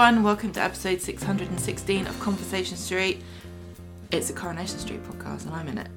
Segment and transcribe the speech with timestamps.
[0.00, 0.24] everyone.
[0.24, 3.22] Welcome to episode 616 of Conversation Street.
[4.10, 5.88] It's a Coronation Street podcast, and I'm in it.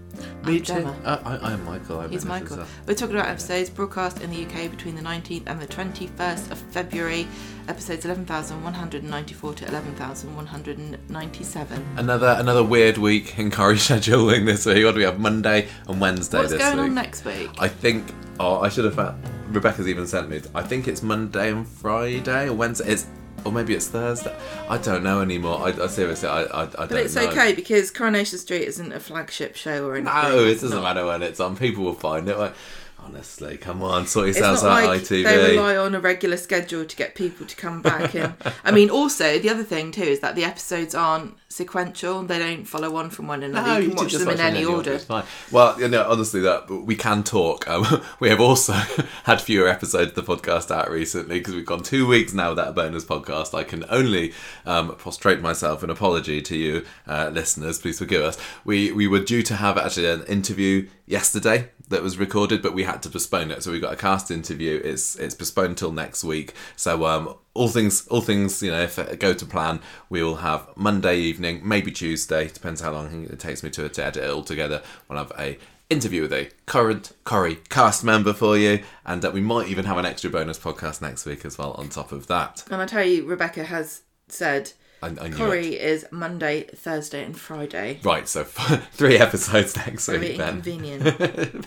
[0.45, 0.93] Me I'm too.
[1.05, 2.01] Uh, I, I'm Michael.
[2.01, 2.57] I'm He's in it as Michael.
[2.57, 2.67] well.
[2.85, 6.57] We're talking about episodes broadcast in the UK between the 19th and the 21st of
[6.57, 7.25] February.
[7.69, 11.85] Episodes 11,194 to 11,197.
[11.95, 14.83] Another another weird week in Corrie scheduling this week.
[14.83, 15.21] What do we have?
[15.21, 17.51] Monday and Wednesday What's this going on next week?
[17.57, 18.13] I think.
[18.37, 19.15] Oh, I should have.
[19.47, 20.41] Rebecca's even sent me.
[20.53, 22.91] I think it's Monday and Friday or Wednesday.
[22.91, 23.07] It's
[23.45, 24.35] or maybe it's Thursday.
[24.69, 25.59] I don't know anymore.
[25.59, 26.87] I, I seriously, I, I, I don't know.
[26.87, 27.27] but it's know.
[27.29, 30.13] okay because Coronation Street isn't a flagship show or anything.
[30.13, 31.55] No, it doesn't not- matter when it's on.
[31.57, 32.37] People will find it.
[32.37, 32.53] Like,
[32.99, 35.23] honestly, come on, sort It's yourselves out, like ITV.
[35.23, 38.15] they rely on a regular schedule to get people to come back.
[38.15, 42.39] And I mean, also the other thing too is that the episodes aren't sequential; they
[42.39, 43.67] don't follow one from one another.
[43.67, 44.93] No, you you can did watch just them in watch any order.
[44.93, 45.23] It's fine.
[45.51, 47.67] Well, you know, honestly, that we can talk.
[47.67, 48.73] Um, we have also
[49.23, 52.69] had fewer episodes of the podcast out recently because we've gone two weeks now without
[52.69, 53.53] a bonus podcast.
[53.53, 54.33] I can only
[54.65, 57.79] um, prostrate myself in apology to you, uh, listeners.
[57.79, 58.37] Please forgive us.
[58.65, 62.83] We we were due to have actually an interview yesterday that was recorded, but we
[62.83, 63.63] had to postpone it.
[63.63, 64.81] So we got a cast interview.
[64.83, 66.53] It's it's postponed till next week.
[66.75, 70.37] So um, all things all things you know, if it go to plan, we will
[70.37, 74.29] have Monday evening, maybe Tuesday, depends how long it takes me to, to edit it
[74.29, 74.81] all together.
[75.07, 75.57] We'll have a
[75.89, 79.97] interview with a current Corrie cast member for you, and uh, we might even have
[79.97, 82.63] an extra bonus podcast next week as well on top of that.
[82.71, 84.73] And I tell you, Rebecca has said
[85.03, 85.81] I, I it.
[85.81, 87.99] Is Monday, Thursday, and Friday.
[88.03, 88.43] Right, so
[88.93, 91.03] three episodes next Very week Very inconvenient.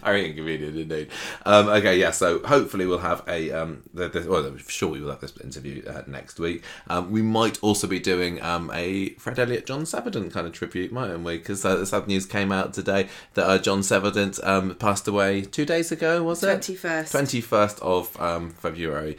[0.01, 1.09] Very inconvenient indeed.
[1.45, 2.13] Um, okay, yeah.
[2.13, 5.37] So hopefully we'll have a um, the, the, well, I'm sure we will have this
[5.39, 6.65] interview uh, next week.
[6.89, 10.91] Um, we might also be doing um, a Fred Elliott, John Savident kind of tribute,
[10.93, 11.37] mightn't we?
[11.37, 15.43] Because uh, the sad news came out today that uh, John Savident um, passed away
[15.43, 16.23] two days ago.
[16.23, 17.11] Was it 21st.
[17.11, 19.19] Twenty first of um, February.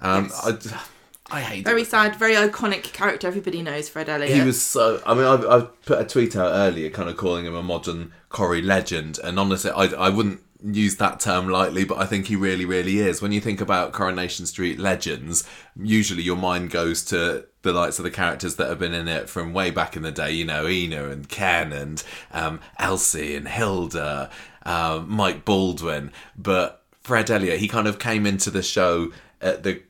[0.00, 0.74] Um, Yes.
[0.76, 0.93] I,
[1.34, 3.26] I hate Very sad, very iconic character.
[3.26, 4.30] Everybody knows Fred Elliott.
[4.30, 5.02] he was so.
[5.04, 8.12] I mean, I, I put a tweet out earlier, kind of calling him a modern
[8.28, 12.36] Corrie legend, and honestly, I, I wouldn't use that term lightly, but I think he
[12.36, 13.20] really, really is.
[13.20, 15.42] When you think about Coronation Street legends,
[15.76, 19.28] usually your mind goes to the likes of the characters that have been in it
[19.28, 20.30] from way back in the day.
[20.30, 24.30] You know, Ina and Ken and um, Elsie and Hilda,
[24.64, 29.82] um, Mike Baldwin, but Fred Elliott, he kind of came into the show at the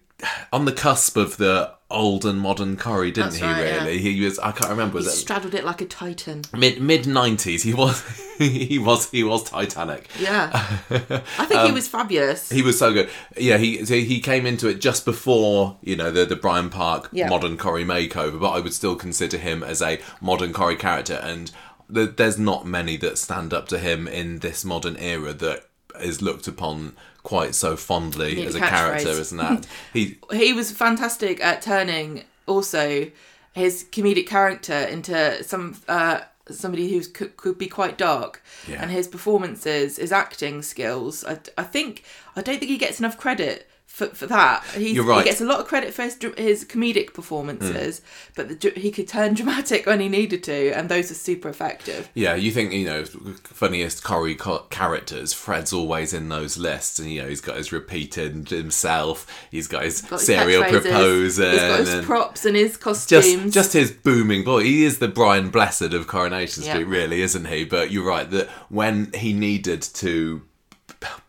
[0.52, 3.44] on the cusp of the old and modern Corrie, didn't That's he?
[3.46, 3.84] right, yeah.
[3.84, 4.38] really, he was.
[4.40, 4.98] I can't remember.
[4.98, 6.42] he straddled it like a titan.
[6.56, 7.62] mid mid nineties?
[7.62, 8.02] He was.
[8.38, 9.10] he was.
[9.10, 10.08] He was Titanic.
[10.18, 10.50] Yeah,
[10.90, 12.50] I think he was fabulous.
[12.50, 13.10] Um, He was so good.
[13.36, 17.10] Yeah, he so he came into it just before you know the the Brian Park
[17.12, 17.28] Yeah.
[17.28, 21.52] modern Corrie makeover, but I would still consider him as a modern Corrie character, and
[21.92, 25.66] th- there's not many that stand up to him in this modern era that
[26.00, 29.66] is looked upon quite so fondly as a character, isn't that?
[29.92, 33.10] He he was fantastic at turning also
[33.52, 36.20] his comedic character into some uh,
[36.50, 38.82] somebody who could, could be quite dark Yeah.
[38.82, 42.04] and his performances his acting skills I, I think
[42.36, 45.24] i don't think he gets enough credit for, for that He's, You're right.
[45.24, 48.34] he gets a lot of credit for his, his comedic performances mm.
[48.34, 52.08] but the, he could turn dramatic when he needed to and those are super effective
[52.14, 53.04] Yeah, you think you know
[53.44, 55.32] funniest Corrie co- characters.
[55.32, 59.26] Fred's always in those lists, and you know he's got his repeated himself.
[59.50, 61.50] He's got his Got serial proposing.
[61.50, 64.64] he's got his props and his costumes just just his booming boy.
[64.64, 66.72] He is the Brian Blessed of Coronation Yeah.
[66.74, 67.64] Street, really, isn't he?
[67.64, 70.42] But you're right that when he needed to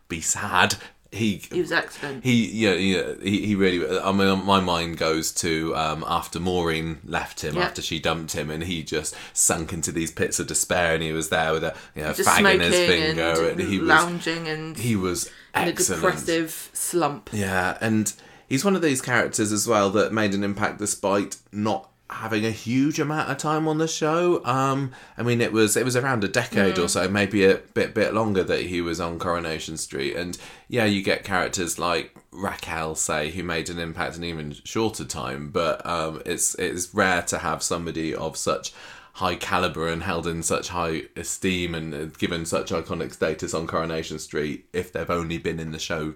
[0.08, 0.76] be sad,
[1.12, 2.24] he he was excellent.
[2.24, 6.98] he yeah, yeah he, he really I mean my mind goes to um, after Maureen
[7.04, 7.64] left him Yeah.
[7.64, 11.12] after she dumped him and he just sunk into these pits of despair and he
[11.12, 14.48] was there with a you know, fag in his finger and, and, he was lounging
[14.48, 17.30] and he was in a depressive slump.
[17.32, 18.12] Yeah and
[18.48, 22.50] he's one of these characters as well that made an impact despite not having a
[22.50, 24.44] huge amount of time on the show.
[24.44, 27.94] Um i mean it was it was around a decade or so maybe a bit
[27.94, 30.16] bit longer that he was on coronation street.
[30.16, 30.38] And
[30.68, 35.50] yeah you get characters like raquel say who made an impact in even shorter time.
[35.50, 38.72] But um it's it's rare to have somebody of such
[39.14, 43.66] high caliber and held in such high esteem and uh, given such iconic status on
[43.66, 46.14] coronation street if they've only been in the show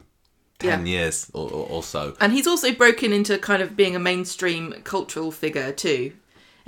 [0.60, 0.92] 10 Yeah.
[0.92, 4.74] years or, or, or so And he's also broken into kind of being a mainstream
[4.84, 6.12] cultural figure too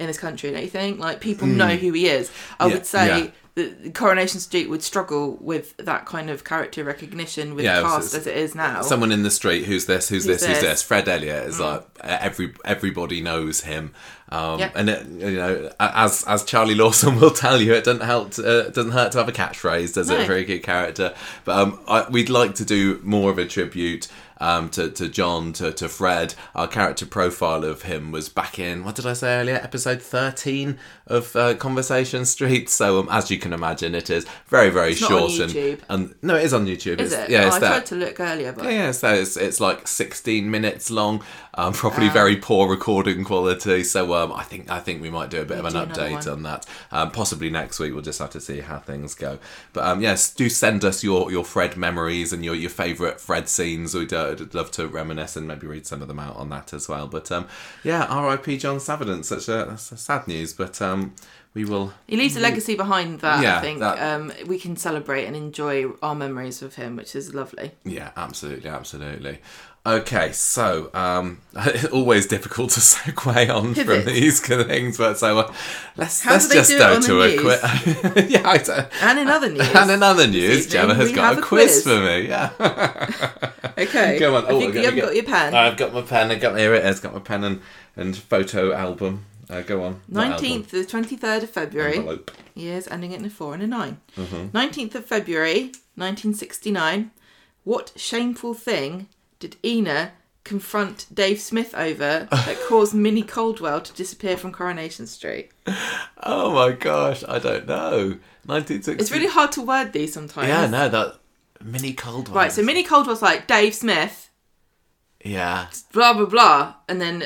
[0.02, 0.98] in this country, don't you think?
[0.98, 2.30] Like people know who he is.
[2.60, 2.66] I.
[2.66, 3.30] Yeah, would say yeah.
[3.54, 8.14] that Coronation Street would struggle with that kind of character recognition with Yeah, it's- cast
[8.14, 8.80] as it is now.
[8.82, 10.70] someone in the street who's this who's, Who's this who's this?
[10.70, 13.92] this fred elliott is like uh, every everybody knows him
[14.30, 14.70] um Yeah.
[14.74, 18.42] and it, you know as as charlie lawson will tell you it doesn't help to,
[18.68, 21.14] uh, doesn't hurt to have a catchphrase does it a very good character
[21.44, 24.08] but um I, we'd like to do more of a tribute
[24.42, 26.34] um, to, to John, to, to Fred.
[26.54, 29.54] Our character profile of him was back in, what did I say earlier?
[29.54, 32.68] Episode 13 of uh, Conversation Street.
[32.68, 35.32] So, um, as you can imagine, it is very, very on short.
[35.38, 37.00] and, and No, it is on YouTube.
[37.00, 37.30] Is It's- it?
[37.30, 37.70] Yeah, oh, it's I there.
[37.70, 41.22] tried to look earlier, but Yeah, yeah, so it's, it's like 16 minutes long,
[41.54, 43.84] um, probably very poor recording quality.
[43.84, 46.42] So um, I think I think we might do a bit of an update on
[46.44, 46.66] that.
[46.90, 47.92] Um, possibly next week.
[47.92, 49.38] We'll just have to see how things go.
[49.72, 53.48] But um, yes, do send us your, your Fred memories and your, your favourite Fred
[53.48, 53.94] scenes.
[53.94, 56.88] We'd, uh, love to reminisce and maybe read some of them out on that as
[56.88, 57.06] well.
[57.06, 57.48] But um,
[57.84, 58.58] yeah, R.I.P.
[58.58, 59.26] John Savident.
[59.26, 61.14] Such a, a sad news, but um,
[61.54, 61.92] we will.
[62.06, 63.42] he leaves a legacy behind that.
[63.42, 67.14] Yeah, I think that- um, we can celebrate and enjoy our memories of him, which
[67.14, 67.72] is lovely.
[67.84, 69.38] Yeah, absolutely, absolutely.
[69.84, 71.40] Okay, so um,
[71.92, 74.04] always difficult to segue on Pivot.
[74.04, 75.52] from these kind of things, but so uh,
[75.96, 77.60] let's How let's do just go to a quiz.
[78.30, 81.38] yeah, I don't- And in other news, and in other news, Gemma has got a
[81.40, 81.82] a quiz, quiz.
[81.82, 82.28] for me.
[82.28, 82.50] Yeah,
[83.76, 84.44] okay, Go on.
[84.44, 85.52] I Oh, think you haven't got your pen.
[85.52, 86.30] I've got my pen.
[86.30, 87.00] I've got here it is.
[87.00, 87.60] Got my pen and
[87.96, 89.24] and photo album.
[89.50, 90.00] Uh, go on.
[90.06, 91.96] Nineteenth to the twenty third of February.
[91.96, 92.30] envelope.
[92.54, 94.56] Years ending in a four and a 9 Mm-hmm.
[94.56, 97.10] 19th of February, nineteen sixty nine.
[97.64, 99.08] What shameful thing
[99.42, 100.12] did Ina
[100.44, 105.50] confront Dave Smith over that caused Minnie Caldwell to disappear from Coronation Street?
[106.22, 108.18] Oh my gosh, I don't know.
[108.46, 108.92] 1960.
[109.02, 110.46] It's really hard to word these sometimes.
[110.46, 111.16] Yeah, no, that
[111.60, 112.36] Minnie Caldwell.
[112.36, 114.30] Right, so Minnie Caldwell's like Dave Smith,
[115.24, 115.66] yeah.
[115.92, 117.24] blah blah blah, and then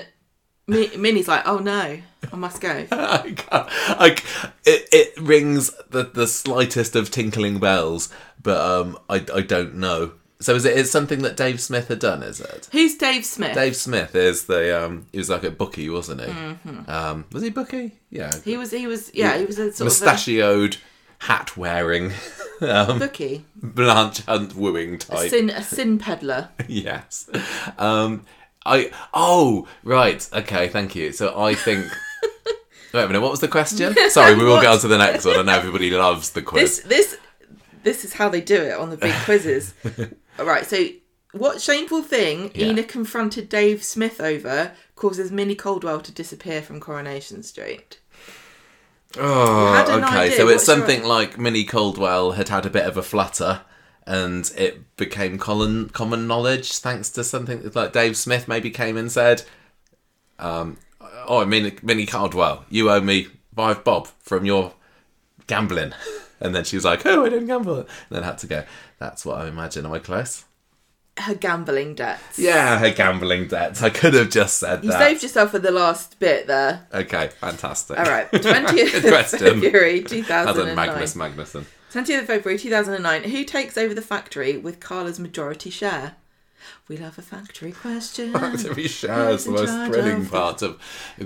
[0.67, 2.01] Mi- Minnie's like, oh no,
[2.33, 2.87] I must go.
[2.91, 3.69] I can't,
[4.01, 8.11] I, c- it, it rings the, the slightest of tinkling bells,
[8.43, 10.13] but um, I, I don't know.
[10.39, 12.23] So is it is something that Dave Smith had done?
[12.23, 12.69] Is it?
[12.73, 13.55] Who's Dave Smith?
[13.55, 16.31] Dave Smith is the um, he was like a bookie, wasn't he?
[16.91, 17.93] Um, was he bookie?
[18.11, 18.51] Yeah, Mm-hmm.
[18.51, 20.77] He was, he was, yeah, he was a sort mustachioed,
[21.21, 22.13] hat wearing,
[22.61, 25.31] of a bookie, Blanche Hunt wooing a type.
[25.31, 26.51] sin, a sin peddler.
[26.69, 27.31] yes.
[27.79, 28.27] Um,
[28.67, 31.13] I oh right okay thank you.
[31.13, 31.87] So I think.
[32.93, 33.21] Wait a minute.
[33.21, 33.95] What was the question?
[34.11, 34.75] Sorry, we will go What?
[34.75, 35.37] on to the next one.
[35.39, 36.83] I know everybody loves the quiz.
[36.83, 37.19] This, this,
[37.83, 39.75] this is how they do it on the big quizzes.
[40.39, 40.87] All right, so
[41.33, 42.67] what shameful thing Yeah.
[42.69, 47.99] Ina confronted Dave Smith over causes Minnie Caldwell to disappear from Coronation Street?
[49.19, 50.05] Oh, okay.
[50.05, 50.37] idea.
[50.37, 53.63] So it's What's your- something like Minnie Caldwell had had a bit of a flutter,
[54.07, 59.11] and it became common common knowledge thanks to something like Dave Smith maybe came and
[59.11, 59.43] said,
[60.39, 60.77] um,
[61.27, 64.75] "Oh, Minnie, Minnie Caldwell, you owe me five bob from your
[65.47, 65.93] gambling,"
[66.41, 68.65] and then she was like, "Oh, I didn't gamble," and then had to go.
[68.99, 69.85] That's what I imagine.
[69.87, 70.45] Am I close?
[71.19, 72.39] Her gambling debts.
[72.39, 73.83] Yeah, her gambling debts.
[73.83, 74.99] I could have just said You that.
[74.99, 76.87] saved yourself for the last bit there.
[76.93, 77.99] Okay, fantastic.
[77.99, 79.39] All right, 20th Good of question.
[79.61, 80.69] February 2009.
[80.69, 81.65] in Magnus Magnusson.
[81.93, 83.25] 20th of February 2009.
[83.31, 86.17] Who takes over the factory with Carla's majority share?
[86.89, 88.33] We love a factory question.
[88.35, 90.79] Factory shares the most thrilling of- part of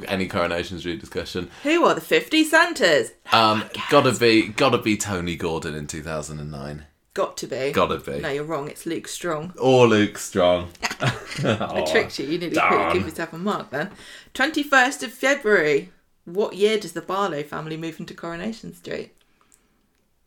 [0.06, 1.50] any Coronation Street discussion.
[1.64, 3.10] Who are the 50 Santas?
[3.32, 6.84] Um, gotta be, gotta be Tony Gordon in two thousand and nine.
[7.14, 7.72] Got to be.
[7.72, 8.20] Gotta be.
[8.20, 8.68] No, you're wrong.
[8.68, 9.54] It's Luke Strong.
[9.60, 10.68] Or Luke Strong.
[11.44, 12.26] I tricked you.
[12.26, 12.92] You nearly darn.
[12.92, 13.90] give yourself a mark then.
[14.34, 15.90] 21st of February.
[16.24, 19.12] What year does the Barlow family move into Coronation Street?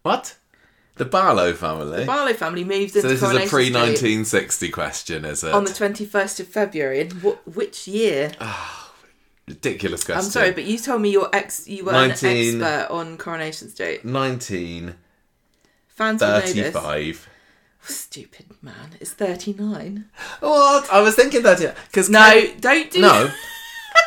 [0.01, 0.35] What?
[0.95, 2.01] The Barlow family.
[2.01, 5.53] The Barlow family moves so into So this is a pre-1960 question, is it?
[5.53, 7.01] on the 21st of February.
[7.01, 8.31] And what, which year?
[8.41, 8.91] Ah,
[9.47, 10.25] ridiculous question.
[10.25, 11.67] I'm sorry, but you told me you're ex.
[11.67, 14.03] You were 19 an expert on Coronation Street.
[14.03, 14.95] nineteen
[15.95, 16.53] Fans will know this.
[16.53, 17.29] thirty-five.
[17.85, 18.91] Stupid man.
[19.01, 20.05] It's 39.
[20.39, 20.89] What?
[20.91, 23.29] I was thinking that because No, don't do No.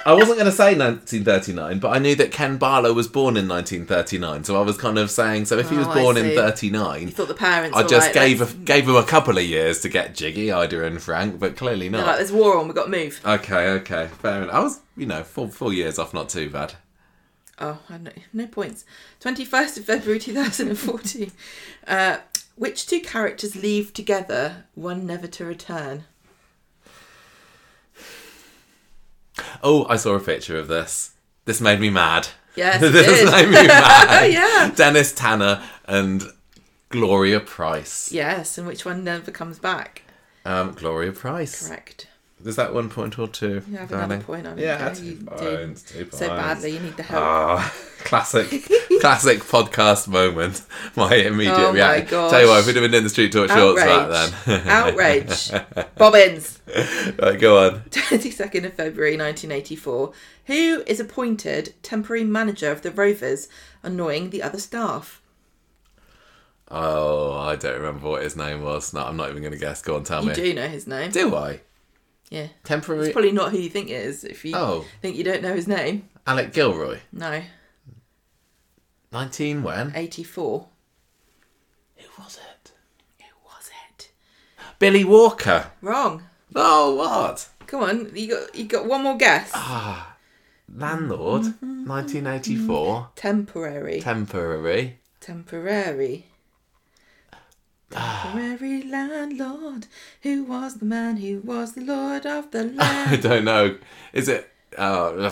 [0.04, 3.46] I wasn't going to say 1939, but I knew that Ken Barlow was born in
[3.46, 7.02] 1939, so I was kind of saying, so if he was Oh, born in 39,
[7.02, 9.80] You thought the parents I just like, gave a, gave him a couple of years
[9.82, 12.06] to get jiggy, Ida and Frank, but clearly they're not.
[12.06, 13.20] like, there's war on, we've got to move.
[13.24, 14.54] okay, okay, fair enough.
[14.54, 16.74] I was, you know, four, four years off, not too bad.
[17.58, 18.84] Oh, I know, no points.
[19.20, 21.32] 21st of February 2014.
[21.86, 22.18] Uh,
[22.56, 26.04] which two characters leave together, one never to return?
[29.62, 31.12] Oh, I saw a picture of this.
[31.44, 32.28] This made me mad.
[32.56, 33.30] Yes, it this did.
[33.30, 34.32] made me mad.
[34.32, 34.72] yeah.
[34.74, 36.24] Dennis Tanner and
[36.88, 38.10] Gloria Price.
[38.10, 40.02] Yes, and which one never comes back?
[40.44, 41.68] Um, Gloria Price.
[41.68, 42.08] Correct.
[42.44, 43.62] Is that one point or two?
[43.68, 44.04] You have darling?
[44.04, 44.62] another point on it.
[44.62, 45.24] Yeah, yeah, two you do.
[45.26, 47.24] points, So badly, you need the help.
[47.24, 48.50] Ah, classic,
[49.00, 50.62] classic podcast moment.
[50.96, 52.08] My immediate Oh my reaction.
[52.10, 52.30] gosh.
[52.30, 54.62] Tell you what, if we'd have been in the street talk shorts back then.
[54.68, 55.50] Outrage.
[55.96, 56.60] Bobbins.
[57.18, 57.80] right, go on.
[57.90, 60.12] 22nd of February 1984.
[60.46, 63.48] Who is appointed temporary manager of the Rovers,
[63.82, 65.22] annoying the other staff?
[66.70, 68.92] Oh, I don't remember what his name was.
[68.92, 69.82] No, I'm not even going to guess.
[69.82, 70.34] Go on, tell You me.
[70.34, 71.10] do know his name.
[71.12, 71.60] Do I?
[72.30, 72.48] Yeah.
[72.64, 73.06] Temporary.
[73.06, 75.54] It's probably not who you think it is if you Oh, think you don't know
[75.54, 76.08] his name.
[76.26, 76.98] Alec Gilroy.
[77.12, 77.42] No.
[79.12, 79.92] 19 when?
[79.94, 80.66] 84.
[81.96, 82.72] Who was it?
[83.20, 84.10] Who was it?
[84.78, 85.70] Billy Walker.
[85.80, 86.22] Wrong.
[86.54, 87.48] Oh, what?
[87.66, 89.50] Come on, you got you got one more guess.
[89.54, 90.16] Ah,
[90.72, 91.42] Landlord.
[91.60, 93.10] 1984.
[93.16, 94.00] Temporary.
[94.00, 94.98] Temporary.
[95.20, 96.26] Temporary.
[97.90, 99.86] Temporary landlord,
[100.22, 103.10] who was the man who was the lord of the land.
[103.12, 103.78] I don't know.
[104.12, 104.50] Is it.
[104.78, 105.30] Oh,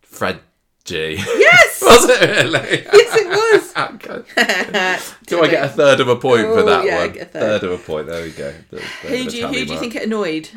[0.00, 0.40] Fred
[0.84, 1.82] Gee yes!
[1.82, 2.84] was it really?
[2.92, 5.16] yes, it was.
[5.26, 7.12] Do I get a third of a point for Oh, that yeah, one?
[7.12, 7.62] get a third.
[7.64, 8.06] of a point.
[8.08, 8.50] There we go.
[9.02, 9.80] Who do you, who do you mark.
[9.80, 10.48] think it annoyed?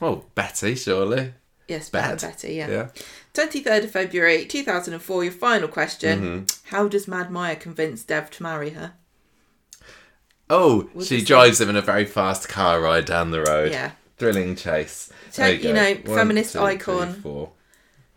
[0.00, 1.32] Oh, Betty, surely.
[1.66, 2.20] Yes, Bet.
[2.20, 2.68] Betty, Betty, yeah.
[2.68, 2.88] Yeah.
[3.34, 6.20] 23rd of February 2004, your final question.
[6.20, 6.74] Mm-hmm.
[6.74, 8.92] How does Mad Maya convince Dev to marry her?
[10.50, 13.70] Oh, she drives him in a very fast car ride down the road.
[13.72, 13.92] Yeah.
[14.18, 15.10] Thrilling chase.
[15.30, 15.72] So, There you go.
[15.72, 17.14] know, feminist icon.
[17.14, 17.52] four.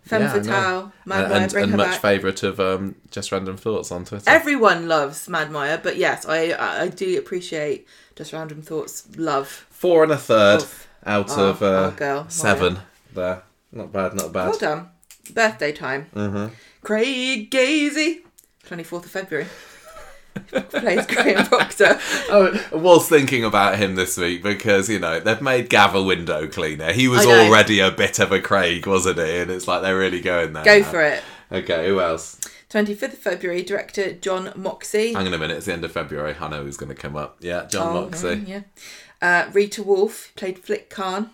[0.02, 0.44] Femme Yeah, I know.
[0.44, 2.02] fatale, Mad Maya, and, bring and her much back.
[2.02, 4.30] favourite of um, Just Random Thoughts on Twitter.
[4.30, 7.88] Everyone loves Mad Maya, but yes, I I I do appreciate
[8.18, 9.08] just random thoughts.
[9.16, 9.48] Love.
[9.70, 10.88] Four and a third Oof.
[11.06, 12.30] out Oh, of uh, oh, girl, Maya.
[12.32, 12.80] seven.
[13.13, 13.44] There.
[13.72, 14.50] Not bad, not bad.
[14.50, 14.90] Well done.
[15.34, 16.08] Birthday time.
[16.13, 16.54] Mm-hmm.
[16.82, 18.24] Craig Gazey,
[18.66, 19.48] twenty fourth of February.
[20.70, 22.00] Plays Graham Proctor.
[22.32, 26.48] I was thinking about him this week because, you know, they've made Gav a window
[26.48, 26.92] cleaner.
[26.94, 29.38] He was already a bit of a Craig, wasn't he?
[29.38, 30.63] And it's like they're really going there.
[30.63, 30.86] Go now.
[30.92, 31.24] for it.
[31.52, 32.40] Okay, who else?
[32.70, 35.13] Twenty fifth of February, director John Moxey.
[35.13, 36.36] Hang on a minute, it's the end of February.
[36.40, 37.38] I know who's going to come up.
[37.40, 38.44] Yeah, John Oh, Moxley.
[38.48, 38.62] Yeah.
[39.22, 41.30] Uh, Rita Wolf played Flick Khan.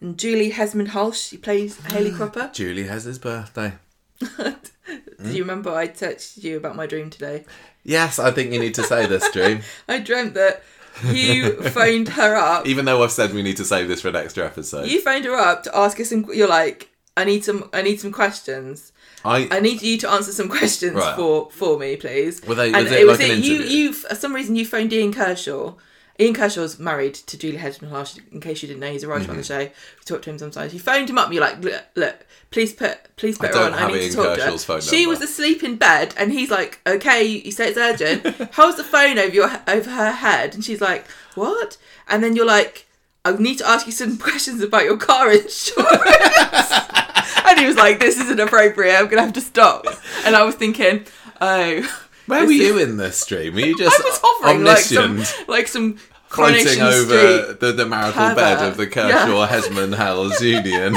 [0.00, 2.50] And Julie Hesmondhalgh, she plays Hayley Cropper.
[2.52, 3.72] Julie has his birthday.
[4.20, 7.44] Do you remember I texted you about my dream today?
[7.86, 9.60] Yes, I think you need to say this, Dream.
[9.88, 10.62] I dreamt that
[11.04, 12.66] you phoned her up.
[12.66, 14.86] Even though I've said we need to save this for an extra episode.
[14.88, 16.26] You phoned her up to ask her some.
[16.32, 17.70] You're like, I need some.
[17.72, 18.92] I need some questions.
[19.24, 21.16] I I need you to answer some questions Right.
[21.16, 22.42] for for me, please.
[22.46, 23.62] Were they- and was it like an you.
[23.62, 25.74] You for some reason you phoned Ian Kershaw.
[26.18, 28.32] Ian Kershaw's married to Julie Hesmondhalgh.
[28.32, 29.64] In case you didn't know, he's a writer on the Mm-hmm.
[29.64, 29.70] show.
[29.70, 30.72] We talked to him sometimes.
[30.72, 31.26] You phoned him up.
[31.26, 33.74] and You're like, look, look please put, please put I her on.
[33.74, 34.80] I need Ian to talk Kershaw's to her.
[34.80, 35.10] She number.
[35.10, 38.24] was asleep in bed, and he's like, okay, you say it's urgent.
[38.54, 41.76] Holds the phone over your over her head, and she's like, what?
[42.08, 42.86] And then you're like,
[43.24, 45.76] I need to ask you some questions about your car insurance.
[47.44, 48.96] and he was like, this isn't appropriate.
[48.96, 49.84] I'm gonna have to stop.
[50.24, 51.04] And I was thinking,
[51.40, 52.02] oh.
[52.26, 53.54] Where were you in this stream?
[53.54, 55.98] Were you just I was hovering like some, omniscient, like some
[56.36, 57.60] floating over Street.
[57.60, 58.36] the, the marital pervert.
[58.36, 59.46] bed of the Kershaw.
[59.46, 60.96] Hesmondhalgh Union?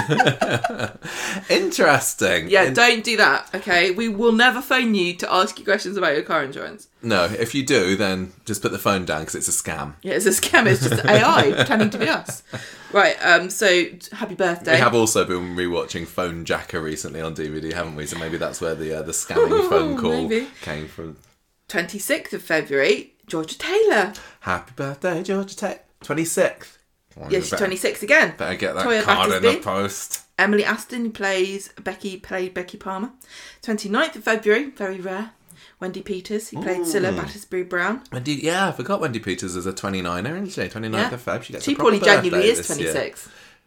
[1.49, 2.49] Interesting.
[2.49, 3.49] Yeah, In- don't do that.
[3.55, 6.87] Okay, we will never phone you to ask you questions about your car insurance.
[7.01, 9.93] no, if you do, then just put the phone down because it's a scam.
[10.01, 10.65] Yeah, it's a scam.
[10.67, 12.43] It's just AI pretending to be us.
[12.91, 13.15] Right.
[13.23, 13.49] Um.
[13.49, 14.73] So happy birthday.
[14.73, 18.05] We have also been rewatching Phone Jacker recently on DVD, haven't we?
[18.05, 20.47] So maybe that's where the uh, the scamming phone call Maybe.
[20.61, 21.17] came from.
[21.67, 23.13] Twenty sixth of February.
[23.27, 24.13] Georgia Taylor.
[24.41, 25.85] Happy birthday, Georgia Tech.
[26.01, 26.77] Twenty sixth.
[27.29, 28.35] Yeah, she's twenty six again.
[28.37, 30.21] Better get that Toyah card in the post.
[30.37, 33.11] Emily Aston plays Becky played Becky Palmer.
[33.61, 34.69] 29th of February.
[34.69, 35.31] Very rare.
[35.81, 38.03] Wendy Peters who played Cilla Battersby Brown.
[38.11, 40.61] Wendy, yeah, I forgot Wendy Peters is a 29er, isn't she?
[40.69, 41.13] 29th Yeah.
[41.13, 41.43] of Feb.
[41.43, 43.13] She gets She a proper probably birthday is this year.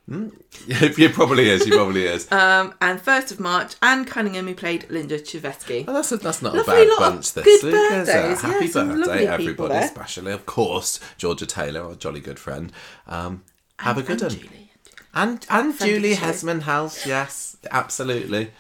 [0.09, 0.99] 26.
[0.99, 1.62] Yeah, probably is.
[1.62, 2.30] She probably is.
[2.32, 5.85] Um, and 1st of March, Anne Cunningham, who played Linda Cheveski.
[5.87, 8.38] Oh, that's a, that's not Lovely a bad bunch this good it?
[8.38, 12.73] Happy Yeah, birthday, everybody, especially, of course, Georgia Taylor, our jolly good friend.
[13.06, 13.44] Um,
[13.78, 14.40] have a good And one.
[14.40, 14.73] Julie.
[15.14, 16.14] And, and of Julie.
[16.14, 18.50] Hesmondhalgh, yes, absolutely.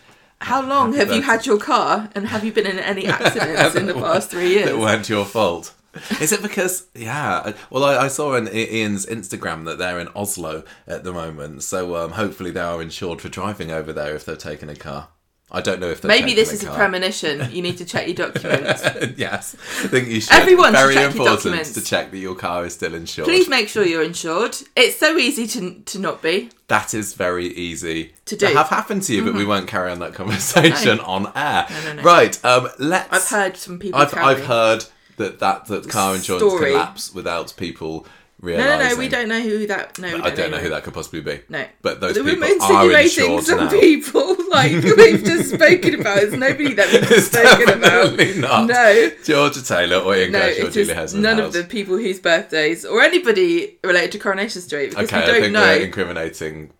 [0.40, 3.74] How long Happy have you had your car and have you been in any accidents
[3.76, 4.76] in the past three That years?
[4.78, 5.72] weren't your fault.
[6.20, 10.64] Is it because, yeah, well, I, I saw on Ian's Instagram that they're in Oslo
[10.86, 14.36] at the moment, so um, hopefully they are insured for driving over there if they're
[14.36, 15.08] taking a car.
[15.54, 17.52] I don't know if they're Maybe this taking is a premonition.
[17.52, 18.82] You need to check your documents.
[19.18, 20.32] yes, I think you should.
[20.32, 21.74] Everyone Very check your important documents.
[21.74, 23.26] to check that your car is still insured.
[23.28, 24.56] Please make sure you're insured.
[24.74, 26.48] It's so easy to to not be.
[26.68, 28.46] That is very easy To do.
[28.46, 28.56] Mm-hmm.
[28.56, 31.66] have happened to you, but we won't carry on that conversation on air.
[31.84, 32.02] no, no.
[32.02, 32.42] Right.
[32.42, 33.12] Um, let's.
[33.12, 34.00] I've heard some people.
[34.00, 36.70] I've, I've heard that that that car insurance Story.
[36.72, 38.06] collapse without people
[38.40, 38.78] No, realizing.
[38.78, 38.96] no, no.
[38.96, 39.98] We don't know who that.
[39.98, 41.40] No, don't I don't know who that could possibly be.
[41.48, 43.70] No, But those We're people are insinuating insured some now.
[43.70, 46.18] people like we've just spoken about.
[46.18, 48.18] It's nobody that we've It's spoken about.
[48.38, 48.66] not.
[48.68, 49.10] No.
[49.24, 51.22] Georgia Taylor or Ian No, Kershaw or Julie Hesman.
[51.22, 55.22] none of the people whose birthdays or anybody related to Coronation Street because Okay, we
[55.22, 56.72] I don't think know we're incriminating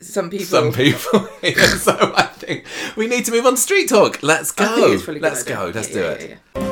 [0.00, 0.46] some people.
[0.46, 1.20] some people.
[1.78, 2.64] so I think
[2.96, 4.22] we need to move on to street talk.
[4.22, 4.64] Let's go.
[4.64, 5.56] I think it's a really good Let's idea.
[5.56, 5.70] go.
[5.74, 6.38] Let's Yeah, do yeah, it.
[6.56, 6.69] yeah.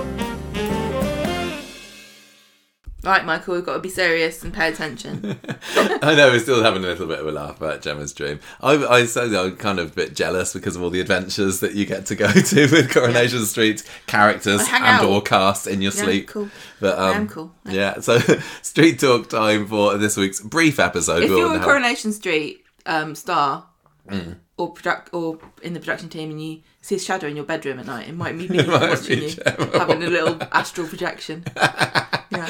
[3.05, 5.39] Right, Michael, we've got to be serious and pay attention.
[5.77, 8.41] I know we're still having a little bit of a laugh about Gemma's dream.
[8.61, 11.87] I, I I'm kind of a bit jealous because of all the adventures that you
[11.87, 15.05] get to go to with Coronation Street characters and out.
[15.05, 16.27] or cast in your Yeah, sleep.
[16.29, 16.49] cool.
[16.81, 17.53] But um, I am cool.
[17.65, 18.19] Yeah, so
[18.63, 21.23] street talk time for this week's brief episode.
[21.23, 23.67] If you're a Coronation Street um, star
[24.09, 24.37] Mm.
[24.57, 27.79] or product or in the production team and you see a shadow in your bedroom
[27.79, 29.35] at night, it might be me watching you
[29.75, 31.45] having a little astral projection.
[31.57, 32.49] yeah.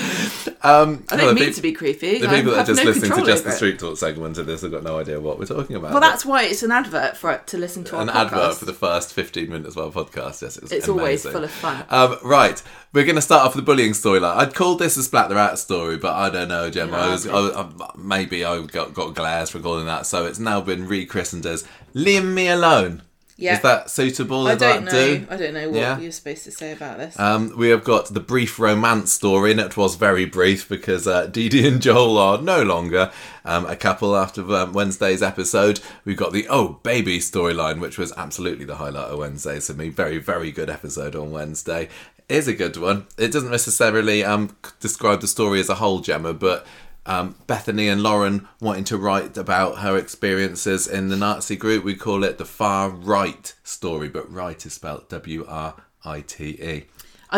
[0.62, 2.18] um, I don't mean to be creepy.
[2.18, 4.46] The I people that are just no listening to just the street talk segment of
[4.46, 5.90] this have got no idea what we're talking about.
[5.90, 8.64] Well, that's why it's an advert for it to listen to our an advert for
[8.64, 10.42] the first 15 minutes of our podcast.
[10.42, 11.84] Yes, it's, It's always full of fun.
[11.90, 14.36] Um, right, we're going to start off with the bullying storyline.
[14.36, 16.96] I'd called this a splat the rat story, but I don't know, Gemma.
[16.96, 20.60] I was, I, I, maybe I got, got glares for calling that, so it's now
[20.60, 23.02] been rechristened as "Leave Me Alone."
[23.40, 23.54] Yeah.
[23.54, 24.48] Is that suitable?
[24.48, 25.18] I don't that know.
[25.18, 25.26] do?
[25.30, 25.98] I don't know what Yeah.
[26.00, 27.16] you're supposed to say about this.
[27.20, 31.26] Um, we have got the brief romance story, and it was very brief because uh,
[31.32, 33.12] Dee Dee and Joel are no longer
[33.44, 35.78] um, a couple after um, Wednesday's episode.
[36.04, 39.60] We've got the Oh Baby storyline, which was absolutely the highlight of Wednesday.
[39.60, 41.88] So, me, very, very good episode on Wednesday.
[42.28, 43.06] Is a good one.
[43.16, 46.66] It doesn't necessarily um, describe the story as a whole, Gemma, but
[47.08, 51.82] um, Bethany and Lauren wanting to write about her experiences in the Nazi group.
[51.82, 55.74] We call it the far right story, but right is spelled W R
[56.04, 56.84] I T E.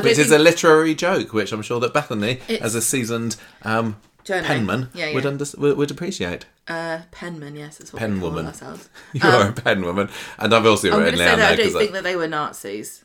[0.02, 4.88] Which is a literary joke, which I'm sure that Bethany, as a seasoned um, penman,
[4.94, 6.46] Yeah, would, under- would appreciate.
[6.68, 8.88] Uh, penman, yes, that's what Pen we call ourselves.
[9.12, 10.08] You are a penwoman,
[10.38, 13.04] and I've also I'm written say down that I don't think that they were Nazis.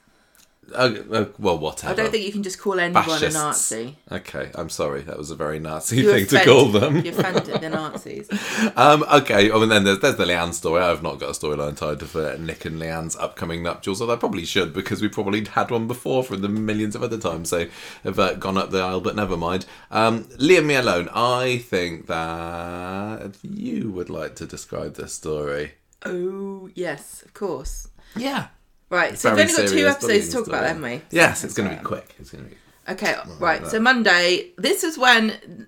[0.74, 1.94] Uh, well, whatever.
[1.94, 3.98] I don't think you can just call anyone a Nazi.
[4.12, 5.02] Okay, I'm sorry.
[5.02, 7.06] That was a very Nazi You thing to call them.
[7.06, 8.30] You offended the Nazis.
[8.76, 10.82] Um, okay, oh, and then there's, there's the Leanne story.
[10.82, 14.18] I've not got a storyline tied to for Nick and Leanne's upcoming nuptials, although I
[14.18, 17.68] probably should because we probably had one before from the millions of other times, so
[18.04, 19.66] I've uh, gone up the aisle, but never mind.
[19.92, 21.10] Um, Leave Me Alone.
[21.14, 25.74] I think that you would like to describe this story.
[26.04, 27.88] Oh, yes, of course.
[28.16, 28.48] Yeah.
[28.96, 31.02] Right, so we've only got two episodes to talk about, haven't we?
[31.12, 32.16] Yes, it's going to be quick.
[32.18, 32.58] It's going to be.
[32.88, 33.66] Okay, right.
[33.68, 35.68] So Monday, this is when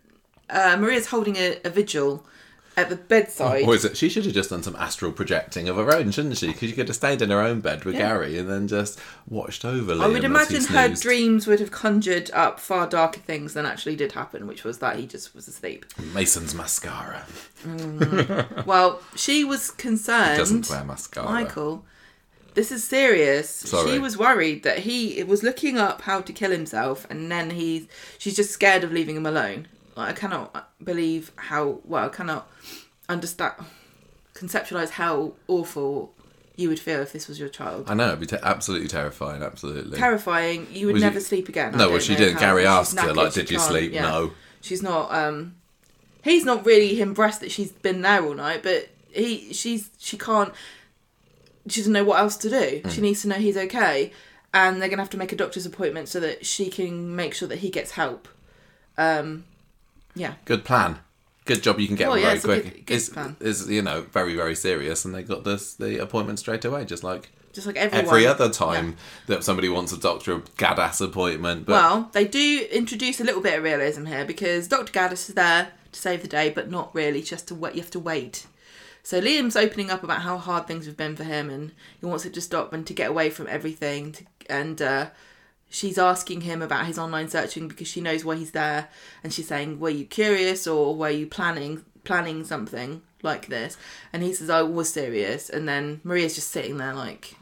[0.50, 2.26] uh, Maria's holding a, a vigil
[2.78, 3.63] at the bedside.
[3.63, 3.98] Or is it?
[3.98, 6.48] She should have just done some astral projecting of her own, shouldn't she?
[6.48, 8.10] Because she could have stayed in her own bed with Yeah.
[8.10, 9.96] Gary and then just watched over.
[9.96, 13.96] Liam I would imagine her dreams would have conjured up far darker things than actually
[13.96, 15.86] did happen, which was that he just was asleep.
[16.13, 17.26] Mason's mascara.
[18.66, 20.32] Well, she was concerned.
[20.34, 21.26] He Doesn't wear mascara.
[21.28, 21.84] Michael,
[22.58, 23.50] this is serious.
[23.50, 23.91] Sorry.
[23.91, 27.88] She was worried that he was looking up how to kill himself, and then he
[28.17, 29.67] she's just scared of leaving him alone.
[29.96, 32.50] Like, I cannot believe how well I cannot
[33.08, 33.54] understand
[34.34, 36.13] conceptualize how awful
[36.56, 37.86] you would feel if this was your child.
[37.88, 39.43] I know it'd be te- absolutely terrifying.
[39.43, 39.98] Absolutely.
[39.98, 40.67] Terrifying.
[40.72, 41.78] You would Was never you- sleep again.
[41.78, 42.39] No, well, she didn't.
[42.39, 44.02] Gary asked her, like, "Did you can't- sleep?" yeah.
[44.10, 44.32] No.
[44.62, 45.13] She's not.
[45.13, 45.56] Um,
[46.24, 50.52] he's not really impressed that she's been there all night, but he, she's, she can't.
[51.70, 52.82] She doesn't know what else to do.
[52.84, 52.90] Hmm.
[52.90, 54.12] She needs to know he's okay,
[54.54, 57.48] and they're gonna have to make a doctor's appointment so that she can make sure
[57.48, 58.28] that he gets help.
[58.98, 59.46] Um,
[60.16, 61.00] yeah, Good plan.
[61.46, 61.80] Good job.
[61.80, 62.64] You can get Well, yeah, very it's quick.
[62.64, 63.36] good- good is plan.
[63.40, 67.04] is you know very very serious, and they got this the appointment straight away, just
[67.04, 68.06] like just like everyone.
[68.06, 71.66] every other time that somebody wants a doctor a Gaddas appointment.
[71.66, 74.92] But Well, they do introduce a little bit of realism here because Dr.
[74.92, 77.22] Gaddas is there to save the day, but not really.
[77.22, 78.46] Just to wait, you have to wait.
[79.08, 82.26] So Liam's opening up about how hard things have been for him, and he wants
[82.26, 84.12] it to stop and to get away from everything.
[84.12, 85.06] To, and uh,
[85.70, 88.89] she's asking him about his online searching because she knows why he's there,
[89.24, 93.78] and she's saying, "Were you curious or were you planning planning something like this?"
[94.12, 97.34] And he says, "I was serious." And then Maria's just sitting there like,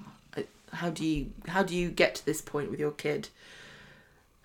[0.72, 3.30] "How do you how do you get to this point with your kid?"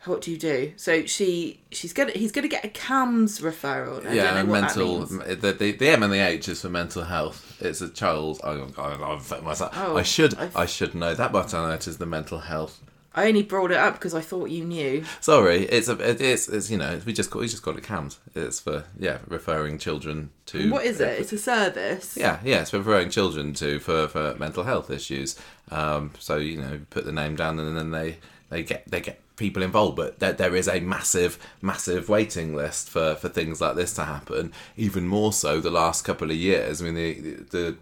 [0.06, 0.72] What do you do?
[0.76, 4.06] So she she's gonna he's gonna get a CAMHS referral.
[4.06, 5.00] I yeah, don't know what mental.
[5.04, 7.58] The, the the M and the H is for mental health.
[7.60, 8.40] It's a child.
[8.42, 9.72] I, I, I've myself.
[9.76, 12.38] Oh, I should I've- I should know that, but I know it is the mental
[12.38, 12.80] health.
[13.12, 15.04] I only brought it up because I thought you knew.
[15.20, 17.82] Sorry, it's a it is it's you know we just call we just call it
[17.82, 18.16] CAMHS.
[18.34, 21.18] It's for yeah referring children to What is it?
[21.18, 22.16] It's a service.
[22.16, 25.36] Yeah, yeah, it's for referring children to for, for mental health issues.
[25.70, 28.16] Um, so you know, put the name down, and then they
[28.48, 29.96] they get they get people involved.
[29.96, 34.04] But there, there is a massive massive waiting list for for things like this to
[34.04, 34.52] happen.
[34.76, 36.80] Even more so the last couple of years.
[36.80, 37.12] I mean, the
[37.50, 37.76] the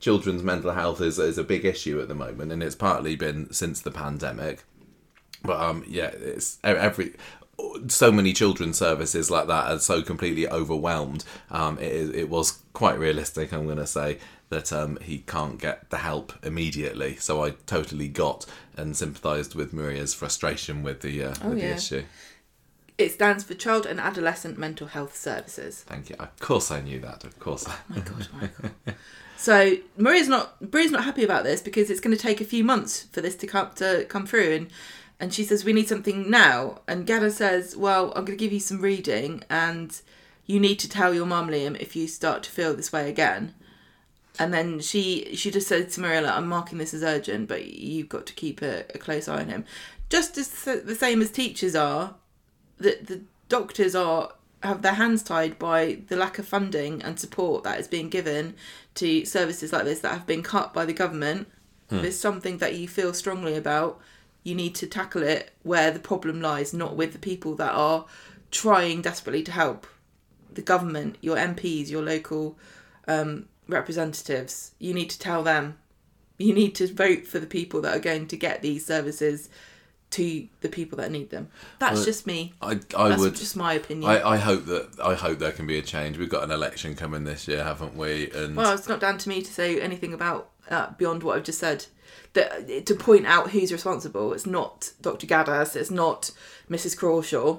[0.00, 3.52] children's mental health is is a big issue at the moment, and it's partly been
[3.52, 4.64] since the pandemic.
[5.44, 7.14] But um, yeah, it's every
[7.88, 11.24] so many children's services like that are so completely overwhelmed.
[11.50, 13.52] Um, it it was quite realistic.
[13.52, 17.16] I'm going to say that um, he can't get the help immediately.
[17.16, 18.44] So I totally got
[18.76, 22.04] and sympathised with Maria's frustration with the uh, with the issue.
[22.98, 25.82] It stands for Child and Adolescent Mental Health Services.
[25.82, 26.16] Thank you.
[26.18, 27.24] Of course, I knew that.
[27.24, 27.66] Of course.
[27.88, 28.70] my god, Michael.
[29.36, 32.62] so Maria's not Maria's not happy about this because it's going to take a few
[32.62, 34.70] months for this to come to come through, and
[35.18, 36.80] and she says we need something now.
[36.86, 40.00] And Gada says, well, I'm going to give you some reading, and
[40.46, 43.54] you need to tell your mum, Liam, if you start to feel this way again.
[44.38, 47.66] And then she she just said to Maria, like, I'm marking this as urgent, but
[47.66, 49.64] you've got to keep a, a close eye on him.
[50.08, 52.14] Just as the same as teachers are,
[52.78, 57.64] that the doctors are have their hands tied by the lack of funding and support
[57.64, 58.54] that is being given
[58.94, 61.48] to services like this that have been cut by the government.
[61.90, 61.96] Hmm.
[61.96, 64.00] If it's something that you feel strongly about,
[64.44, 68.06] you need to tackle it where the problem lies, not with the people that are
[68.50, 69.86] trying desperately to help.
[70.52, 72.56] The government, your MPs, your local
[73.08, 75.78] um, representatives, you need to tell them.
[76.38, 79.48] You need to vote for the people that are going to get these services
[80.12, 81.48] to the people that need them.
[81.78, 82.52] That's well, just me.
[82.60, 84.10] I, I That's would just my opinion.
[84.10, 86.18] I, I hope that I hope there can be a change.
[86.18, 88.30] We've got an election coming this year, haven't we?
[88.30, 91.44] And well, it's not down to me to say anything about uh, beyond what I've
[91.44, 91.86] just said.
[92.34, 94.32] That to point out who's responsible.
[94.32, 95.26] It's not Dr.
[95.26, 95.76] Gaddas.
[95.76, 96.30] It's not
[96.70, 96.96] Mrs.
[96.96, 97.58] Crawshaw.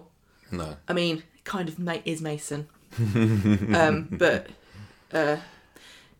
[0.51, 0.77] No.
[0.87, 2.67] I mean, kind of is Mason,
[2.99, 4.47] um, but
[5.11, 5.37] uh,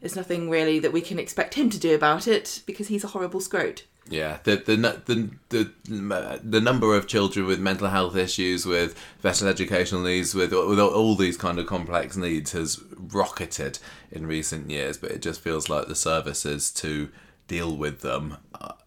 [0.04, 3.08] there's nothing really that we can expect him to do about it because he's a
[3.08, 3.84] horrible scrote.
[4.10, 9.48] Yeah, the, the the the the number of children with mental health issues, with special
[9.48, 13.80] educational needs, with with all these kind of complex needs has rocketed
[14.12, 14.98] in recent years.
[14.98, 17.08] But it just feels like the services to
[17.48, 18.38] deal with them.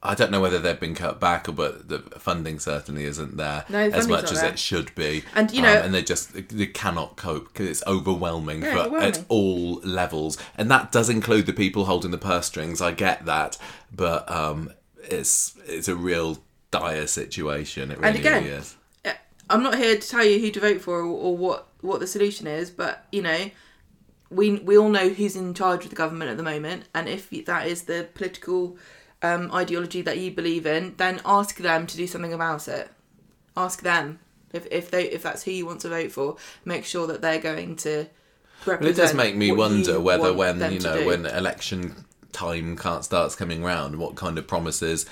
[0.03, 3.65] I don't know whether they've been cut back, or but the funding certainly isn't there
[3.69, 4.51] no, as much as there.
[4.51, 5.25] it should be.
[5.35, 8.79] And you know, um, and they just they cannot cope because it's overwhelming yeah, for
[8.81, 9.09] overwhelming.
[9.09, 12.81] at all levels, and that does include the people holding the purse strings.
[12.81, 13.59] I get that,
[13.93, 16.39] but um, it's it's a real
[16.71, 17.91] dire situation.
[17.91, 18.77] It really, and again, really is.
[19.49, 22.07] I'm not here to tell you who to vote for or, or what what the
[22.07, 23.51] solution is, but you know,
[24.31, 27.31] we we all know who's in charge of the government at the moment, and if
[27.47, 28.77] that is the political
[29.23, 32.91] um, ideology that you believe in, then ask them to do something about it.
[33.57, 34.19] Ask them
[34.53, 36.37] if if they if that's who you want to vote for.
[36.65, 38.07] Make sure that they're going to.
[38.67, 43.63] Well, it does make me wonder whether when you know when election time starts coming
[43.63, 45.07] round, what kind of promises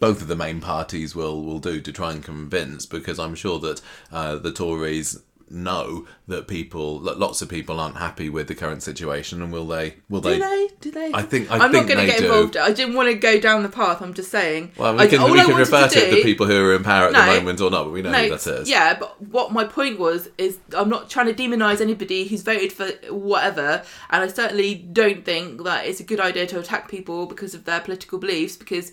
[0.00, 2.86] both of the main parties will will do to try and convince.
[2.86, 8.28] Because I'm sure that uh, the Tories know that people lots of people aren't happy
[8.28, 10.68] with the current situation and will they will do they, they?
[10.80, 11.12] Do they?
[11.12, 12.26] I think I am not going to get do.
[12.26, 12.56] involved.
[12.56, 14.72] I didn't want to go down the path i'm just saying.
[14.76, 17.06] Well we can, I, we can refer to, to the people who are in power
[17.06, 18.68] at no, the moment or not but we know no, who that is.
[18.68, 22.72] yeah but what my point was is i'm not trying to demonize anybody who's voted
[22.72, 27.26] for whatever and i certainly don't think that it's a good idea to attack people
[27.26, 28.92] because of their political beliefs because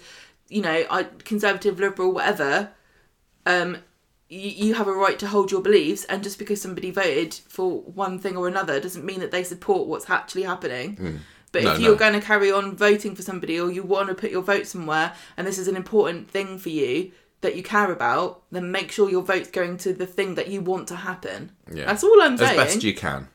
[0.50, 2.70] you know i conservative liberal whatever
[3.46, 3.78] um
[4.32, 7.82] you, you have a right to hold your beliefs, and just because somebody voted for
[7.82, 10.96] one thing or another doesn't mean that they support what's actually happening.
[10.96, 11.20] Mm.
[11.52, 11.98] But No, if you're no.
[11.98, 15.14] going to carry on voting for somebody, or you want to put your vote somewhere,
[15.36, 19.10] and this is an important thing for you that you care about, then make sure
[19.10, 21.52] your vote's going to the thing that you want to happen.
[21.70, 21.86] Yeah.
[21.86, 22.60] That's all I'm as saying.
[22.60, 23.28] As best you can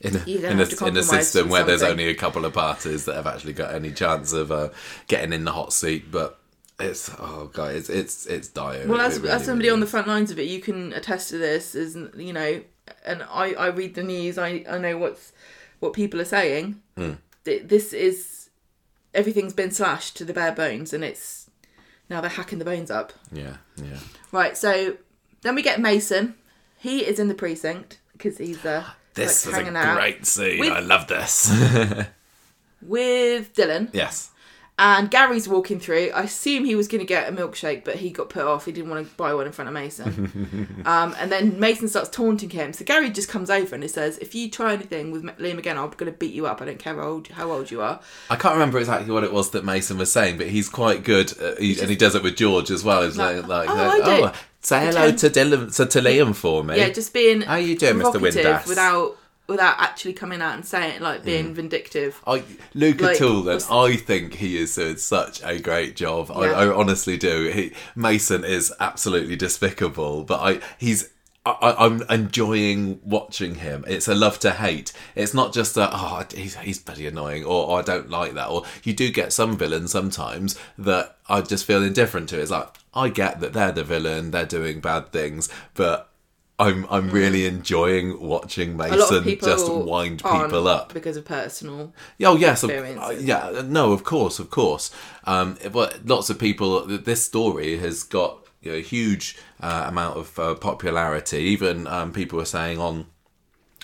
[0.00, 3.14] in a, in a, in a system where there's only a couple of parties that
[3.14, 4.68] have actually got any chance of uh,
[5.08, 6.38] getting in the hot seat but
[6.80, 9.86] it's oh god it's it's it's dire Well, as, really, as somebody really on the
[9.86, 11.74] front lines of it, you can attest to this.
[11.74, 12.62] Is you know,
[13.04, 14.38] and I I read the news.
[14.38, 15.32] I I know what's
[15.80, 16.80] what people are saying.
[16.96, 18.50] Th- This is
[19.14, 21.48] everything's been slashed to the bare bones, and it's
[22.10, 23.12] now they're hacking the bones up.
[23.32, 23.98] yeah yeah
[24.32, 24.56] Right.
[24.56, 24.96] So
[25.42, 26.34] then we get Mason.
[26.78, 28.84] He is in the precinct because he's uh,
[29.14, 31.50] this like, was a hanging out great scene With- I love this
[32.82, 33.88] with Dylan.
[33.92, 34.30] yes
[34.76, 36.10] And Gary's walking through.
[36.14, 38.64] I assume he was going to get a milkshake, but he got put off.
[38.64, 40.82] He didn't want to buy one in front of Mason.
[40.86, 42.72] um, and then Mason starts taunting him.
[42.72, 45.78] So Gary just comes over and he says, "If you try anything with Liam again,
[45.78, 46.60] I'm going to beat you up.
[46.60, 49.32] I don't care how old how old you are." I can't remember exactly what it
[49.32, 52.22] was that Mason was saying but he's quite good uh, he, and he does it
[52.22, 55.74] with George as well he's like, like, "Oh, like, I oh say hello to Dylan
[55.76, 58.14] to, to Liam for me Yeah, just being How are you doing, Mr.
[58.14, 58.66] Windass?
[58.66, 62.20] without without actually coming out and saying it, like being vindictive.
[62.26, 66.30] I, Luca Like, Tool, I think he is doing such a great job.
[66.30, 66.52] I, Yeah.
[66.52, 67.48] I honestly do.
[67.48, 71.10] He, Mason is absolutely despicable, but I he's.
[71.46, 73.84] I, I'm enjoying watching him.
[73.86, 74.94] It's a love to hate.
[75.14, 78.48] It's not just that oh he's he's bloody annoying or, oh, I don't like that.
[78.48, 82.40] Or you do get some villains sometimes that I just feel indifferent to.
[82.40, 86.08] It's like I get that they're the villain, they're doing bad things, but
[86.58, 90.94] I'm I'm really enjoying watching Mason just wind people up.
[90.94, 91.92] because of personal.
[92.22, 94.92] Oh yes, of, uh, yeah, no, of course, of course.
[95.24, 96.86] Um, but lots of people.
[96.86, 101.38] This story has got you know, a huge uh, amount of uh, popularity.
[101.38, 103.06] Even um, people are saying on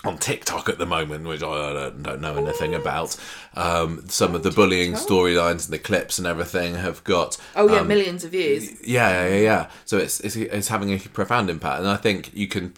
[0.04, 3.16] on TikTok at the moment, which I don't, don't know anything about.
[3.54, 7.80] Um, some of the bullying storylines and the clips and everything have got Oh yeah,
[7.80, 8.70] um, millions of views.
[8.86, 9.70] yeah, yeah, yeah, yeah.
[9.84, 12.74] So it's, it's it's having a profound impact, and I think you can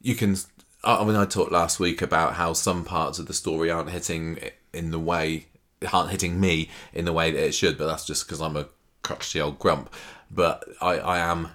[0.00, 0.36] you can.
[0.84, 4.38] I mean, I talked last week about how some parts of the story aren't hitting
[4.72, 5.46] in the way
[5.92, 8.68] aren't hitting me in the way that it should, but that's just because I'm a
[9.02, 9.92] crotchety old grump.
[10.30, 11.48] But I, I am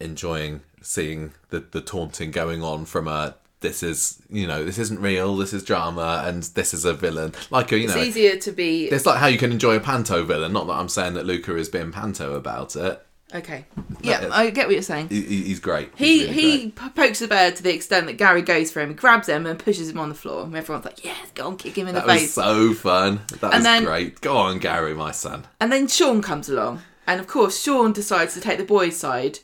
[0.00, 5.00] enjoying seeing the the taunting going on from a this is you know this isn't
[5.00, 7.32] real, this is drama, and this is a villain.
[7.50, 10.52] Like you It's easier to be it's like how you can enjoy a panto villain.
[10.52, 13.04] Not that I'm saying that Luca is being panto about it.
[13.34, 13.64] okay.
[14.02, 15.08] Yeah, is- I get what you're saying.
[15.08, 15.90] He, he- he's great.
[15.96, 16.94] He really he great.
[16.94, 19.88] pokes the bear to the extent that Gary goes for him, grabs him, and pushes
[19.88, 20.44] him on the floor.
[20.44, 23.22] And everyone's like, "Yes, go on, kick him in That the was face." so fun.
[23.40, 24.20] That was then- great.
[24.20, 25.46] Go on, Gary, my son.
[25.60, 29.38] And then Sean comes along, and of course Sean decides to take the boys' side.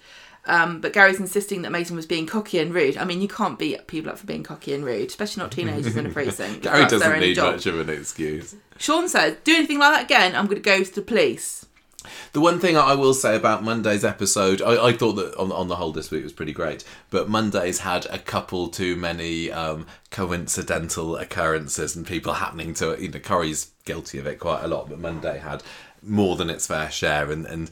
[0.50, 2.96] Um, but Gary's insisting that Mason was being cocky and rude.
[2.96, 5.96] I mean, you can't beat people up for being cocky and rude, especially not teenagers
[5.96, 6.62] in a precinct.
[6.62, 7.54] Gary That's their doesn't need job.
[7.54, 8.56] much of an excuse.
[8.76, 11.66] Sean says, "Do anything like that again, I'm going to go to the police."
[12.32, 15.68] The one thing I will say about Monday's episode, I, I thought that on, on
[15.68, 19.86] the whole this week was pretty great, but Monday's had a couple too many um,
[20.10, 23.00] coincidental occurrences and people happening to it.
[23.00, 25.62] You know, Corrie's guilty of it quite a lot, but Monday had
[26.02, 27.70] more than its fair share, and, and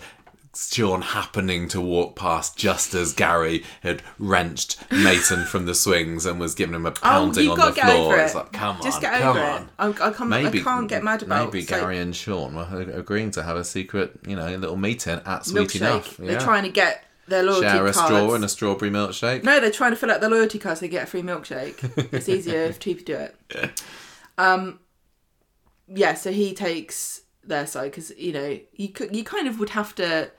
[0.60, 6.40] Sean happening to walk past just as Gary had wrenched Mason from the swings and
[6.40, 8.14] was giving him a pounding you've on the floor.
[8.14, 8.82] over It's like, come on.
[8.82, 9.62] Just on, get come over on.
[9.62, 9.68] it.
[9.78, 11.42] I, I, can't, I can't get mad about.
[11.42, 11.44] It.
[11.54, 15.20] Maybe so- Gary and Sean were agreeing to have a secret, you know, little meeting
[15.24, 15.76] at Sweet milkshake.
[15.80, 16.16] Enough.
[16.16, 16.38] They're Yeah.
[16.38, 17.98] trying to get their loyalty Share a cards.
[18.06, 19.44] straw and a strawberry milkshake.
[19.44, 22.12] No, they're trying to fill out their loyalty cards so they get a free milkshake.
[22.12, 23.36] it's easier if two people do it.
[23.54, 23.70] Yeah.
[24.38, 24.80] Um,
[25.86, 29.94] yeah, so he takes their side because you know you you kind of would have
[29.94, 30.30] to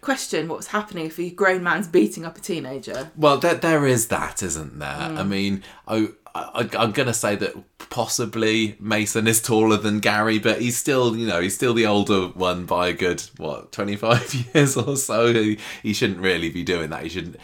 [0.00, 3.10] question what's happening if a grown man's beating up a teenager.
[3.16, 4.88] Well, there, there is that, isn't there?
[4.88, 5.18] Mm.
[5.18, 7.54] I mean, I, I, I'm going to say that
[7.90, 12.28] possibly Mason is taller than Gary, but he's still, you know, he's still the older
[12.28, 15.32] one by a good, what, 25 years or so.
[15.32, 17.02] He, he shouldn't really be doing that.
[17.02, 17.36] He shouldn't,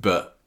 [0.00, 0.38] but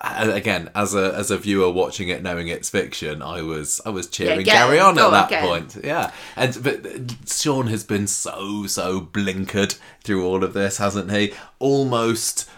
[0.00, 4.06] again as a as a viewer watching it knowing it's fiction i was i was
[4.08, 5.76] cheering get gary on at that point.
[5.84, 6.10] Yeah.
[6.34, 11.34] And but uh, sean has been so so blinkered through all of this hasn't he?
[11.58, 12.48] Almost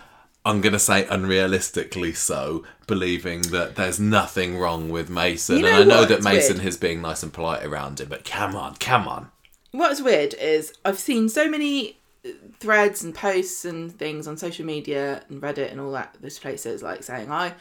[0.44, 5.58] i'm gonna say unrealistically so believing that there's nothing wrong with mason.
[5.58, 6.68] You and i know that mason weird.
[6.68, 9.30] is being nice and polite around him but come on come on.
[9.72, 11.98] What's weird is I've seen so many
[12.58, 16.82] threads and posts and things on social media and Reddit and all that those places
[16.82, 17.54] like saying I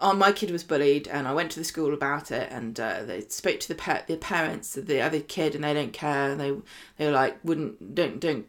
[0.00, 3.02] oh my kid was bullied and I went to the school about it and uh,
[3.04, 6.30] they spoke to the pet the parents of the other kid and they don't care
[6.30, 6.52] and they
[6.98, 8.46] they were like wouldn't don't don't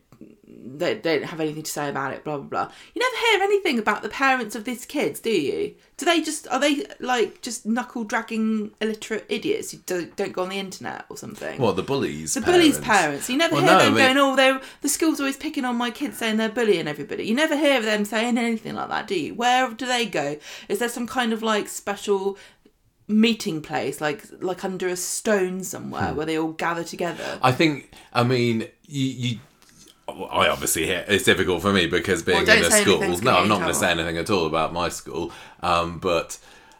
[0.47, 3.79] they don't have anything to say about it blah blah blah you never hear anything
[3.79, 7.65] about the parents of these kids do you do they just are they like just
[7.65, 11.83] knuckle dragging illiterate idiots who don't, don't go on the internet or something what the
[11.83, 13.29] bullies the bullies' parents.
[13.29, 15.91] You never Well, hear no, them going, "Oh, they the school's always picking on my
[15.91, 19.33] kids, saying they're bullying everybody." You never hear them saying anything like that, do you?
[19.35, 20.37] Where do they go?
[20.67, 22.37] Is there some kind of like special
[23.07, 25.63] meeting place, like like under a stone Hmm.
[25.63, 27.39] somewhere, where they all gather together?
[27.41, 27.91] I think.
[28.13, 29.05] I mean, you.
[29.05, 29.39] you
[30.25, 32.99] I obviously it's difficult for me because being don't in a school.
[33.21, 35.31] No, I'm not going to say anything at all about my school.
[35.61, 36.37] Um, but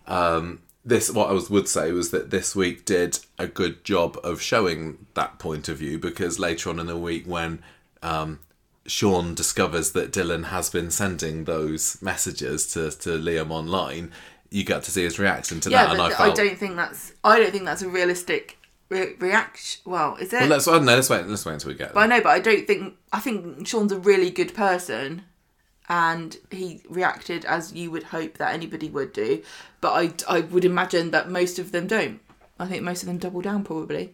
[0.07, 4.17] um, this, what I was, would say was that this week did a good job
[4.23, 7.61] of showing that point of view because later on in the week, when
[8.01, 8.39] um,
[8.85, 14.11] Sean discovers that Dylan has been sending those messages to to Liam online,
[14.49, 16.31] you got to see his reaction to yeah, that, and I felt.
[16.31, 18.57] I don't think that's I don't think that's a realistic
[18.89, 19.81] re- reaction.
[19.85, 20.41] Well, is it?
[20.41, 20.67] well, let's.
[20.67, 21.25] Well, no, let's wait.
[21.27, 21.93] Let's wait until we get.
[21.93, 22.13] But There.
[22.13, 25.23] I know, but I don't think I think Sean's a really good person,
[25.87, 29.41] and he reacted as you would hope that anybody would do.
[29.81, 29.93] But
[30.27, 32.19] I I would imagine that most of them don't.
[32.59, 34.13] I think most of them double down probably.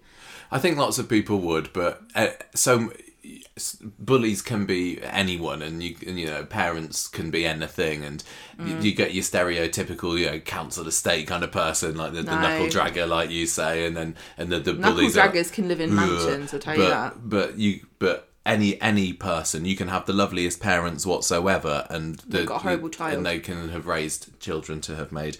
[0.51, 2.91] I think lots of people would, but uh, so
[3.99, 8.23] bullies can be anyone, and you you know parents can be anything, and
[8.59, 8.69] Mm.
[8.69, 12.39] you, you get your stereotypical you know council estate kind of person, like the, the
[12.39, 15.17] knuckle dragger, like you say, and then and the, the Knuckle bullies.
[15.17, 16.53] are- draggers can live in mansions.
[16.53, 17.29] I'll tell but, you that.
[17.29, 18.29] But you but.
[18.47, 22.89] Any any person, you can have the loveliest parents whatsoever, and the, got a horrible
[22.89, 23.13] child.
[23.17, 25.37] and they can have raised children to have made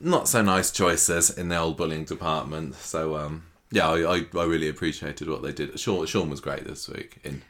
[0.00, 2.74] not so nice choices in the old bullying department.
[2.74, 5.78] So um, yeah, I, I, I really appreciated what they did.
[5.80, 7.18] Sean, Sean was great this week.
[7.24, 7.42] In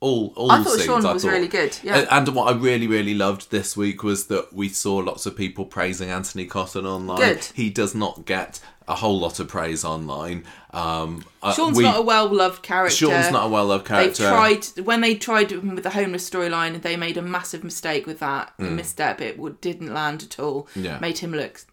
[0.00, 0.86] all all the things I thought scenes.
[0.86, 1.32] Sean I was thought.
[1.32, 1.98] really good, yeah.
[1.98, 5.36] And, and what I really really loved this week was that we saw lots of
[5.36, 7.18] people praising Antony Cotton online.
[7.18, 7.44] Good.
[7.54, 10.44] He does not get a whole lot of praise online.
[10.72, 12.96] Um, uh, Sean's we- not a well loved character.
[12.96, 14.22] Sean's not a well loved character.
[14.22, 16.80] They've tried when they tried with the homeless storyline.
[16.80, 19.20] They made a massive mistake with that a misstep.
[19.20, 20.66] It didn't land at all.
[20.74, 20.98] Yeah.
[20.98, 21.64] made him look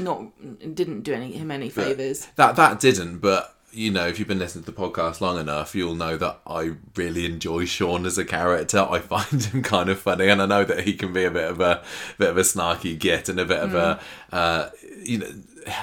[0.00, 2.26] not didn't do any, him any favors.
[2.36, 5.74] That that didn't, but you know, if you've been listening to the podcast long enough,
[5.74, 8.86] you'll know that I really enjoy Sean as a character.
[8.90, 11.50] I find him kind of funny, and I know that he can be a bit
[11.50, 11.82] of a
[12.18, 14.00] bit of a snarky git and a bit of a
[14.32, 14.70] uh,
[15.02, 15.30] you know.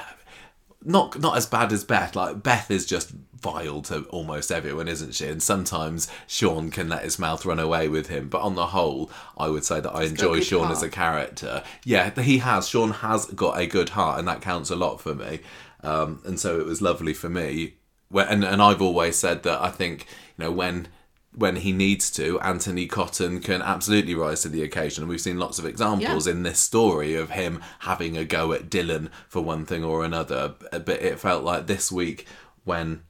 [0.84, 2.15] Not not as bad as Beth.
[2.15, 3.12] Like Beth is just
[3.51, 5.27] vile to almost everyone, isn't she?
[5.27, 8.27] And sometimes Sean can let his mouth run away with him.
[8.29, 10.77] But on the whole, I would say that I enjoy Sean heart.
[10.77, 11.63] as a character.
[11.86, 12.67] Yeah, he has.
[12.67, 15.39] Sean has got a good heart, and that counts a lot for me.
[15.83, 17.75] Um, and so it was lovely for me.
[18.10, 20.07] Where, and and I've always said that I think
[20.38, 20.88] you know when
[21.36, 25.03] when he needs to, Antony Cotton can absolutely rise to the occasion.
[25.03, 26.33] And we've seen lots of examples Yeah.
[26.33, 30.55] in this story of him having a go at Dylan for one thing or another.
[30.71, 32.25] But it felt like this week
[32.63, 33.03] when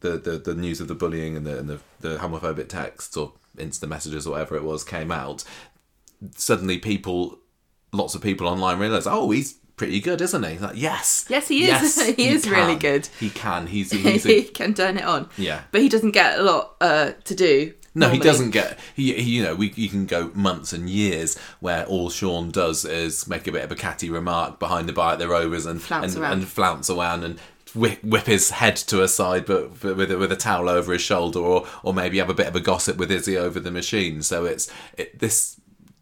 [0.00, 3.32] the, the, the news of the bullying and the, and the, the homophobic texts or
[3.58, 5.44] instant messages or whatever it was came out,
[6.36, 7.38] suddenly people,
[7.92, 10.58] lots of people online realised, oh, he's pretty good, isn't he?
[10.58, 11.26] Like, yes.
[11.28, 12.00] Yes, he is.
[12.16, 13.08] He is really good.
[13.18, 13.66] He can.
[13.66, 15.28] He's, he's he can turn it on.
[15.36, 15.62] Yeah.
[15.72, 17.74] but he doesn't get a lot uh, to do.
[17.94, 18.78] No, he doesn't get.
[18.94, 22.84] He, he, you know, we you can go months and years where all Sean does
[22.84, 25.82] is make a bit of a catty remark behind the bar at the Rovers and
[25.82, 26.32] Flounce and, around.
[26.34, 27.40] and flounce around and
[27.74, 30.92] whip, whip his head to a side, but but with a, with a towel over
[30.92, 33.70] his shoulder, or or maybe have a bit of a gossip with Izzy over the
[33.70, 34.22] machine.
[34.22, 35.60] So it's it, this.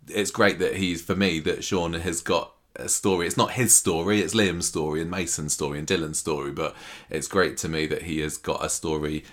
[0.09, 3.27] It's great that he's for me that Sean has got a story.
[3.27, 4.21] It's not his story.
[4.21, 6.51] It's Liam's story and Mason's story and Dylan's story.
[6.51, 6.75] But
[7.11, 9.25] it's great to me that he has got a story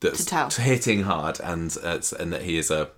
[0.00, 2.90] that's hitting hard and uh, it's, and that he is a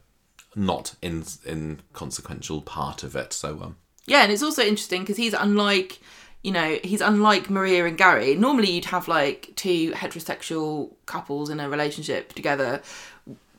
[0.55, 3.33] not in inconsequential part of it.
[3.33, 6.01] So um, Yeah, and it's also interesting because he's unlike,
[6.43, 8.35] you know, he's unlike Maria and Gary.
[8.35, 12.81] Normally, you'd have like two heterosexual couples in a relationship together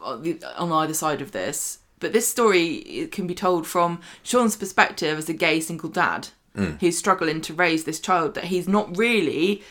[0.01, 1.79] on either side of this.
[1.99, 6.79] But this story can be told from Sean's perspective as a gay single dad Mm.
[6.81, 9.61] who's struggling to raise this child that he's not really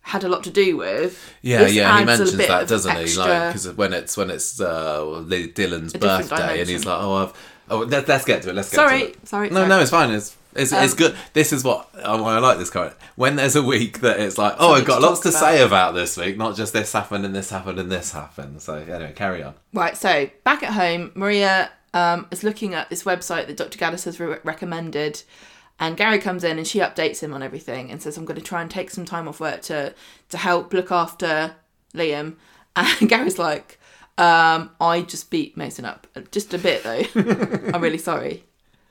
[0.00, 1.32] had a lot to do with.
[1.42, 3.14] yeah, This yeah, he mentions that, doesn't he?
[3.16, 4.98] Like because when it's when it's uh,
[5.28, 7.32] Dylan's birthday, and he's like, oh, I've
[7.70, 8.56] oh, let, let's get to it.
[8.56, 9.28] Let's get Sorry, to it.
[9.28, 9.68] sorry, No, sorry.
[9.68, 10.10] no, it's fine.
[10.10, 11.16] It's it's, it's Um, good.
[11.32, 12.96] This is what uh, why I like this character.
[13.16, 15.94] When there's a week that it's like, oh, I've got lots to talk say about
[15.94, 18.62] this week, not just this happened and this happened and this happened.
[18.62, 19.54] So anyway, carry on.
[19.72, 23.78] Right, so back at home, Maria um, is looking at this website that Dr.
[23.78, 25.22] Gaddas has re- recommended,
[25.78, 28.44] and Gary comes in and she updates him on everything and says, "I'm going to
[28.46, 29.94] try and take some time off work to
[30.30, 31.54] to help look after
[31.94, 32.36] Liam."
[32.76, 33.78] And Gary's like,
[34.18, 37.02] um, "I just beat Mason up just a bit though.
[37.72, 38.42] I'm really sorry.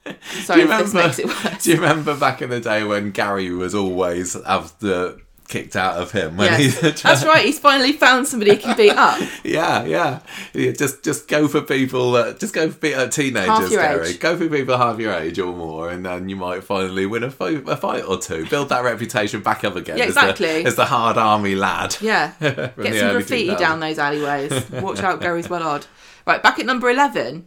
[0.43, 4.33] Sorry makes it worse." Do you remember back in the day when Gary was always
[4.33, 6.67] the kicked out of him when he
[7.01, 7.45] That's right.
[7.45, 9.19] He's finally found somebody he can beat up.
[9.43, 10.19] yeah yeah
[10.53, 13.81] Yeah, just just go for people that just go for pe- uh, teenagers Half your
[13.81, 14.19] Gary age.
[14.19, 17.29] go for people half your age or more and then you might finally win a,
[17.29, 20.65] fo- a fight or two build that reputation back up again Yeah, as the- exactly.
[20.65, 22.33] as the hard army lad Yeah.
[22.39, 23.59] Get some graffiti 2000s.
[23.59, 24.69] down those alleyways.
[24.71, 25.85] Watch out, Gary's Wellard.
[26.25, 27.45] Right, back at number 11,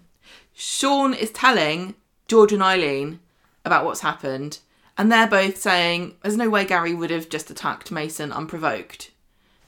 [0.54, 1.94] Sean is telling
[2.28, 3.20] George and Eileen
[3.64, 4.58] about what's happened,
[4.98, 9.10] and they're both saying there's no way Gary would have just attacked Mason unprovoked.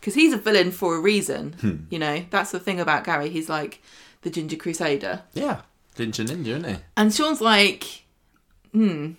[0.01, 1.55] Because he's a villain for a reason.
[1.61, 1.77] Hmm.
[1.91, 3.31] You know, that's the thing about Gary.
[3.31, 3.83] He's like
[4.23, 5.23] the Ginger Crusader.
[5.35, 5.63] yeah
[5.97, 8.05] Ginger Ninja isn't he And Sean's like,
[8.73, 9.13] hmm,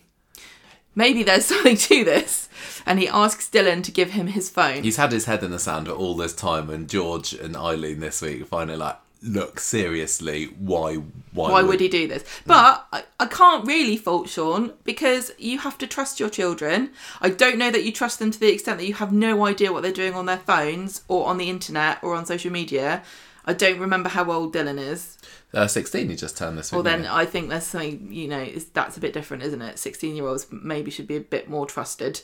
[0.95, 2.47] maybe there's something to this.
[2.86, 4.84] And he asks Dylan to give him his phone.
[4.84, 8.21] he's had his head in the sand all this time and George and Eileen this
[8.21, 10.95] week finally like look seriously why
[11.34, 12.23] why, why would he do this?
[12.45, 16.91] But I, I can't really fault Sean because you have to trust your children.
[17.21, 19.71] I don't know that you trust them to the extent that you have no idea
[19.71, 23.03] what they're doing on their phones or on the internet or on social media.
[23.45, 25.17] I don't remember how old Dylan is.
[25.53, 28.41] uh, 16 he just turned this week Well, then I think there's something, you know,
[28.41, 29.79] is, that's a bit different, isn't it?
[29.79, 32.21] 16 year olds maybe should be a bit more trusted.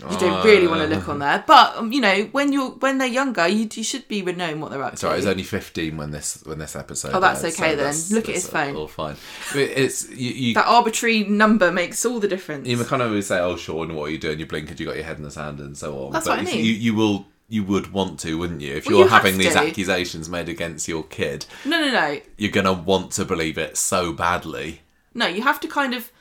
[0.00, 1.42] You don't really want to look on there.
[1.46, 4.70] But, um, you know, when you're when they're younger, you, you should be knowing what
[4.70, 5.06] they're up to.
[5.06, 5.18] alright.
[5.20, 7.12] He's only fifteen when this when this episode.
[7.14, 7.78] Oh, that's airs, okay then.
[7.78, 8.76] that's- Look at that's his phone.
[8.76, 9.16] All fine.
[9.52, 10.30] But It's you.
[10.30, 12.68] you that arbitrary number makes all the difference.
[12.68, 14.38] you kind of always say, "Oh, Sean, what are you doing?
[14.38, 16.38] You blink and you got your head in the sand and so on." That's but
[16.38, 16.64] what I mean.
[16.64, 17.26] You, you will.
[17.50, 18.74] You would want to, wouldn't you?
[18.74, 19.60] If Well, you're you have having these to.
[19.60, 22.20] accusations made against your kid, no, no, no.
[22.36, 24.82] you're gonna want to believe it so badly.
[25.14, 26.12] No, you have to kind of.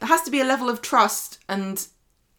[0.00, 1.86] There has to be a level of trust and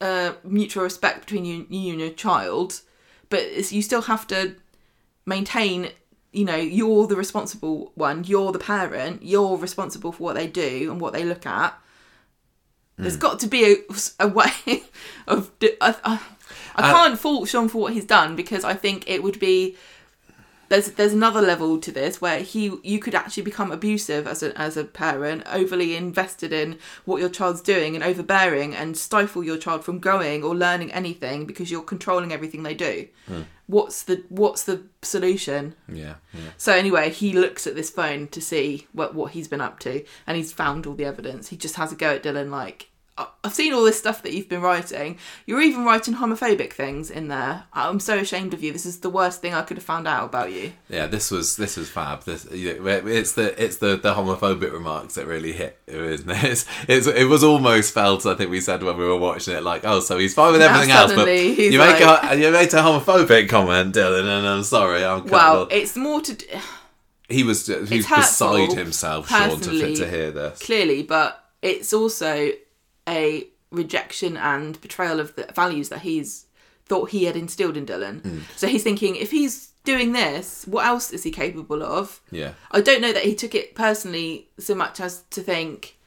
[0.04, 2.82] uh, mutual respect between you, you and your child,
[3.30, 4.40] but it's, you still have to
[5.26, 5.90] maintain
[6.34, 10.92] you know you're the responsible one you're the parent you're responsible for what they do
[10.92, 11.74] and what they look at.
[12.98, 13.76] There's got to be a,
[14.20, 14.52] a way
[15.28, 16.20] of I, I,
[16.76, 19.76] I Uh, can't fault Sean for what he's done because I think it would be
[20.70, 24.58] there's there's another level to this where he you could actually become abusive as a
[24.60, 29.58] as a parent, overly invested in what your child's doing and overbearing and stifle your
[29.58, 33.08] child from going or learning anything because you're controlling everything they do.
[33.28, 33.42] Hmm.
[33.68, 35.76] What's the what's the solution?
[35.88, 36.52] Yeah, yeah.
[36.58, 40.04] So anyway, he looks at this phone to see what what he's been up to,
[40.28, 41.50] and he's found all the evidence.
[41.50, 44.34] He just has a go at Dylan, like "I- I've seen all this stuff that
[44.34, 45.20] you've been writing.
[45.46, 47.66] You're even writing homophobic things in there.
[47.72, 48.74] I'm so ashamed of you.
[48.74, 50.74] This is the worst thing I could have found out about you.
[50.90, 52.24] Yeah, this was this was fab.
[52.24, 56.44] This it's the it's the, the homophobic remarks that really hit, isn't it?
[56.44, 58.26] It's, it's it was almost felt.
[58.26, 60.62] I think we said when we were watching it, like, oh, so he's fine with
[60.62, 64.48] Now everything else, but you make like- a you made a homophobic comment, Dylan, and
[64.48, 65.06] I'm sorry.
[65.06, 66.48] I'm Well, it's more to d-
[67.30, 70.60] he was he was beside himself, Sean, to to hear this.
[70.60, 72.52] clearly, but it's also
[73.08, 76.46] a rejection and betrayal of the values that he's
[76.86, 78.22] thought he had instilled in Dylan.
[78.22, 78.40] Hmm.
[78.56, 82.22] So he's thinking, if he's doing this, what else is he capable of?
[82.32, 85.98] Yeah, I don't know that he took it personally so much as to think,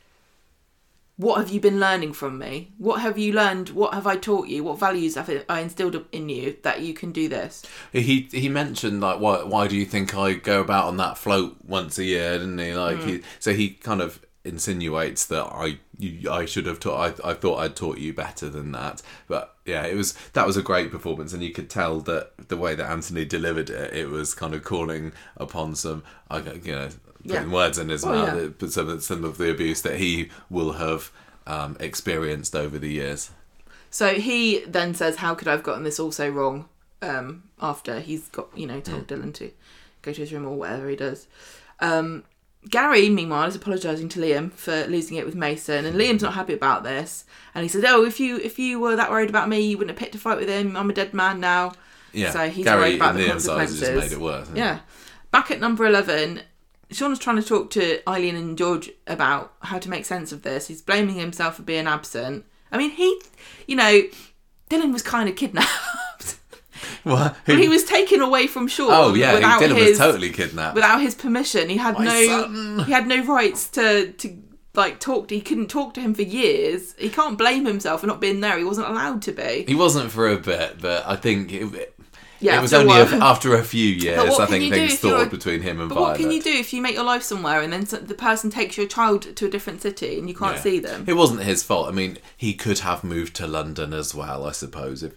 [1.16, 2.72] what have you been learning from me?
[2.76, 3.70] What have you learned?
[3.70, 4.62] What have I taught you?
[4.62, 7.64] What values have I instilled in you that you can do this?
[7.92, 11.56] he he mentioned like why why do you think I go about on that float
[11.66, 12.74] once a year, didn't he?
[12.74, 17.30] Like he so he kind of insinuates that I you, I should have taught I,
[17.30, 19.02] I thought I'd taught you better than that.
[19.28, 22.56] But yeah, it was that was a great performance, and you could tell that the
[22.56, 26.88] way that Antony delivered it, it was kind of calling upon some I you know
[27.26, 27.52] putting Yeah.
[27.52, 28.48] words in his Oh, mouth, yeah.
[28.58, 31.10] but some some of the abuse that he will have
[31.46, 33.30] um, experienced over the years.
[33.90, 36.68] So he then says, "How could I have gotten this all so wrong?"
[37.02, 39.50] Um, after he's got you know told Dylan to
[40.02, 41.26] go to his room or whatever he does.
[41.80, 42.24] Um,
[42.68, 46.52] Gary, meanwhile, is apologising to Liam for losing it with Mason, and Liam's not happy
[46.52, 47.24] about this.
[47.54, 49.96] And he says, "Oh, if you if you were that worried about me, you wouldn't
[49.96, 50.76] have picked a fight with him.
[50.76, 51.72] I'm a dead man now."
[52.12, 53.80] Yeah, So he's Gary worried about the Liam's eyes consequences.
[53.80, 54.48] just made it worse.
[54.54, 54.78] Yeah.
[55.30, 56.40] Back at number 11,
[56.90, 60.68] Sean's trying to talk to Eileen and George about how to make sense of this.
[60.68, 62.46] He's blaming himself for being absent.
[62.72, 63.20] I mean, he,
[63.66, 64.02] you know,
[64.70, 65.68] Dylan was kind of kidnapped.
[67.06, 67.36] What?
[67.46, 68.88] Well, he was taken away from Sean.
[68.90, 70.74] Oh yeah, without Dylan his, was totally kidnapped.
[70.74, 71.68] without his permission.
[71.68, 72.78] He had My no son.
[72.84, 74.36] he had no rights to to
[74.74, 76.94] like talk to he couldn't talk to him for years.
[76.98, 78.58] He can't blame himself for not being there.
[78.58, 79.64] He wasn't allowed to be.
[79.68, 81.94] He wasn't for a bit, but I think it,
[82.40, 84.38] Yeah, it was only a, after a few years.
[84.38, 86.08] I think things thawed between him and But Violet.
[86.10, 88.76] what can you do if you make your life somewhere and then the person takes
[88.76, 90.62] your child to a different city and you can't Yeah.
[90.62, 91.04] see them?
[91.06, 91.88] It wasn't his fault.
[91.88, 95.02] I mean, he could have moved to London as well, I suppose.
[95.02, 95.12] If,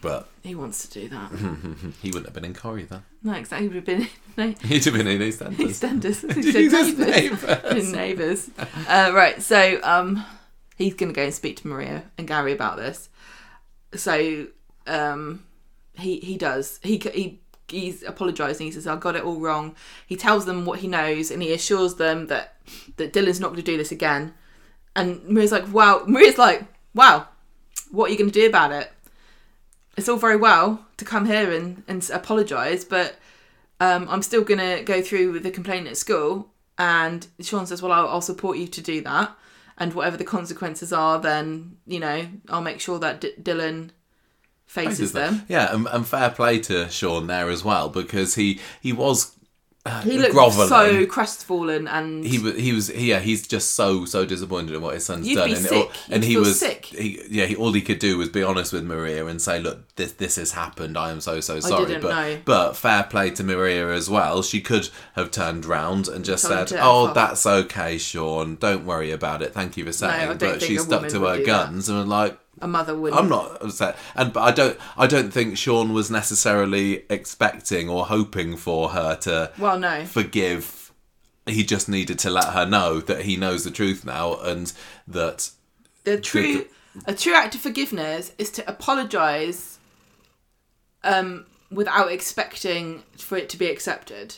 [0.00, 1.30] but He wants to do that.
[2.02, 3.02] he wouldn't have been in Corrie then.
[3.22, 3.68] no, exactly.
[3.68, 5.56] He would have been no, He'd have been in EastEnders.
[5.56, 6.16] EastEnders.
[6.96, 7.92] Said neighbours.
[7.92, 8.50] neighbours.
[8.88, 9.40] Uh, right.
[9.42, 10.24] So um,
[10.76, 13.08] he's going to go and speak to Maria and Gary about this.
[13.94, 14.46] So
[14.86, 15.44] um,
[15.94, 16.80] he he does.
[16.82, 17.40] He he.
[17.68, 18.66] He's apologising.
[18.66, 19.74] He says, "I got it all wrong."
[20.06, 22.54] He tells them what he knows, and he assures them that
[22.96, 24.34] that Dylan's not going to do this again.
[24.94, 26.62] And Maria's like, "Wow." Maria's like,
[26.94, 27.26] "Wow,
[27.90, 28.92] what are you going to do about it?"
[29.96, 33.16] It's all very well to come here and and apologise, but
[33.80, 36.50] um, I'm still going to go through with the complaint at school.
[36.78, 39.36] And Sean says, Well, I'll, I'll support you to do that.
[39.78, 43.90] And whatever the consequences are, then, you know, I'll make sure that D- Dylan
[44.66, 45.42] faces Faces them.
[45.48, 49.35] Yeah, and, and fair play to Sean there as well because he he was
[49.86, 50.68] Uh, he looked groveling.
[50.68, 54.94] so crestfallen and he was he was yeah he's just so so disappointed in what
[54.94, 55.90] his son's You'd done and, sick.
[56.10, 56.86] and he was sick.
[56.86, 59.86] he yeah he, all he could do was be honest with Maria and say look
[59.94, 62.38] this this has happened I am so so sorry but know.
[62.44, 66.68] but fair play to Maria as well she could have turned round and just Told
[66.68, 70.62] said oh that's okay Sean don't worry about it thank you for saying don't but
[70.62, 71.46] she stuck to her do that.
[71.46, 73.20] guns and was like a mother wouldn't.
[73.20, 74.78] I'm not upset, and but I don't.
[74.96, 80.04] I don't think Sean was necessarily expecting or hoping for her to Well, no.
[80.04, 80.92] forgive.
[81.46, 84.72] He just needed to let her know that he knows the truth now, and
[85.06, 85.50] that
[86.04, 86.66] The true
[87.06, 89.78] a true act of forgiveness is to apologise
[91.04, 94.36] um, without expecting for it to be accepted.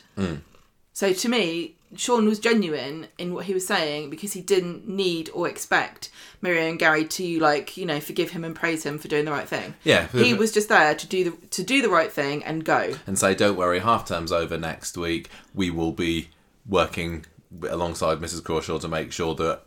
[0.93, 5.31] So to me, Sean was genuine in what he was saying because he didn't need
[5.33, 6.11] or expect
[6.43, 9.31] Miriam and Gary to like you know forgive him and praise him for doing the
[9.31, 9.75] right thing.
[9.85, 12.95] Yeah, he was just there to do the to do the right thing and go.
[13.07, 15.31] and say, "Don't worry, half term's over next week.
[15.55, 16.29] We will be
[16.69, 17.25] working
[17.69, 18.45] alongside Mrs.
[18.45, 19.63] Crawshaw to make sure that."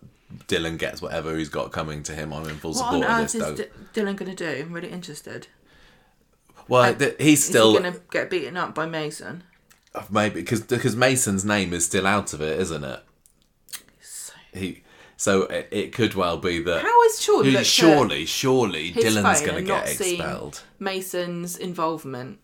[0.47, 2.31] Dylan gets whatever he's got coming to him.
[2.31, 3.59] I'm in full What on support earth is
[3.93, 4.61] D- Dylan going to do?
[4.61, 5.47] I'm really interested.
[6.69, 9.43] well, th- he's still he going to get beaten up by Mason?
[10.09, 13.03] Maybe because because Mason's name is still out of it, isn't it?
[14.01, 14.83] So- He
[15.17, 19.55] so it, it could well be that How is Sean Who- surely surely Dylan's going
[19.55, 20.63] to get expelled.
[20.79, 22.39] Mason's involvement?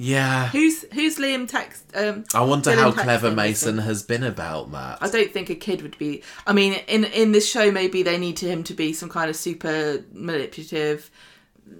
[0.00, 0.48] Yeah.
[0.50, 1.84] Who's who's Liam text?
[1.92, 4.98] Um, I wonder Dylan how clever him, Mason has been about that.
[5.00, 6.22] I don't think a kid would be.
[6.46, 9.34] I mean, in in this show, maybe they need him to be some kind of
[9.34, 11.10] super manipulative,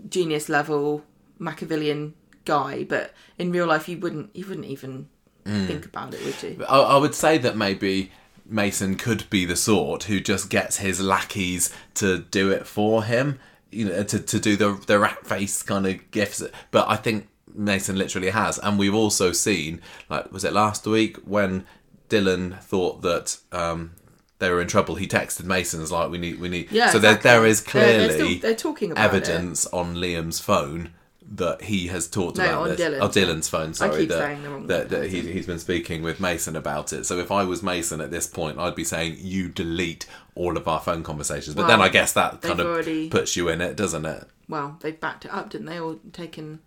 [0.08, 1.04] genius level
[1.38, 2.14] Machiavellian
[2.48, 2.84] guy.
[2.84, 4.34] But in real life, you wouldn't.
[4.34, 5.08] You wouldn't even
[5.46, 5.66] Hmm.
[5.66, 6.64] think about it, would you?
[6.68, 8.10] I, I would say that maybe
[8.44, 13.38] Mason could be the sort who just gets his lackeys to do it for him,
[13.70, 16.42] you know, to, to do the the rat face kind of gifts.
[16.70, 19.80] But I think Mason literally has, and we've also seen,
[20.10, 21.64] like, was it last week when
[22.10, 23.92] Dylan thought that um,
[24.38, 24.96] they were in trouble?
[24.96, 26.90] He texted Mason's like, "We need, we need." Yeah.
[26.90, 27.22] so exactly.
[27.22, 29.28] there there is They're- they're, clearly still, they're talking about it.
[29.28, 30.92] evidence on Liam's phone
[31.30, 32.80] that he has talked No, about this.
[32.80, 33.74] Dylan's Oh, Dylan's phone.
[33.74, 36.56] Sorry, I keep that, saying the wrong that, that he, he's been speaking with Mason
[36.56, 37.04] about it.
[37.04, 40.66] So if I was Mason at this point, I'd be saying you delete all of
[40.66, 41.54] our phone conversations.
[41.54, 44.24] But then I guess that kind of already- puts you in it, doesn't it?
[44.48, 45.78] Well, they've backed it up, didn't they?
[45.78, 46.60] Or taken.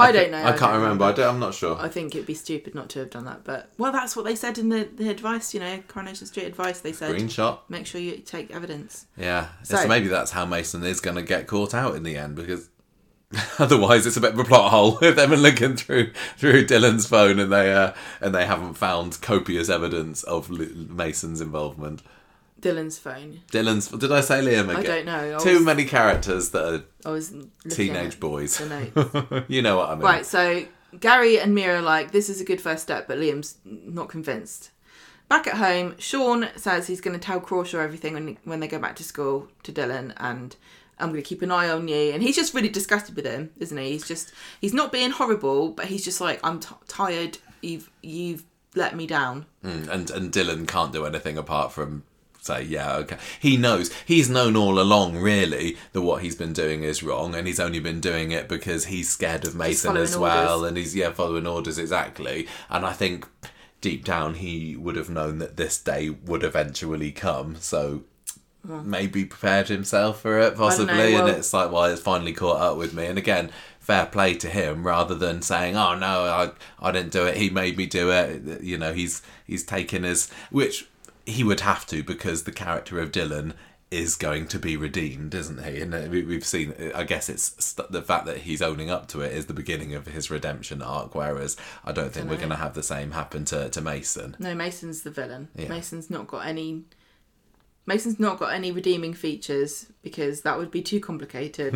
[0.00, 0.38] I, don't know.
[0.44, 1.06] I can't don't remember.
[1.06, 1.76] I don't, I'm not sure.
[1.80, 3.42] I think it'd be stupid not to have done that.
[3.42, 5.54] But well, that's what they said in the, the advice.
[5.54, 6.80] You know, Coronation Street advice.
[6.80, 7.60] They said Screenshot.
[7.68, 9.06] make sure you take evidence.
[9.16, 9.48] Yeah.
[9.64, 12.36] So- so maybe that's how Mason is going to get caught out in the end
[12.36, 12.68] because.
[13.58, 17.06] Otherwise, it's a bit of a plot hole if they've been looking through through Dylan's
[17.06, 22.02] phone and they uh, and they haven't found copious evidence of L- Mason's involvement.
[22.60, 23.42] Dylan's phone.
[23.52, 23.88] Dylan's.
[23.88, 24.76] Did I say Liam again?
[24.76, 25.36] I don't know.
[25.36, 28.60] I Too was, many characters that I was are teenage boys.
[29.48, 30.02] you know what I mean?
[30.02, 30.64] Right, so
[30.98, 34.70] Gary and Mira are like, this is a good first step, but Liam's not convinced.
[35.28, 38.78] Back at home, Sean says he's going to tell Crawshaw everything when, when they go
[38.78, 40.56] back to school to Dylan, and
[41.00, 42.12] I'm going to keep an eye on you.
[42.12, 43.90] And he's just really disgusted with him, isn't he?
[43.92, 47.38] He's just, he's not being horrible, but he's just like, I'm t- tired.
[47.60, 48.44] You've, you've
[48.74, 49.46] let me down.
[49.64, 52.04] Mm, and and Dylan can't do anything apart from
[52.40, 53.18] say, yeah, okay.
[53.40, 53.92] He knows.
[54.06, 57.80] He's known all along, really, that what he's been doing is wrong, and he's only
[57.80, 60.68] been doing it because he's scared of Mason as well, orders.
[60.68, 62.46] and he's yeah following orders exactly.
[62.70, 63.26] And I think
[63.80, 67.56] deep down he would have known that this day would eventually come.
[67.56, 68.04] So.
[68.68, 72.76] Maybe prepared himself for it, possibly, well- and it's like, well, it's finally caught up
[72.76, 73.06] with me.
[73.06, 73.50] And again,
[73.80, 76.50] fair play to him, rather than saying, "Oh no, I,
[76.80, 77.36] I didn't do it.
[77.38, 80.86] He made me do it." You know, he's he's taken his which
[81.26, 83.52] he would have to because the character of Dylan
[83.90, 85.80] is going to be redeemed, isn't he?
[85.80, 86.74] And uh, we- we've seen.
[86.94, 89.94] I guess it's st- the fact that he's owning up to it is the beginning
[89.94, 91.14] of his redemption arc.
[91.14, 91.56] Whereas
[91.86, 94.36] I don't think we're going to have the same happen to to Mason.
[94.38, 95.48] No, Mason's the villain.
[95.56, 95.68] Yeah.
[95.68, 96.82] Mason's not got any.
[97.88, 101.74] Mason's not got any redeeming features because that would be too complicated.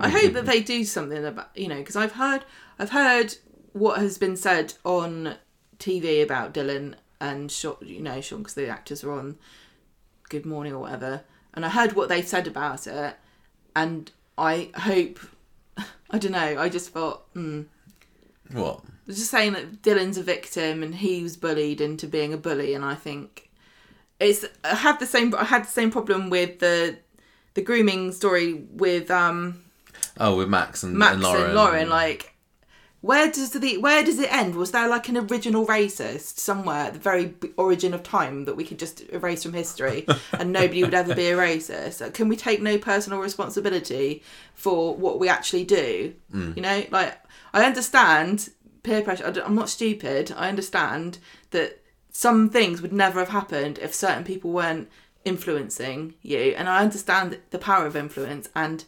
[0.00, 2.44] I hope that they do something about you know because I've heard
[2.78, 3.36] I've heard
[3.74, 5.34] what has been said on
[5.78, 9.36] TV about Dylan and Sean, you know Sean because the actors are on
[10.30, 11.22] Good Morning or whatever,
[11.52, 13.14] and I heard what they've said about it,
[13.76, 15.20] and I hope
[16.10, 16.58] I don't know.
[16.58, 17.24] I just thought.
[17.34, 17.62] Hmm,
[18.50, 18.80] What?
[19.06, 22.72] they're just saying that Dylan's a victim and he was bullied into being a bully,
[22.72, 23.43] and I think
[24.20, 26.98] it's I had the same I had the same problem with the
[27.54, 29.60] the grooming story with um
[30.18, 31.44] Oh, with Max and, Max and Lauren.
[31.44, 31.88] and Lauren.
[31.88, 32.34] Like,
[33.00, 34.54] where does the where does it end?
[34.54, 38.64] Was there like an original racist somewhere at the very origin of time that we
[38.64, 42.12] could just erase from history and nobody would ever be a racist?
[42.14, 44.22] Can we take no personal responsibility
[44.54, 46.14] for what we actually do?
[46.32, 46.56] Mm.
[46.56, 47.18] You know, like
[47.52, 48.50] I understand
[48.84, 49.42] peer pressure.
[49.44, 50.32] I'm not stupid.
[50.36, 51.18] I understand
[51.50, 51.82] that
[52.16, 54.88] some things would never have happened if certain people weren't
[55.24, 58.84] influencing you, and I understand the power of influence and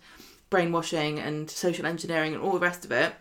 [0.48, 3.14] brainwashing and social engineering and all the rest of it.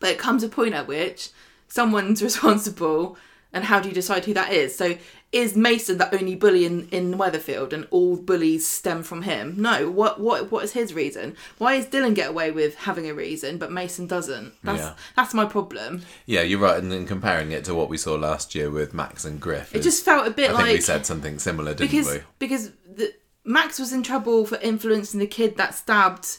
[0.00, 1.28] But it comes a point at which
[1.68, 3.18] someone's responsible,
[3.52, 4.74] and how do you decide who that is?
[4.74, 4.96] So,
[5.32, 9.54] is Mason the only bully in, in Weatherfield, and all bullies stem from him?
[9.58, 9.90] No.
[9.90, 11.36] What what what is his reason?
[11.58, 14.54] Why does Dylan get away with having a reason, but Mason doesn't?
[14.62, 14.94] That's Yeah.
[15.16, 16.02] that's my problem.
[16.26, 16.78] Yeah, you're right.
[16.78, 19.78] And then comparing it to what we saw last year with Max and Griff, It
[19.80, 22.20] is- just felt a bit I think like we said something similar, didn't because we?
[22.38, 23.12] because the,
[23.44, 26.38] Max was in trouble for influencing the kid that stabbed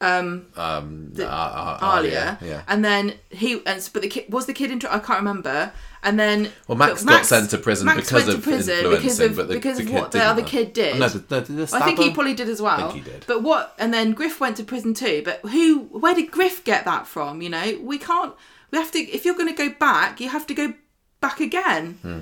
[0.00, 2.62] um Um, the- uh, uh, Alia, yeah.
[2.68, 4.96] and then he and but the kid was the kid in trouble.
[4.96, 5.72] I can't remember.
[6.02, 9.02] And then Well, Max but got sent to prison Max because of to prison influencing,
[9.02, 10.46] because of but the- because the of what the other though.
[10.48, 10.94] kid did.
[10.94, 12.78] Oh, no, the, the, I think he probably did as well.
[12.88, 13.24] I think he did.
[13.26, 13.74] But what?
[13.78, 15.22] And then Griff went to prison too.
[15.24, 15.80] But who?
[15.90, 17.42] Where did Griff get that from?
[17.42, 18.32] You know, we can't.
[18.70, 18.98] We have to.
[18.98, 20.74] If you're going to go back, you have to go
[21.20, 21.98] back again.
[22.02, 22.18] Hmm.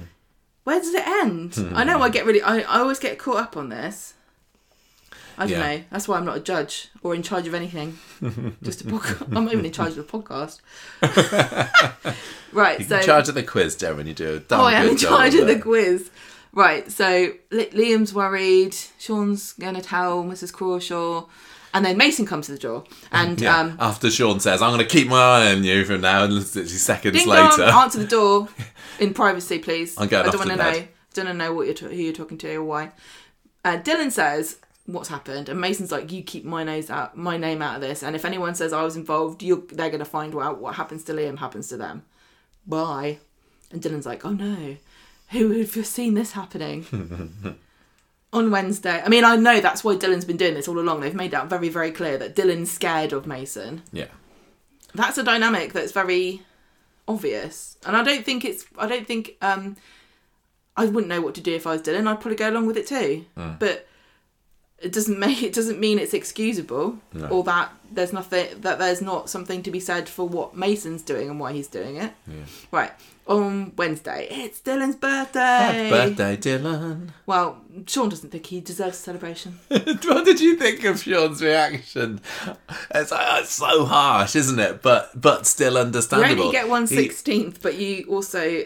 [0.64, 1.72] Where does it end?
[1.74, 2.00] I know.
[2.02, 2.42] I get really.
[2.42, 4.14] I, I always get caught up on this.
[5.38, 5.76] I don't Yeah.
[5.76, 5.84] know.
[5.90, 7.98] That's why I'm not a judge or in charge of anything.
[8.62, 9.26] Just a podcast.
[9.36, 10.60] I'm not even in charge of a podcast.
[12.52, 12.78] right.
[12.80, 14.06] You so can charge of the quiz, Darren.
[14.06, 16.10] You do Oh, I am in charge of the quiz.
[16.52, 18.74] Right, so Li- Liam's worried.
[18.98, 20.52] Sean's going to tell Mrs.
[20.54, 21.26] Crawshaw.
[21.74, 22.84] And then Mason comes to the door.
[23.12, 23.58] And Yeah.
[23.60, 26.32] um, After Sean says, "I'm going to keep my eye on you from now," and
[26.32, 28.48] literally seconds ding later, dong, answer the door
[28.98, 29.94] in privacy, please.
[29.98, 30.86] I'm going I don't want to know.
[31.12, 32.92] don't know what you're t- who you're talking to or why.
[33.62, 34.56] Uh, Dylan says,
[34.86, 38.02] "What's happened?" And Mason's like, "You keep my nose out, my name out of this.
[38.02, 41.04] And if anyone says I was involved, you they're going to find out what happens
[41.04, 42.04] to Liam happens to them.
[42.66, 43.18] Bye."
[43.70, 44.76] And Dylan's like, "Oh no,
[45.30, 46.86] who would have seen this happening?"
[48.32, 51.00] On Wednesday, I mean, I know that's why Dylan's been doing this all along.
[51.00, 54.08] They've made that very, very clear that Dylan's scared of Mason yeah,
[54.94, 56.42] that's a dynamic that's very
[57.08, 59.76] obvious and i don't think it's i don't think um
[60.76, 62.76] i wouldn't know what to do if i was dylan i'd probably go along with
[62.76, 63.24] it too
[63.60, 63.86] but
[64.78, 67.28] it doesn't make it doesn't mean it's excusable No.
[67.28, 71.30] or that there's nothing that there's not something to be said for what mason's doing
[71.30, 72.34] and why he's doing it yeah.
[72.72, 72.90] right
[73.28, 77.10] on wednesday it's dylan's birthday Happy birthday, Dylan.
[77.26, 82.20] well sean doesn't think he deserves a celebration what did you think of Sean's reaction?
[82.94, 84.82] It's, uh, it's so harsh, isn't it?
[84.82, 86.34] But but still understandable.
[86.36, 88.64] you only get one sixteenth but you also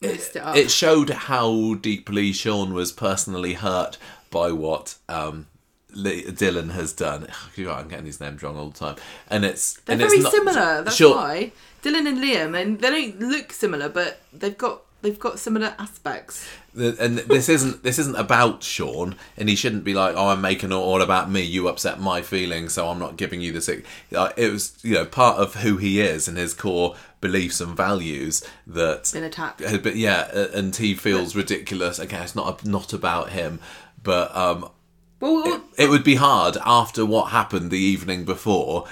[0.00, 3.96] messed it up it showed how deeply Sean was personally hurt
[4.34, 5.46] by what um,
[5.94, 7.28] Dylan has done.
[7.56, 8.96] I'm getting these names wrong all the time,
[9.30, 10.82] and it's They're and very it's not, similar.
[10.82, 15.18] That's Sean- why Dylan and Liam, and they don't look similar, but they've got they've
[15.18, 16.46] got similar aspects.
[16.74, 20.40] The- and this isn't this isn't about Sean, and he shouldn't be like, "Oh, I'm
[20.40, 21.42] making it all about me.
[21.42, 24.94] You upset my feelings, so I'm not giving you the sick." Uh, it was, you
[24.94, 29.10] know, part of who he is and his core beliefs and values that.
[29.12, 29.62] Been attacked.
[29.84, 32.00] But yeah, and he feels ridiculous.
[32.00, 33.60] Again, it's not not about him,
[34.04, 34.70] but um,
[35.18, 38.86] Well, well, it would be hard after what happened the evening before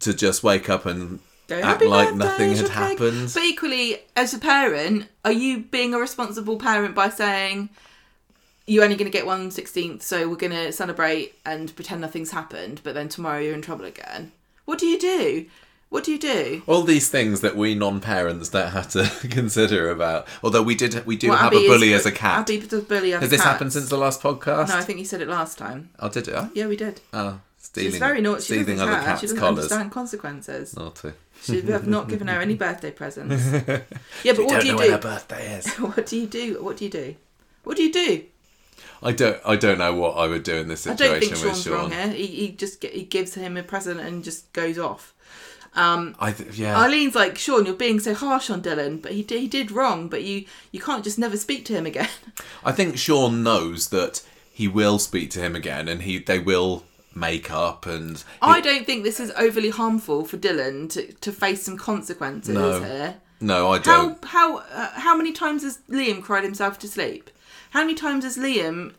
[0.00, 3.30] to just wake up and go, act like nothing had happened.
[3.32, 7.70] But equally, as a parent, are you being a responsible parent by saying
[8.66, 12.30] you're only going to get one sixteenth, so we're going to celebrate and pretend nothing's
[12.30, 14.32] happened, but then tomorrow you're in trouble again?
[14.64, 15.46] What do you do?
[15.90, 16.62] What do you do?
[16.68, 20.26] all these things that we non-parents don't have to consider about.
[20.42, 22.38] Although we did, we do Well, have Abby a bully is- as a cat.
[22.40, 23.50] Abby does bully other Has this cats.
[23.50, 24.68] happened since the last podcast?
[24.68, 25.90] No, I think you said it last time.
[25.98, 26.34] oh, did it?
[26.36, 27.00] Oh, Yeah, we did.
[27.12, 28.40] oh stealing, She's very naughty.
[28.42, 29.04] She stealing doesn't other care.
[29.04, 29.58] cats' She doesn't collars.
[29.58, 30.76] understand consequences.
[30.76, 31.12] Naughty.
[31.42, 33.44] Should have not given her any birthday presents.
[34.22, 34.92] Yeah, but what don't do you know when do?
[34.92, 35.66] her birthday is.
[35.78, 36.62] What do you do?
[36.62, 37.16] What do you do?
[37.64, 38.24] What do you do?
[39.02, 39.38] I don't.
[39.46, 41.16] I don't know what I would do in this situation.
[41.16, 41.72] I situation don't think with Sean's Sean.
[41.72, 42.08] wrong here.
[42.16, 45.14] He, he just get, he gives him a present and just goes off.
[45.74, 46.74] Um, I th- yeah.
[46.74, 50.08] Eileen's like, Sean, you're being so harsh on Dylan, but he did, he did wrong.
[50.08, 52.08] But you you can't just never speak to him again.
[52.64, 56.84] I think Sean knows that he will speak to him again, and he they will
[57.14, 57.86] make up.
[57.86, 61.76] And he- I don't think this is overly harmful for Dylan to, to face some
[61.76, 62.82] consequences No.
[62.82, 63.16] here.
[63.40, 64.22] no, I don't.
[64.24, 67.30] how uh, how many times has Liam cried himself to sleep?
[67.70, 68.94] How many times has Liam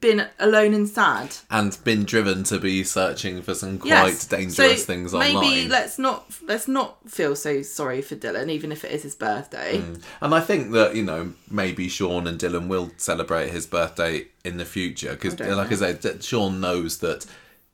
[0.00, 1.36] been alone and sad?
[1.50, 4.26] And been driven to be searching for some quite Yes.
[4.26, 5.50] dangerous So things maybe online.
[5.50, 9.14] Maybe let's not let's not feel so sorry for Dylan, even if it is his
[9.14, 9.78] birthday.
[9.78, 10.02] Mm.
[10.20, 14.56] And I think that you know maybe Sean and Dylan will celebrate his birthday in
[14.56, 15.60] the future because, like know.
[15.60, 17.26] I said, Sean knows that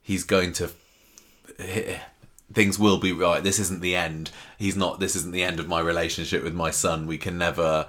[0.02, 0.70] he's going to.
[2.52, 3.42] Things will be right.
[3.42, 4.30] This isn't the end.
[4.56, 5.00] He's not.
[5.00, 7.06] This isn't the end of my relationship with my son.
[7.06, 7.86] We can never.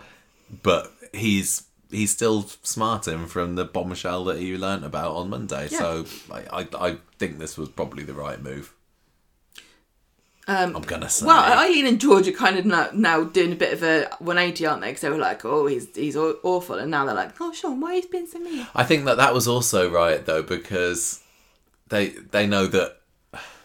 [0.64, 5.68] But he's he's still smarting from the bombshell that he learnt about on Monday.
[5.72, 5.78] Yeah.
[5.78, 8.74] So I, I I think this was probably the right move.
[10.50, 11.26] Um, I'm gonna say.
[11.26, 14.66] well, Eileen and George are kind of now, now doing a bit of a 180,
[14.66, 14.88] aren't they?
[14.88, 17.96] Because they were like, "Oh, he's he's awful," and now they're like, "Oh, Sean, why
[17.96, 21.22] he's been so mean?" I think that that was also right though because
[21.90, 22.98] they they know that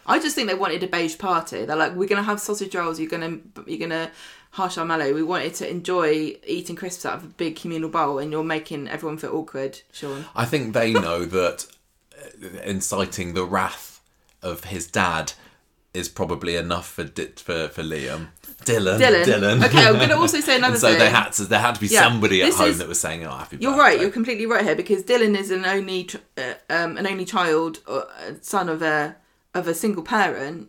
[0.07, 1.65] I just think they wanted a beige party.
[1.65, 2.99] They're like, "We're gonna have sausage rolls.
[2.99, 4.11] You're gonna you're gonna
[4.53, 5.13] harsh our mallow.
[5.13, 8.89] We wanted to enjoy eating crisps out of a big communal bowl, and you're making
[8.89, 11.67] everyone feel awkward, Sean." I think they know that
[12.19, 14.01] uh, inciting the wrath
[14.43, 15.33] of his dad
[15.95, 17.05] is probably enough for
[17.37, 18.29] for for Liam.
[18.65, 19.25] Dylan, Dylan.
[19.25, 19.65] Dylan.
[19.67, 20.99] Okay, I'm gonna also say another so thing.
[21.01, 23.25] they had to there had to be Yeah, somebody at home is- that was saying,
[23.27, 24.01] "Oh, happy You're birthday." right.
[24.01, 28.03] You're completely right here because Dylan is an only uh, um, an only child, uh,
[28.41, 29.17] son of a
[29.55, 30.69] of a single parent,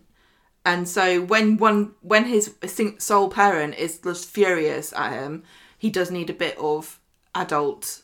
[0.64, 2.54] and so when one when his
[2.98, 5.42] sole parent is just furious at him,
[5.78, 6.98] he does need a bit of
[7.34, 8.02] adult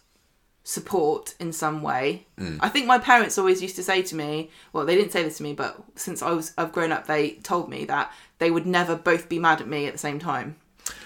[0.62, 2.26] support in some way.
[2.38, 2.58] Mm.
[2.60, 5.38] I think my parents always used to say to me, well, they didn't say this
[5.38, 8.66] to me, but since I was I've grown up, they told me that they would
[8.66, 10.56] never both be mad at me at the same time.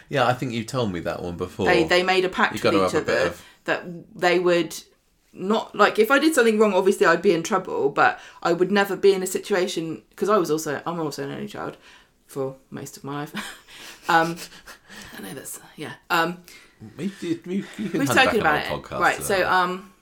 [0.09, 1.67] yeah, I think you told me that one before.
[1.67, 3.85] They they made a pact with each have a bit other of- that
[4.19, 4.75] they would
[5.35, 8.71] not like if I did something wrong, obviously I'd be in trouble, but I would
[8.71, 11.77] never be in a situation because I was also I'm also an only child
[12.27, 13.35] for most of my life.
[14.09, 14.37] um,
[15.17, 15.95] I know that's yeah.
[16.11, 16.43] Um,
[16.97, 19.17] we've spoken about it, podcast right?
[19.17, 19.93] to So um,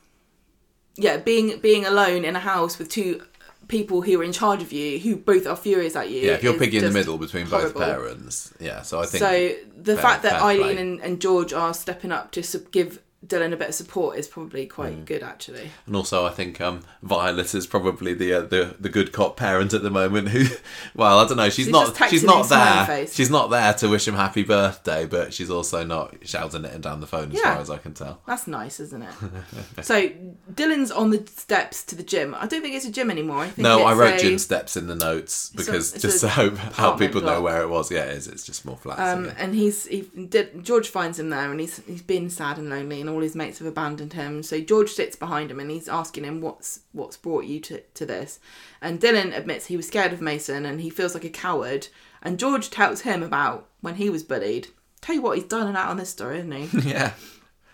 [0.96, 3.22] yeah, being being alone in a house with two
[3.68, 6.20] people who are in charge of you, who both are furious at you.
[6.20, 7.80] yeah, if you're piggy in the middle between horrible.
[7.80, 8.82] both parents, yeah.
[8.82, 12.42] So I think So the fact that Eileen and, and George are stepping up to
[12.42, 15.04] su- give Dylan a bit of support is probably quite Mm.
[15.04, 15.70] good, actually.
[15.86, 19.72] And also, I think um, Violet is probably the uh, the the good cop parent
[19.72, 20.28] at the moment.
[20.30, 20.44] Who,
[20.96, 21.44] well, I don't know.
[21.48, 21.96] She's, She's not.
[22.10, 23.06] She's not there.
[23.06, 26.80] She's not there to wish him happy birthday, but she's also not shouting at him
[26.80, 27.52] down the phone, as Yeah.
[27.54, 28.20] far as I can tell.
[28.26, 29.14] That's nice, isn't it?
[29.82, 30.08] so
[30.52, 32.34] Dylan's on the steps to the gym.
[32.34, 33.38] I don't think it's a gym anymore.
[33.38, 36.26] I think No, I wrote a- gym steps in the notes because it's just a
[36.26, 37.90] to help apartment people know where it was.
[37.90, 38.26] Yeah, it is.
[38.26, 39.00] It's just more flats.
[39.00, 42.68] Um, and he's he did, George finds him there, and he's he's been sad and
[42.68, 44.42] lonely, and all his mates have abandoned him.
[44.42, 48.06] So George sits behind him, and he's asking him what's what's brought you to to
[48.06, 48.40] this.
[48.80, 51.88] And Dylan admits he was scared of Mason, and he feels like a coward.
[52.22, 54.68] And George tells him about when he was bullied.
[55.00, 56.78] Tell you what, he's done and out on this story, isn't he?
[56.90, 57.12] yeah,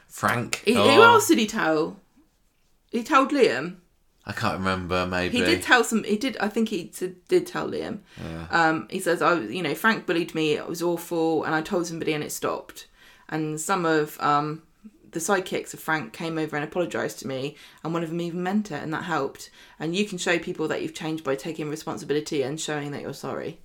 [0.09, 0.63] Frank.
[0.65, 2.01] he Who oh, else did he tell?
[2.91, 3.77] He told Liam.
[4.25, 5.07] I can't remember.
[5.07, 6.05] Maybe He did tell some.
[6.05, 6.37] He did.
[6.39, 6.93] I think he
[7.29, 8.01] did tell Liam.
[8.51, 10.53] Um, he says, "I, was- you know, Frank bullied me.
[10.53, 12.89] It was awful, and I told somebody, and it stopped."
[13.31, 14.63] And some of um,
[15.13, 18.43] the sidekicks of Frank came over and apologized to me, and one of them even
[18.43, 19.51] meant it, and that helped.
[19.79, 23.15] And you can show people that you've changed by taking responsibility and showing that you're
[23.15, 23.59] sorry,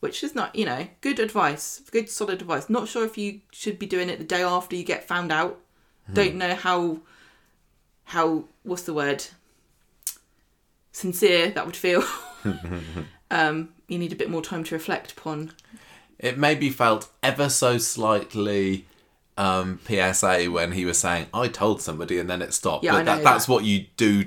[0.00, 2.68] which is not, you know, good advice, good solid advice.
[2.68, 5.60] Not sure if you should be doing it the day after you get found out.
[6.12, 6.98] Don't know how,
[8.04, 9.24] how what's the word?
[10.94, 12.02] sincere that would feel.
[13.30, 15.52] um, you need a bit more time to reflect upon.
[16.18, 18.86] It maybe felt ever so slightly
[19.36, 22.84] um, PSA when he was saying, "I told somebody," and then it stopped.
[22.84, 23.52] Yeah, but I know that, that's that.
[23.52, 24.24] what you do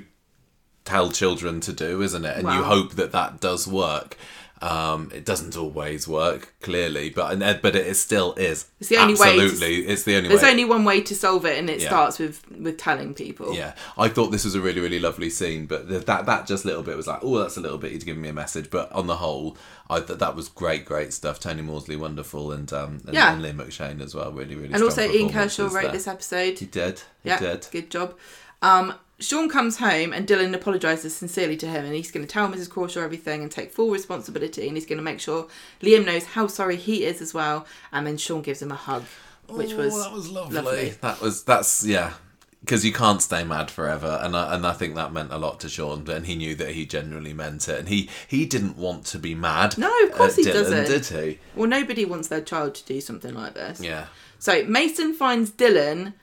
[0.84, 2.36] tell children to do, isn't it?
[2.36, 4.16] And you hope that that does work.
[4.60, 8.66] Um, it doesn't always work, clearly, but but it still is.
[8.80, 10.50] It's the only way Absolutely, it's the only There's way.
[10.50, 11.88] only one way to solve it, and it Yeah.
[11.88, 13.54] starts with with telling people.
[13.54, 16.64] Yeah, I thought this was a really, really lovely scene, but th- that that just
[16.64, 17.92] little bit was like, oh, that's a little bit.
[17.92, 19.56] He's giving me a message, but on the whole,
[19.88, 21.38] I th- that was great, great stuff.
[21.38, 23.32] Tony Maudsley, wonderful, and um, and, Yeah.
[23.32, 24.72] and Liam McCheyne as well, really, really.
[24.74, 25.92] And also, Ian Kershaw wrote there.
[25.92, 26.58] this episode.
[26.58, 27.02] He did.
[27.22, 27.68] He Yeah, did.
[27.70, 28.16] good job.
[28.60, 32.48] Um, Sean comes home and Dylan apologises sincerely to him, and he's going to tell
[32.48, 32.70] Mrs.
[32.70, 35.48] Crawshaw everything and take full responsibility, and he's going to make sure
[35.82, 37.66] Liam knows how sorry he is as well.
[37.92, 39.04] And then Sean gives him a hug,
[39.48, 40.54] which was, Oh, that was lovely.
[40.56, 40.88] lovely.
[41.00, 42.14] That was that's yeah.
[42.60, 45.60] Because you can't stay mad forever, and I, and I think that meant a lot
[45.60, 49.04] to Sean, and he knew that he genuinely meant it, and he he didn't want
[49.06, 49.78] to be mad.
[49.78, 50.86] No, of course at he Dylan, doesn't.
[50.86, 51.38] Did he?
[51.54, 53.80] well, nobody wants their child to do something like this.
[53.80, 54.06] Yeah.
[54.40, 56.14] So Mason finds Dylan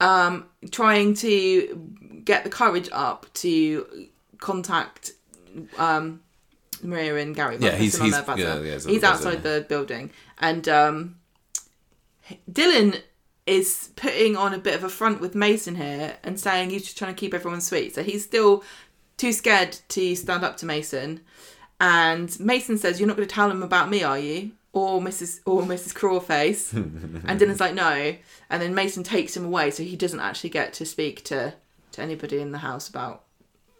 [0.00, 4.08] um, trying to get the courage up to
[4.38, 5.12] contact
[5.78, 6.20] um,
[6.82, 7.56] Maria and Gary.
[7.60, 11.16] Yeah, he's- on he's- their yeah, yeah, he's he's outside the building, and um,
[12.50, 13.02] Dylan
[13.46, 16.96] is putting on a bit of a front with Mason here and saying he's just
[16.98, 17.94] trying to keep everyone sweet.
[17.94, 18.62] So he's still
[19.16, 21.20] too scared to stand up to Mason.
[21.80, 25.40] And Mason says, "You're not going to tell him about me, are you?" Or Mrs.
[25.44, 25.92] or Mrs.
[25.92, 26.72] Crawface.
[26.72, 28.14] and Dylan's like, "No."
[28.48, 31.54] And then Mason takes him away, so he doesn't actually get to speak to
[31.92, 33.24] to anybody in the house about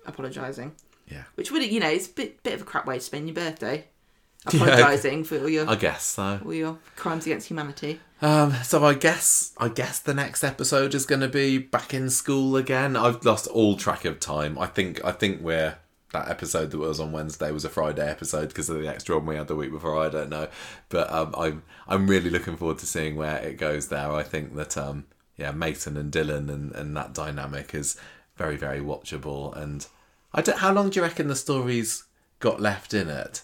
[0.07, 0.73] apologising.
[1.09, 1.25] Yeah.
[1.35, 3.35] Which would, you know, it's a bit bit of a crap way to spend your
[3.35, 3.85] birthday,
[4.53, 4.63] Yeah.
[4.65, 6.41] apologising for all your I guess so.
[6.45, 8.01] all your crimes against humanity.
[8.21, 12.09] Um, so I guess I guess the next episode is going to be back in
[12.11, 12.97] school again.
[12.97, 14.59] I've lost all track of time.
[14.59, 15.77] I think I think we're
[16.13, 19.25] that episode that was on Wednesday was a Friday episode because of the extra one
[19.27, 19.99] we had the week before.
[19.99, 20.49] I don't know,
[20.89, 24.11] but um, I'm I'm really looking forward to seeing where it goes there.
[24.13, 25.07] I think that um,
[25.37, 27.97] yeah, Mason and Dylan and, and that dynamic is
[28.37, 29.57] very very watchable.
[29.57, 29.87] And
[30.33, 32.05] I don't, how long do you reckon the story's
[32.41, 33.43] got left in it?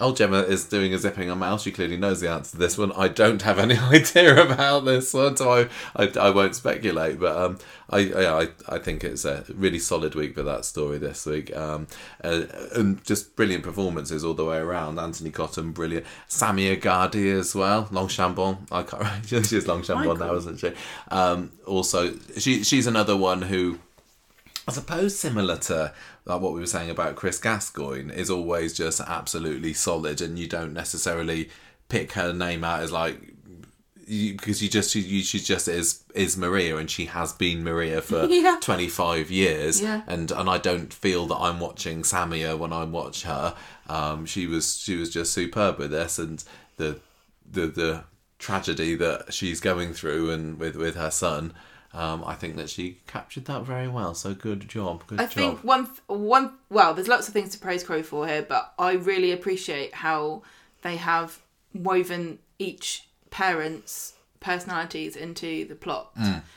[0.00, 1.62] Old Gemma is doing a zipping on mouse.
[1.62, 2.92] She clearly knows the answer to this one.
[2.92, 7.20] I don't have any idea about this one, so I, I, I won't speculate.
[7.20, 7.58] But um,
[7.90, 11.54] I, I I think it's a really solid week for that story this week.
[11.54, 11.86] Um,
[12.24, 14.98] uh, and just brilliant performances all the way around.
[14.98, 16.06] Antony Cotton, brilliant.
[16.26, 17.84] Samia Ghadie as well.
[17.92, 18.66] Longchambon.
[18.72, 19.02] I can't.
[19.02, 19.26] remember.
[19.44, 20.72] She's Longchambon now, isn't she?
[21.10, 23.78] Um, also, she she's another one who.
[24.68, 25.92] I suppose similar to
[26.24, 30.46] like what we were saying about Chris Gascoyne is always just absolutely solid, and you
[30.48, 31.50] don't necessarily
[31.88, 33.18] pick her name out as like
[34.06, 38.00] you, because you just you, she just is is Maria, and she has been Maria
[38.00, 38.58] for Yeah.
[38.60, 40.02] twenty five years, Yeah.
[40.06, 43.54] and and I don't feel that I'm watching Samia when I watch her.
[43.88, 46.42] Um, she was she was just superb with this, and
[46.76, 47.00] the
[47.50, 48.04] the the
[48.38, 51.52] tragedy that she's going through and with with her son
[51.94, 54.14] um, I think that she captured that very well.
[54.14, 55.32] So good job, good I job.
[55.32, 58.72] think one th- one well, there's lots of things to praise Crow for here, but
[58.78, 60.42] I really appreciate how
[60.82, 61.38] they have
[61.74, 66.10] woven each parent's personalities into the plot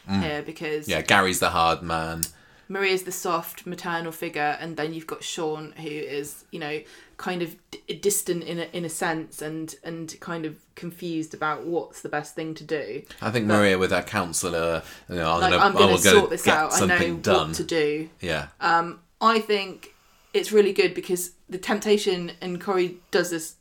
[0.07, 2.21] here because Mm, yeah, Gary's the hard man.
[2.67, 6.81] Maria's the soft maternal figure, and then you've got Sean, who is you know
[7.17, 11.65] kind of d- distant in a, in a sense, and and kind of confused about
[11.65, 13.01] what's the best thing to do.
[13.21, 16.03] I think Maria with her counsellor, you know, I'm Like gonna, I'm going I'm to
[16.03, 16.73] gonna sort this get out.
[16.81, 17.47] I know done.
[17.47, 18.09] what to do.
[18.21, 19.93] Yeah, Um, I think
[20.33, 23.55] it's really good because the temptation, and Corrie does this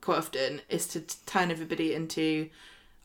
[0.00, 2.48] quite often, is to turn everybody into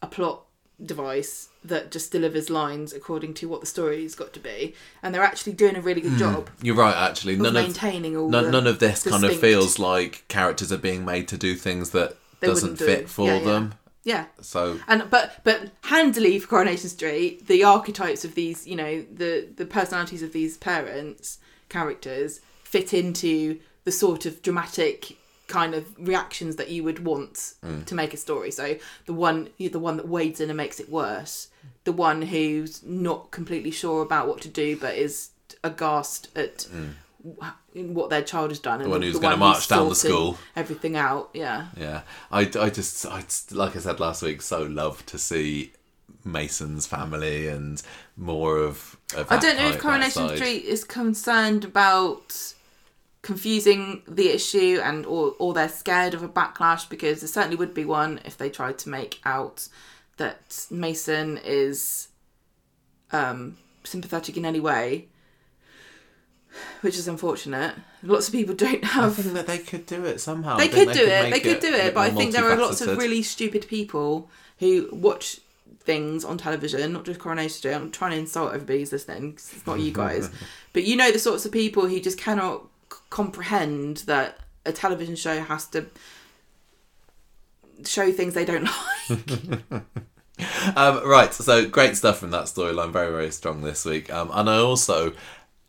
[0.02, 0.46] a plot
[0.84, 5.22] device that just delivers lines according to what the story's got to be, and they're
[5.24, 6.96] actually doing a really good job you're right.
[6.96, 7.42] Actually, Hmm.
[7.44, 10.72] none of maintaining all none, the none of this kind of distinct- feels like characters
[10.72, 12.86] are being made to do things that They doesn't wouldn't do.
[12.86, 13.44] fit for Yeah, yeah.
[13.46, 13.74] them.
[14.06, 19.04] Yeah, So and but but handily for Coronation Street, the archetypes of these, you know,
[19.14, 21.38] the the personalities of these parents
[21.68, 25.18] characters fit into the sort of dramatic
[25.50, 27.84] kind of reactions that you would want mm.
[27.84, 28.52] to make a story.
[28.52, 31.50] So the one the one that wades in and makes it worse,
[31.84, 35.32] the one who's not completely sure about what to do but is
[35.64, 36.94] aghast at mm.
[37.24, 40.38] w- what their child has done, and one who's gonna march down the school.
[40.56, 41.30] everything out.
[41.34, 41.68] Yeah.
[41.76, 45.74] yeah, I, I just I like I said last week, so love to see
[46.24, 47.82] Mason's family and
[48.16, 48.98] more of.
[49.18, 50.30] of I don't know if Coronation.
[50.36, 52.54] Street is concerned about
[53.22, 57.74] confusing the issue and or, or they're scared of a backlash because there certainly would
[57.74, 59.68] be one if they tried to make out
[60.18, 62.08] that Mason is
[63.12, 65.08] um, sympathetic in any way,
[66.82, 67.76] which is unfortunate.
[68.04, 69.16] Lots of people don't I have.
[69.16, 70.58] think that they could do it somehow.
[70.58, 71.32] They I could do it.
[71.32, 74.90] They could do it, but I think there are lots of really stupid people who
[74.92, 75.40] watch
[75.82, 77.74] things on television, not just Coronation Street.
[77.74, 79.34] I'm trying to insult everybody who's listening.
[79.34, 80.30] 'cause it's not you guys,
[80.74, 82.64] but you know the sorts of people who just cannot
[83.10, 85.86] comprehend that a television show has to
[87.86, 88.70] show things they don't
[89.10, 89.84] like.
[90.76, 92.94] Um, right, so great stuff from that storyline.
[92.94, 94.10] Very, very strong this week.
[94.10, 95.14] Um, and I also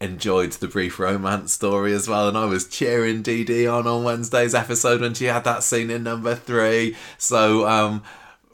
[0.01, 2.29] enjoyed the brief romance story as well.
[2.29, 6.05] And I was cheering Dee on on Wednesday's episode when she had that scene in
[6.05, 6.97] number three.
[7.19, 8.03] So um,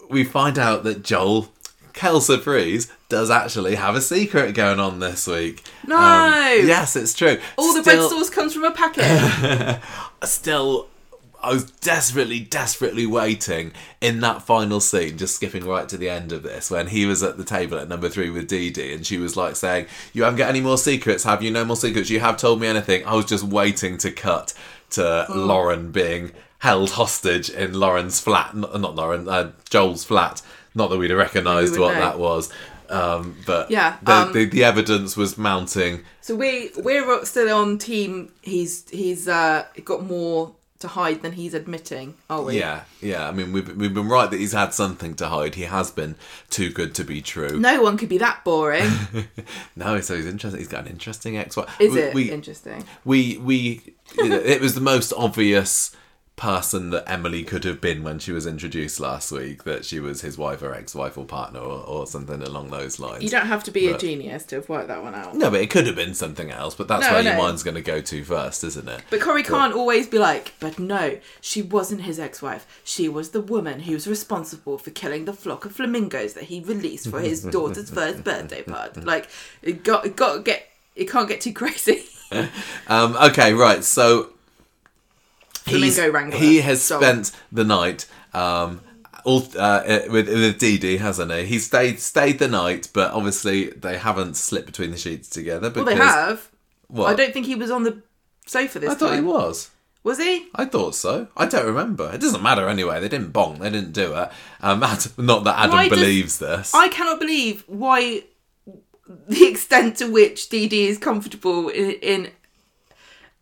[0.08, 1.52] we find out that Joel,
[1.96, 5.64] Kel surprise, does actually have a secret going on this week.
[5.86, 5.96] No!
[5.96, 7.38] Um, yes, it's true.
[7.56, 9.80] All the bread sauce comes from a packet.
[10.22, 10.88] still
[11.42, 16.32] I was desperately, desperately waiting in that final scene, just skipping right to the end
[16.32, 19.06] of this, when he was at the table at number three with Dee Dee, and
[19.06, 21.50] she was like saying, You haven't got any more secrets, have you?
[21.50, 22.10] No more secrets.
[22.10, 23.06] You have told me anything.
[23.06, 24.54] I was just waiting to cut
[24.90, 25.34] to Oh.
[25.34, 30.42] Lauren being held hostage in Lauren's flat, not, not Lauren, uh, Joel's flat.
[30.76, 32.00] Not that we'd have recognised We what know.
[32.00, 32.52] that was.
[32.88, 36.04] Um, but Yeah, the, um, the, the evidence was mounting.
[36.20, 38.30] so we we're still on team.
[38.42, 42.58] He's he's uh, got more to hide than he's admitting, are we?
[42.60, 43.26] Yeah, yeah.
[43.26, 45.54] I mean, we've we've been right that he's had something to hide.
[45.56, 46.14] He has been
[46.50, 47.58] too good to be true.
[47.58, 48.88] No one could be that boring.
[49.74, 50.58] No, so he's interesting.
[50.60, 51.80] He's got an interesting ex-wife.
[51.80, 52.84] Is we, it We interesting?
[53.04, 53.94] we we.
[54.16, 55.94] you know, it was the most obvious
[56.36, 59.64] person that Emily could have been when she was introduced last week.
[59.64, 63.22] That she was his wife or ex-wife or partner or, or something along those lines.
[63.24, 65.34] You don't have to be a genius to have worked that one out.
[65.34, 66.74] no, but it could have been something else.
[66.74, 69.00] But that's No, where I your mind's going to go to first, isn't it?
[69.08, 72.66] But Corrie can't always be like, but no, she wasn't his ex wife.
[72.84, 76.60] She was the woman who was responsible for killing the flock of flamingos that he
[76.60, 79.00] released for his daughter's first birthday party.
[79.00, 79.28] Like,
[79.62, 82.04] it got, it got get, it can't get too crazy.
[82.88, 83.84] Um, okay, right.
[83.84, 84.30] So
[85.70, 86.38] Flamingo wrangler.
[86.38, 88.80] he has So- spent the night um,
[89.24, 91.44] all uh, with with Dee Dee, hasn't he?
[91.44, 95.70] He stayed stayed the night, but obviously they haven't slipped between the sheets together.
[95.74, 96.48] Well, they have.
[96.88, 97.08] What?
[97.10, 98.02] I don't think he was on the
[98.46, 99.24] sofa this I thought time.
[99.24, 99.70] he was.
[100.04, 100.46] Was he?
[100.54, 101.26] I thought so.
[101.36, 102.08] I don't remember.
[102.14, 103.00] It doesn't matter anyway.
[103.00, 103.58] They didn't bonk.
[103.58, 104.30] They didn't do it.
[104.60, 104.78] Um,
[105.18, 106.72] not that Adam Why does- believes this.
[106.72, 108.22] I cannot believe why
[109.28, 112.30] the extent to which Dee Dee is comfortable in in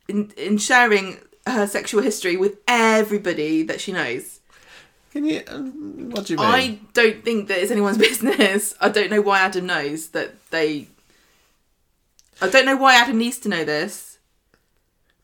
[0.08, 4.40] in, in sharing her sexual history with everybody that she knows.
[5.12, 5.42] Can you?
[5.46, 6.46] Um, what do you mean?
[6.46, 8.74] I don't think that it's anyone's business.
[8.80, 10.88] I don't know why Adam knows that they.
[12.40, 14.18] I don't know why Adam needs to know this.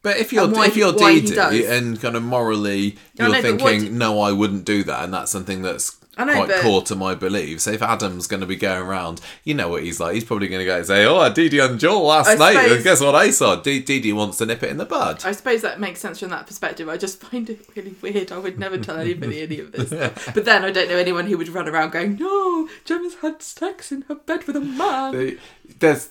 [0.03, 1.53] But if you're why if you're why he Dee does.
[1.53, 4.83] Dee and kind of morally you're know, but what thinking, do- no, I wouldn't do
[4.85, 7.63] that, and that's something that's I know, quite but- core to my beliefs.
[7.63, 10.15] So if Adam's going to be going around, you know what he's like.
[10.15, 12.63] He's probably going to go and say, "Oh, Dee and Joel last I night.
[12.65, 13.57] suppose- Guess what I saw?
[13.57, 16.47] Dee wants to nip it in the bud." I suppose that makes sense from that
[16.47, 16.89] perspective.
[16.89, 18.33] I just find it really weird.
[18.33, 19.91] I would never tell anybody any of this.
[20.35, 23.93] But then I don't know anyone who would run around going, "No, Gemma's had sex
[23.93, 25.39] in her bed with a man."
[25.79, 26.09] There's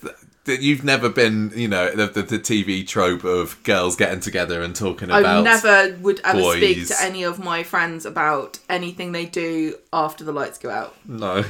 [0.50, 4.62] that you've never been, you know, the, the, the TV trope of girls getting together
[4.62, 5.26] and talking about.
[5.26, 10.24] I never would ever speak to any of my friends about anything they do after
[10.24, 10.96] the lights go out.
[11.08, 11.44] No.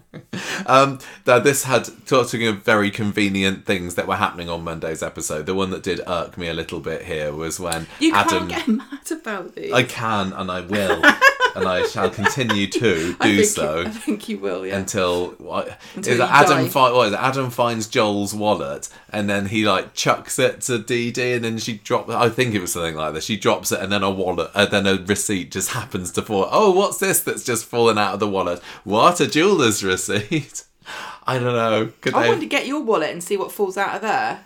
[0.66, 5.46] um, that this had talking of very convenient things that were happening on Monday's episode.
[5.46, 8.48] The one that did irk me a little bit here was when You Adam.
[8.48, 9.72] can't get mad about these.
[9.72, 11.02] I can and I will,
[11.54, 13.80] and I shall continue to do so.
[13.80, 14.78] You, I think you will, yeah.
[14.78, 16.68] until what, Until is Adam?
[16.68, 17.18] What is it?
[17.18, 21.58] Adam finds Joel's wallet, and then he like chucks it to Dee Dee, and then
[21.58, 22.10] she drops.
[22.10, 23.24] I think it was something like this.
[23.24, 26.48] She drops it, and then a wallet, and then a receipt just happens to fall.
[26.50, 28.60] Oh, what's this that's just fallen out of the wallet?
[28.84, 30.64] What a jeweler's receipt.
[31.26, 31.92] I don't know.
[32.00, 32.28] Could I they?
[32.28, 34.44] want to get your wallet and see what falls out of there.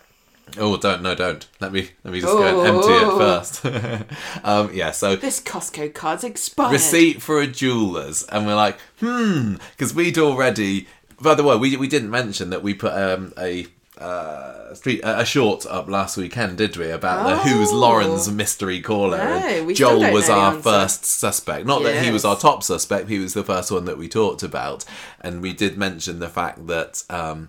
[0.59, 1.47] Oh, don't no, don't.
[1.61, 3.18] Let me let me just go and empty it Oh.
[3.18, 3.64] first.
[4.44, 4.90] um, yeah.
[4.92, 6.72] So This Costco card's expired.
[6.72, 10.86] receipt for a jeweler's and we're like hmm because we'd already
[11.20, 13.66] by the way we, we didn't mention that we put um, a
[13.99, 17.76] uh, street a short up last weekend did we about the who's Oh.
[17.76, 22.62] Lauren's mystery caller No, Joel was our first suspect not that he was our top
[22.62, 24.84] suspect he was the first one that we talked about
[25.22, 27.49] and we did mention the fact that um,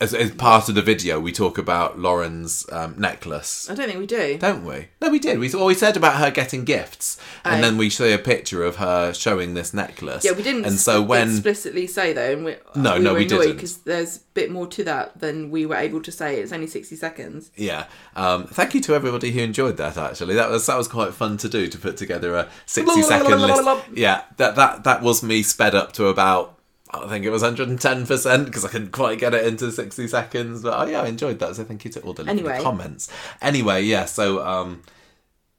[0.00, 3.98] as, as part of the video we talk about Lauren's um, necklace I don't think
[3.98, 4.38] we do.
[4.38, 4.88] don't we?
[5.00, 5.38] No, we did.
[5.38, 7.66] We we said about her getting gifts, and Oh.
[7.68, 10.24] then we see a picture of her showing this necklace.
[10.24, 13.18] Yeah, we didn't And so when explicitly say though, and we, No, we no, were
[13.18, 13.54] we didn't.
[13.56, 16.40] because there's a bit more to that than we were able to say.
[16.40, 17.50] It's only sixty seconds.
[17.56, 17.84] yeah,
[18.16, 19.96] um, thank you to everybody who enjoyed that.
[19.98, 23.40] Actually, that was that was quite fun to do to put together a sixty second
[23.40, 23.86] list.
[23.94, 26.56] Yeah, that that that was me sped up to about.
[26.92, 30.62] I think it was 110% because I couldn't quite get it into 60 seconds.
[30.62, 31.54] But oh, yeah, I enjoyed that.
[31.56, 32.60] So thank you to all the Anyway.
[32.62, 33.08] comments.
[33.40, 34.82] Anyway, yeah, so um,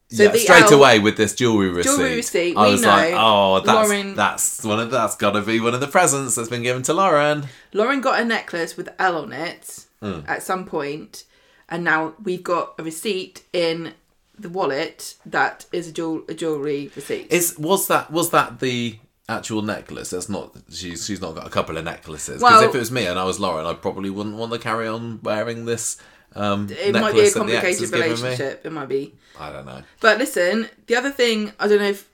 [0.10, 1.90] So yeah, the straight away with this jewelry receipt.
[1.92, 5.32] Jewellery receipt, I we was like, know oh, that's Lauren- that's one of that's got
[5.32, 7.46] to be one of the presents that's been given to Lauren.
[7.74, 10.20] Lauren got a necklace with L on it Hmm.
[10.28, 11.24] at some point,
[11.70, 13.94] and now we've got a receipt in
[14.38, 17.32] the wallet that is a, jewel- a jewelry receipt.
[17.32, 18.98] Is was that was that the
[19.32, 20.12] actual necklace?
[20.12, 20.56] That's not.
[20.70, 22.42] She's she's not got a couple of necklaces.
[22.42, 24.60] Because Well- if it was me and I was Lauren, I probably wouldn't want to
[24.60, 25.98] carry on wearing this.
[26.34, 28.66] Um, it might be a necklace that the ex has complicated relationship.
[28.66, 29.16] It might be.
[29.40, 29.84] I don't know.
[30.00, 32.08] But listen, the other thing I don't know if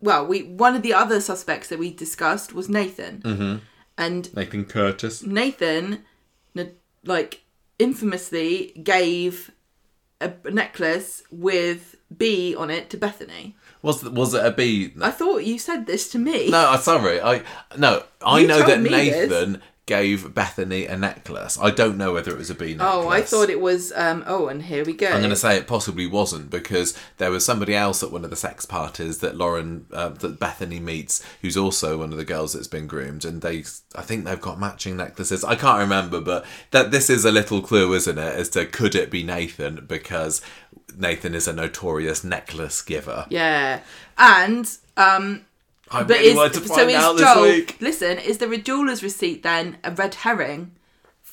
[0.00, 3.56] well, we one of the other suspects that we discussed was Nathan, mm-hmm.
[3.96, 5.24] and Nathan Curtis.
[5.24, 6.04] Nathan,
[7.04, 7.42] like
[7.78, 9.50] infamously, gave
[10.20, 13.56] a necklace with B on it to Bethany.
[13.82, 14.92] Was was it a B?
[15.00, 16.50] I thought you said this to me.
[16.50, 17.20] No, I'm sorry.
[17.20, 17.42] I
[17.76, 18.02] no.
[18.24, 19.30] I You know told that me this.
[19.30, 21.58] Nathan gave Bethany a necklace.
[21.58, 22.88] I don't know whether it was a B necklace.
[22.92, 23.90] Oh, I thought it was.
[23.96, 25.06] Um, oh, and here we go.
[25.06, 28.28] I'm going to say it possibly wasn't because there was somebody else at one of
[28.28, 32.52] the sex parties that Lauren, uh, that Bethany meets, who's also one of the girls
[32.52, 33.64] that's been groomed, and they,
[33.94, 35.42] I think they've got matching necklaces.
[35.42, 38.94] I can't remember, but that this is a little clue, isn't it, as to could
[38.94, 40.42] it be Nathan because
[40.98, 43.26] Nathan is a notorious necklace giver.
[43.30, 43.80] Yeah,
[44.18, 45.44] and um,
[45.90, 47.42] I but really is wanted to so find is out Joel?
[47.42, 47.76] this week.
[47.80, 50.72] Listen, is there a jeweler's receipt then a red herring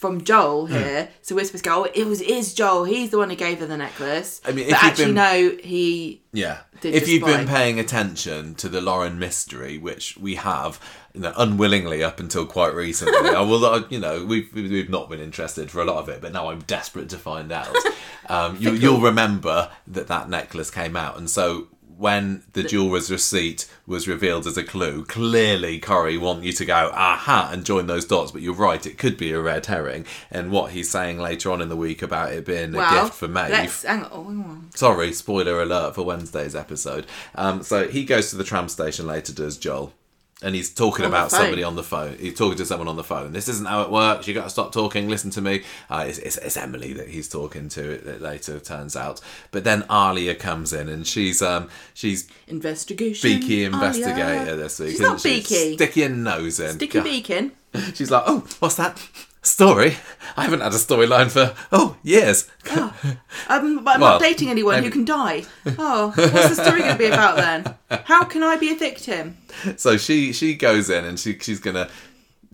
[0.06, 0.74] from Joel Hmm.
[0.74, 1.10] here?
[1.22, 1.84] So we're supposed to go.
[1.86, 2.84] Oh, it was is Joel.
[2.84, 4.40] He's the one who gave her the necklace.
[4.46, 6.22] I mean, if but you've actually, been- no, he.
[6.32, 6.58] Yeah.
[6.82, 10.80] did if just you've been paying attention to the Lauren mystery, which we have,
[11.14, 15.10] you know, unwillingly up until quite recently, I will, uh, you know, we've we've not
[15.10, 17.76] been interested for a lot of it, but now I'm desperate to find out.
[18.28, 21.68] Um, you, you'll remember that that necklace came out, and so.
[21.98, 26.92] When the jeweller's receipt was revealed as a clue, clearly Corrie want you to go
[26.94, 28.32] aha and join those dots.
[28.32, 30.06] But you're right; it could be a red herring.
[30.30, 33.28] And what he's saying later on in the week about it being a gift for
[33.28, 34.26] Maeve, let's hang on.
[34.26, 34.70] Hang on.
[34.76, 37.06] Sorry, spoiler alert for Wednesday's episode.
[37.36, 39.94] Um, so he goes to the tram station later, does Joel,
[40.42, 42.18] and he's talking On about somebody on the phone.
[42.20, 43.32] He's talking to someone on the phone.
[43.32, 44.28] This isn't how it works.
[44.28, 45.08] You got to stop talking.
[45.08, 45.64] Listen to me.
[45.90, 47.92] Uh, it's, it's, it's Emily that he's talking to.
[47.92, 49.22] It later turns out,
[49.52, 53.30] but then Alya comes in and she's um she's Investigation.
[53.30, 53.74] beaky Alya.
[53.74, 54.92] investigator this week.
[54.92, 55.38] She's not she?
[55.38, 55.74] beaky.
[55.76, 56.74] Sticky and nose in.
[56.76, 57.52] Sticky beacon.
[57.94, 59.02] She's like, oh, what's that?
[59.46, 59.98] Story?
[60.36, 62.50] I haven't had a storyline for oh years.
[62.72, 62.92] Um,
[63.48, 65.46] but I'm Well, not dating anyone maybe- who can die.
[65.78, 67.76] Oh, what's the story going to be about then?
[68.06, 69.38] How can I be a victim?
[69.78, 71.90] So she she goes in and she she's gonna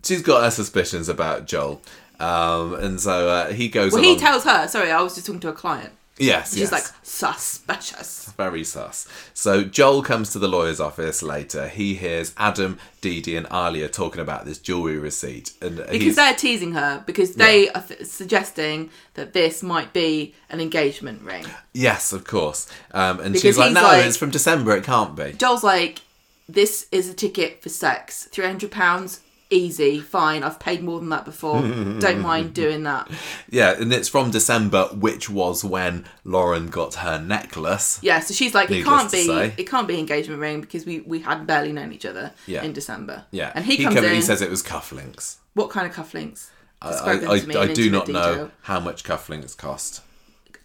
[0.04, 1.80] she's got her suspicions about Joel,
[2.20, 3.92] um, and so uh, he goes.
[3.92, 4.68] Well, he tells her.
[4.68, 5.92] Sorry, I was just talking to a client.
[6.18, 6.72] Yes, She's yes.
[6.72, 8.32] like suspicious.
[8.36, 9.08] Very sus.
[9.34, 11.68] So Joel comes to the lawyer's office later.
[11.68, 16.16] He hears Adam, Dee Dee, and Alya talking about this jewelry receipt, and Because he's
[16.16, 21.46] they're teasing her because they are th- suggesting that this might be an engagement ring.
[21.72, 22.68] yes, of course.
[22.92, 24.76] Um, and Because she's like, "No, like- it's from December.
[24.76, 26.00] It can't be." Joel's like,
[26.48, 28.28] this is a ticket for sex.
[28.30, 29.20] Three hundred pounds,
[29.52, 30.42] easy, fine.
[30.42, 31.60] I've paid more than that before.
[31.60, 33.08] Don't mind doing that.
[33.48, 37.98] Yeah, and it's from December, which was when Lauren got her necklace.
[38.02, 39.54] Yeah, so she's like, it can't be, say.
[39.56, 42.62] it can't be engagement ring because we we had barely known each other Yeah.
[42.62, 43.26] in December.
[43.30, 44.14] Yeah, and he, comes come- in.
[44.14, 45.36] He says it was cufflinks.
[45.54, 46.48] what kind of cufflinks?
[46.80, 50.02] I, Describe I, I, I do not intimate know how much cufflinks cost.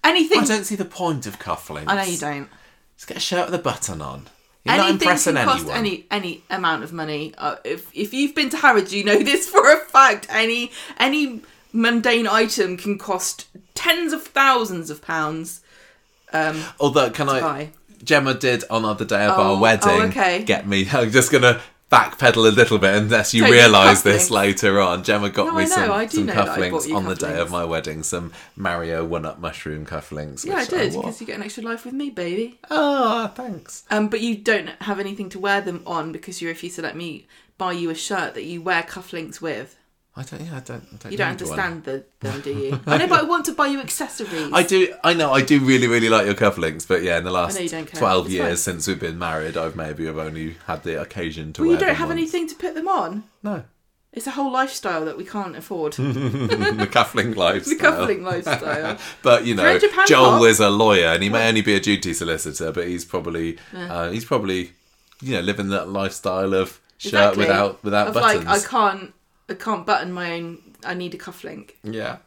[0.03, 0.39] Anything.
[0.39, 1.83] I don't see the point of cufflinks.
[1.87, 2.49] I know you don't.
[2.95, 4.27] Just get a shirt with a button on.
[4.67, 5.69] You're Anything can cost anyone.
[5.77, 7.33] any any amount of money.
[7.37, 10.27] Uh, if if you've been to Harrods, you know this for a fact.
[10.29, 11.41] Any any
[11.73, 15.61] mundane item can cost tens of thousands of pounds.
[16.33, 17.39] Um, Although, can I?
[17.39, 17.69] buy.
[18.03, 20.43] Gemma did on the other day of Oh, our wedding oh, okay.
[20.43, 20.87] get me.
[20.93, 21.61] I'm just gonna
[21.91, 25.03] backpedal a little bit unless you realise this later on.
[25.03, 27.49] Gemma got No, me some, some know that I bought cufflinks on the day of
[27.51, 28.03] my wedding.
[28.03, 30.45] Some Mario One Up Mushroom cufflinks.
[30.45, 31.03] yeah, I did wore.
[31.03, 32.59] because you get an extra life with me, baby.
[32.69, 33.83] Ah, thanks.
[33.89, 36.95] Um, but you don't have anything to wear them on because you refuse to let
[36.95, 37.27] me
[37.57, 39.77] buy you a shirt that you wear cufflinks with.
[40.17, 40.41] I don't.
[40.41, 40.83] Yeah, I don't.
[40.91, 42.79] I don't You don't understand the, them, do you?
[42.87, 44.51] I know, but I want to buy you accessories.
[44.51, 44.93] I do.
[45.03, 45.31] I know.
[45.31, 47.85] I do really, really like your cufflinks, but yeah, in the last know you don't
[47.85, 47.99] care.
[47.99, 48.73] twelve It's years fine.
[48.73, 51.79] since we've been married, I've maybe have only had the occasion to Well, wear you
[51.79, 52.17] don't them have once.
[52.19, 53.23] anything to put them on.
[53.43, 53.63] No,
[54.11, 55.93] It's a whole lifestyle that we can't afford.
[55.97, 57.77] the cufflink lifestyle.
[57.77, 58.97] the cufflink lifestyle.
[59.21, 60.47] But you know, Joel pop.
[60.47, 64.09] is a lawyer, and he may only be a duty solicitor, but he's probably uh,
[64.09, 64.71] he's probably
[65.21, 67.43] you know living that lifestyle of shirt Exactly.
[67.43, 68.45] without without of buttons.
[68.45, 69.13] like I can't
[69.49, 70.59] I can't button my own.
[70.85, 71.71] I need a cufflink.
[71.83, 72.17] Yeah.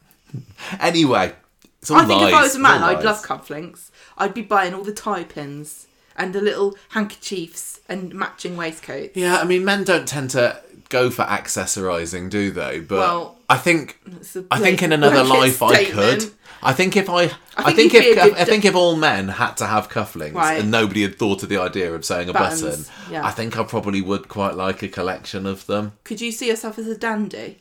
[0.81, 1.35] Anyway,
[1.81, 3.05] it's all I think if I was a man, I'd lies.
[3.05, 3.91] love cufflinks.
[4.17, 9.17] I'd be buying all the tie pins and the little handkerchiefs and matching waistcoats.
[9.17, 12.81] Yeah, I mean, men don't tend to go for accessorizing, do they?
[12.81, 16.21] But Well, I think It's a I think in another blanket life I could.
[16.23, 16.35] statement.
[16.63, 19.55] I think if I, I think think, you'd if I think if all men had
[19.59, 20.61] to have cufflinks Right.
[20.61, 23.25] and nobody had thought of the idea of saying a button, yeah.
[23.27, 25.93] I think I probably would quite like a collection of them.
[26.05, 27.59] Could you see yourself as a dandy?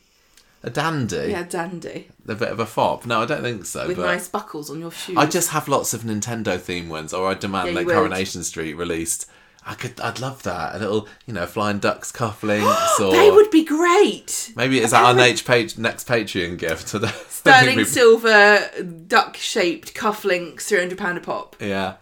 [0.61, 3.05] A dandy, Yeah, dandy a bit of a fop.
[3.05, 3.87] No, I don't think so.
[3.87, 5.15] with nice buckles on your shoes.
[5.17, 7.87] I just have lots of Nintendo theme ones, or I demand Yeah, that.
[7.87, 9.25] Coronation Street released.
[9.69, 10.75] I could, I'd love that.
[10.75, 14.51] A little, you know, flying ducks cufflinks, or they would be great.
[14.55, 16.95] maybe it's our next, page, next Patreon gift.
[16.95, 18.59] I think Sterling we- silver
[19.07, 21.55] duck shaped cufflinks, three hundred pound a pop.
[21.59, 21.95] Yeah,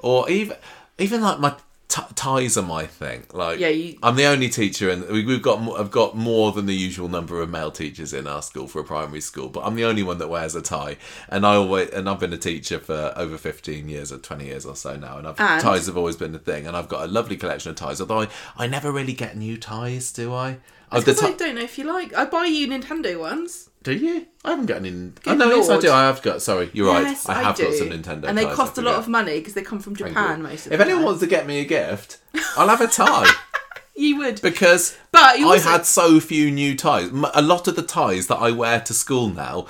[0.00, 0.56] or even
[0.98, 1.54] even like my
[1.94, 3.24] t- ties are my thing.
[3.32, 6.66] Like, Yeah, you- I'm the only teacher, and we, we've got I've got more than
[6.66, 9.74] the usual number of male teachers in our school for a primary school, but I'm
[9.76, 10.96] the only one that wears a tie.
[11.28, 14.66] And I always and I've been a teacher for over 15 years or 20 years
[14.66, 16.66] or so now, and, I've, And- ties have always been a thing.
[16.66, 18.00] And I've got a lovely collection of ties.
[18.00, 20.58] Although I, I never really get new ties, do I?
[20.92, 22.14] Because I ti- don't know if you like.
[22.14, 23.68] I buy you Nintendo ones.
[23.84, 24.26] Do you?
[24.44, 25.12] I haven't got any.
[25.26, 25.90] oh no, yes I do.
[25.92, 26.42] I have got.
[26.42, 27.36] Sorry, you're yes, right.
[27.36, 27.76] I have got do.
[27.78, 28.24] some Nintendo.
[28.28, 28.98] and they I cost a lot forget.
[29.04, 30.42] of money because they come from Thank Japan you.
[30.48, 31.04] most of If the anyone time.
[31.06, 32.18] wants to get me a gift,
[32.56, 33.30] I'll have a tie
[33.96, 37.10] you would, because but you I also, had so few new ties.
[37.10, 39.66] M- A lot of the ties that I wear to school now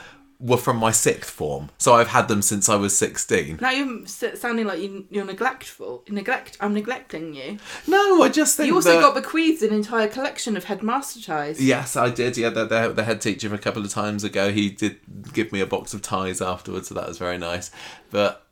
[0.47, 3.59] were from my sixth form, so I've had them since I was sixteen.
[3.63, 6.05] now you're sounding like you, you're neglectful.
[6.09, 6.59] Neglect.
[6.61, 7.59] I'm neglecting you.
[7.87, 11.63] No, I just think You also that- got bequeathed an entire collection of headmaster ties.
[11.63, 12.37] Yes, I did.
[12.37, 14.99] Yeah, the, the, the head teacher a couple of times ago, he did
[15.33, 17.71] give me a box of ties afterwards, so that was very nice.
[18.11, 18.47] But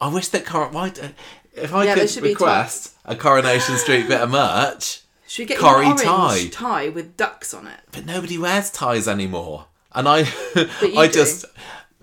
[0.00, 0.72] I wish that current.
[0.72, 0.92] why
[1.52, 5.42] if I Yeah, could should be a request a Coronation Street bit of merch, Should
[5.42, 6.48] we get Corrie an orange tie.
[6.48, 7.80] tie with ducks on it?
[7.92, 9.66] but nobody wears ties anymore.
[9.94, 10.20] And I,
[10.96, 11.12] I do.
[11.12, 11.44] just,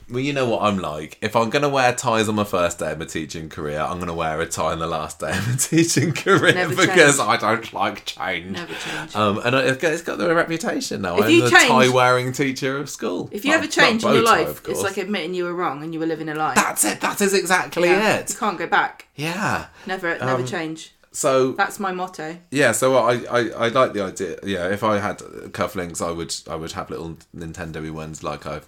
[0.10, 1.18] well, you know what I'm like.
[1.22, 3.96] If I'm going to wear ties on my first day of my teaching career, I'm
[3.98, 7.18] going to wear a tie on the last day of my teaching career Never because
[7.18, 7.30] change.
[7.30, 8.52] I don't like change.
[8.52, 9.16] Never change.
[9.16, 11.18] Um, and it- it's got the reputation now.
[11.18, 13.30] If I'm you the change- tie-wearing teacher of school.
[13.32, 15.84] If you Well, ever change in your tie, life, it's like admitting you were wrong
[15.84, 16.56] and you were living a lie.
[16.56, 17.00] that's it.
[17.02, 18.18] That is exactly Yeah.
[18.18, 18.30] it.
[18.30, 19.08] You can't go back.
[19.16, 19.68] Yeah.
[19.86, 20.94] Never, Um, never change.
[21.12, 22.38] So That's my motto.
[22.52, 22.72] yeah.
[22.72, 24.38] So I, I I like the idea.
[24.44, 24.70] Yeah.
[24.70, 25.20] If I had
[25.52, 28.68] cufflinks, I would I would have little Nintendo-y ones like I've.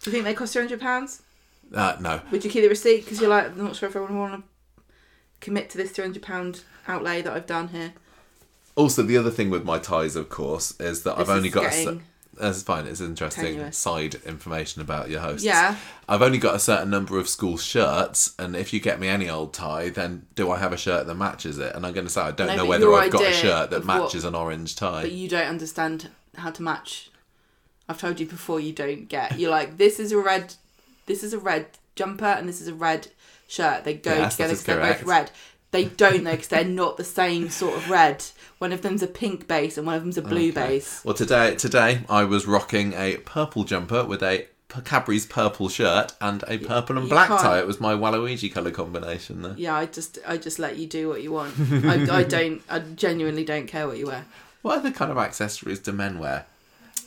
[0.00, 1.22] Do you think they cost two hundred pounds?
[1.74, 2.20] Uh, no.
[2.30, 4.82] Would you keep the receipt because you're like, I'm not sure if I want to
[5.40, 7.92] commit to this two hundred pound outlay that I've done here.
[8.76, 11.64] Also, the other thing with my ties, of course, is that I've only got.
[11.64, 12.02] A, getting
[12.38, 12.86] that's fine.
[12.86, 13.76] It's interesting tenuous.
[13.78, 15.44] side information about your hosts.
[15.44, 15.76] Yeah.
[16.08, 19.28] I've only got a certain number of school shirts, and if you get me any
[19.28, 21.74] old tie, then do I have a shirt that matches it?
[21.74, 23.76] And I'm going to say I don't No, know whether I've got a shirt that
[23.82, 25.02] of what- matches an orange tie.
[25.02, 27.10] But you don't understand how to match.
[27.88, 28.60] I've told you before.
[28.60, 29.38] You don't get.
[29.38, 30.54] You're like, this is a red.
[31.06, 33.08] This is a red jumper and this is a red
[33.48, 35.30] shirt, they go Yes, together because they're both red.
[35.76, 38.24] They don't though because they're not the same sort of red.
[38.58, 41.04] One of them's a pink base and one of them's a blue base.
[41.04, 44.46] Well, today today I was rocking a purple jumper with a
[44.84, 47.58] Cadbury's purple shirt and a purple and you black can't- tie.
[47.60, 49.54] It was my Waluigi colour combination there.
[49.56, 51.54] Yeah, I just I just let you do what you want.
[51.84, 54.24] I, I don't I genuinely don't care what you wear.
[54.62, 56.46] What other kind of accessories do men wear?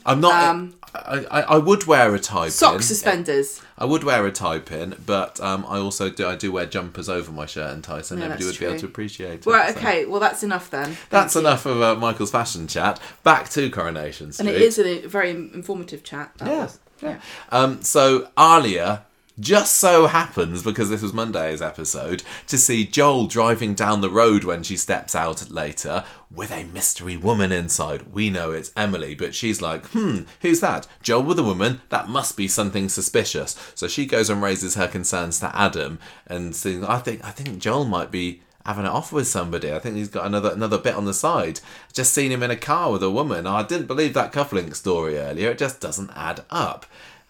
[0.06, 0.44] I'm not.
[0.44, 2.82] Um, I, I, I would wear a tie Sock pin.
[2.82, 3.62] suspenders.
[3.78, 6.28] I would wear a tie pin, but um, I also do.
[6.28, 8.80] I do wear jumpers over my shirt and tie, so nobody would that's be able
[8.80, 9.44] to appreciate it.
[9.44, 9.78] So.
[9.78, 10.98] okay, well that's enough then.
[11.10, 11.42] That's you.
[11.42, 13.00] enough of uh, Michael's fashion chat.
[13.24, 16.32] Back to coronations, And it is a very informative chat.
[16.40, 16.64] Yeah.
[16.64, 16.80] was.
[17.02, 17.22] yeah.
[17.52, 19.02] Um, so Alya
[19.40, 24.44] just so happens, because this was Monday's episode, to see Joel driving down the road
[24.44, 28.14] when she steps out later with a mystery woman inside.
[28.14, 30.88] We know it's Emily, but she's like, hmm, who's that?
[31.02, 31.82] Joel with a woman?
[31.90, 33.56] That must be something suspicious.
[33.76, 37.60] So she goes and raises her concerns to Adam and saying, I think I think
[37.60, 39.74] Joel might be having it off with somebody.
[39.74, 41.62] I think he's got another another bit on the side.
[41.94, 43.48] Just seen him in a car with a woman.
[43.48, 45.52] I didn't believe that cufflink story earlier.
[45.52, 46.86] It just doesn't add up.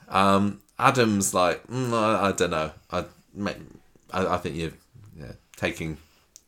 [0.09, 2.71] Um, Adam's like, mm, I, I don't know.
[2.91, 3.05] I,
[4.13, 4.71] I, I think you're
[5.19, 5.97] yeah, taking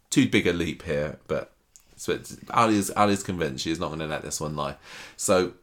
[0.10, 1.52] too big a leap here, but
[1.96, 2.18] so
[2.52, 4.76] Ali's Ali's convinced she's not going to let this one lie.
[5.18, 5.54] So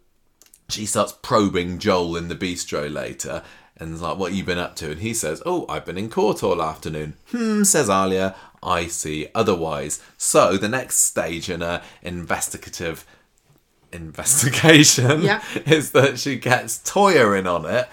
[0.68, 3.42] she starts probing Joel in the bistro later
[3.76, 4.92] and is like, What you been up to?
[4.92, 7.14] And he says, Oh, I've been in court all afternoon.
[7.30, 8.34] Hmm, says Alya.
[8.62, 10.02] I see otherwise.
[10.16, 13.04] So the next stage in a investigative
[13.92, 15.42] investigation Yeah.
[15.66, 17.88] is that she gets Toyah in on it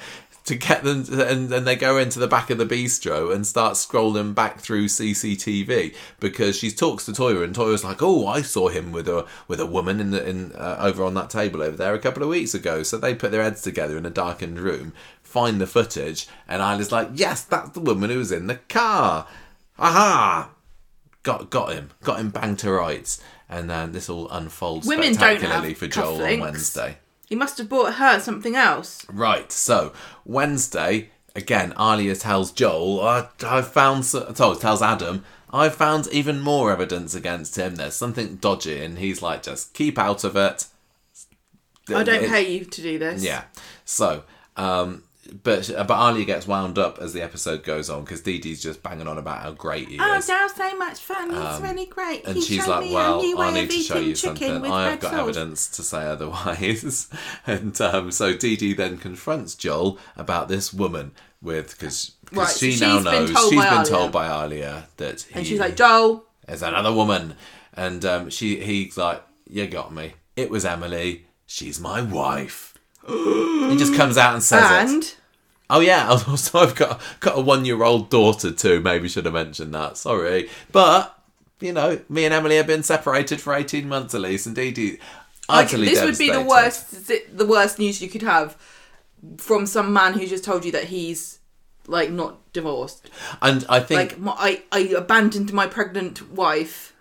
[0.45, 3.45] to get them to, and then they go into the back of the bistro and
[3.45, 8.41] start scrolling back through CCTV because she talks to Toyah and Toyah's like, "Oh, I
[8.43, 11.63] saw him with a with a woman in the in uh, over on that table
[11.63, 14.11] over there a couple of weeks ago." So they put their heads together in a
[14.11, 14.93] darkened room,
[15.23, 19.27] find the footage, and Isla's like, "Yes, that's the woman who was in the car."
[19.79, 20.51] Aha!
[21.23, 23.19] Got got him, got him banged to rights,
[23.49, 26.39] and then this all unfolds Women don't spectacularly for Joel on.
[26.39, 26.99] Wednesday.
[27.27, 29.05] He must have bought her something else.
[29.11, 29.93] Right, so
[30.25, 31.73] Wednesday again.
[31.77, 37.55] Alya tells Joel, "I I found," so- tells Adam, "I found even more evidence against
[37.55, 37.75] him.
[37.75, 40.65] There's something dodgy," and he's like, "Just keep out of it."
[41.89, 43.23] I don't It- pay you to do this.
[43.23, 43.43] Yeah.
[43.85, 44.23] So,
[44.57, 45.03] um,
[45.43, 48.83] but but Alya gets wound up as the episode goes on because Dee Dee's just
[48.83, 50.01] banging on about how great he is.
[50.03, 50.27] Oh, is.
[50.27, 51.33] Dale's so much fun.
[51.33, 52.25] It's really great.
[52.25, 54.65] And he she's like, "Well, I need to show you something.
[54.65, 57.09] I have got sauce." evidence to say otherwise."
[57.47, 61.11] and um, so Dee Dee then confronts Joel about this woman
[61.41, 63.87] with because Right, so she she's now knows she's been Alya.
[63.87, 67.35] told by Alya that he And she's like, Joel, is another woman,
[67.73, 70.13] and um, she he's like, "You got me.
[70.35, 71.27] It was Emily.
[71.45, 72.74] She's my wife."
[73.07, 75.17] He just comes out and says it.
[75.69, 78.79] Oh yeah, also I've got got a one year old daughter too.
[78.81, 79.97] Maybe should have mentioned that.
[79.97, 81.17] Sorry, but
[81.59, 84.45] you know, me and Emily have been separated for eighteen months at least.
[84.47, 84.97] Indeed, he-
[85.47, 88.57] like, utterly this would be the worst, the worst news you could have
[89.37, 91.37] from some man who just told you that he's
[91.87, 93.09] like not divorced.
[93.43, 96.95] And I think, Like, my, I, I abandoned my pregnant wife.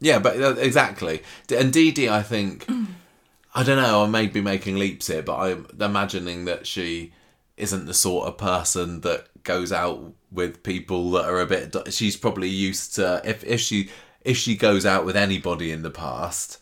[0.00, 1.22] yeah, but uh, exactly.
[1.56, 2.68] And Dee Dee, I think,
[3.56, 4.04] I don't know.
[4.04, 7.12] I may be making leaps here, but I'm imagining that she
[7.56, 11.74] isn't the sort of person that goes out with people that are a bit.
[11.90, 13.88] She's probably used to if if she
[14.20, 16.58] if she goes out with anybody in the past.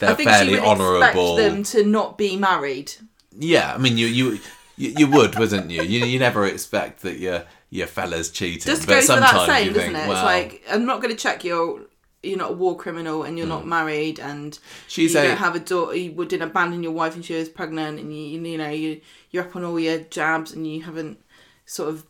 [0.00, 1.36] They're I think fairly honourable.
[1.36, 2.92] them to not be married.
[3.38, 4.40] Yeah, I mean, you you
[4.76, 5.82] you, you would, wouldn't you?
[5.82, 9.68] You you never expect that your your fella's cheating, Just but goes sometimes without saying,
[9.68, 10.08] you doesn't think, it?
[10.08, 11.82] well, It's like I'm not going to check you're
[12.22, 13.68] you're not a war criminal and you're not mm.
[13.68, 15.96] married and She's you a- don't have a daughter.
[15.96, 19.00] You didn't abandon your wife and she was pregnant and you you know you
[19.30, 21.18] you're up on all your jabs and you haven't
[21.66, 22.06] sort of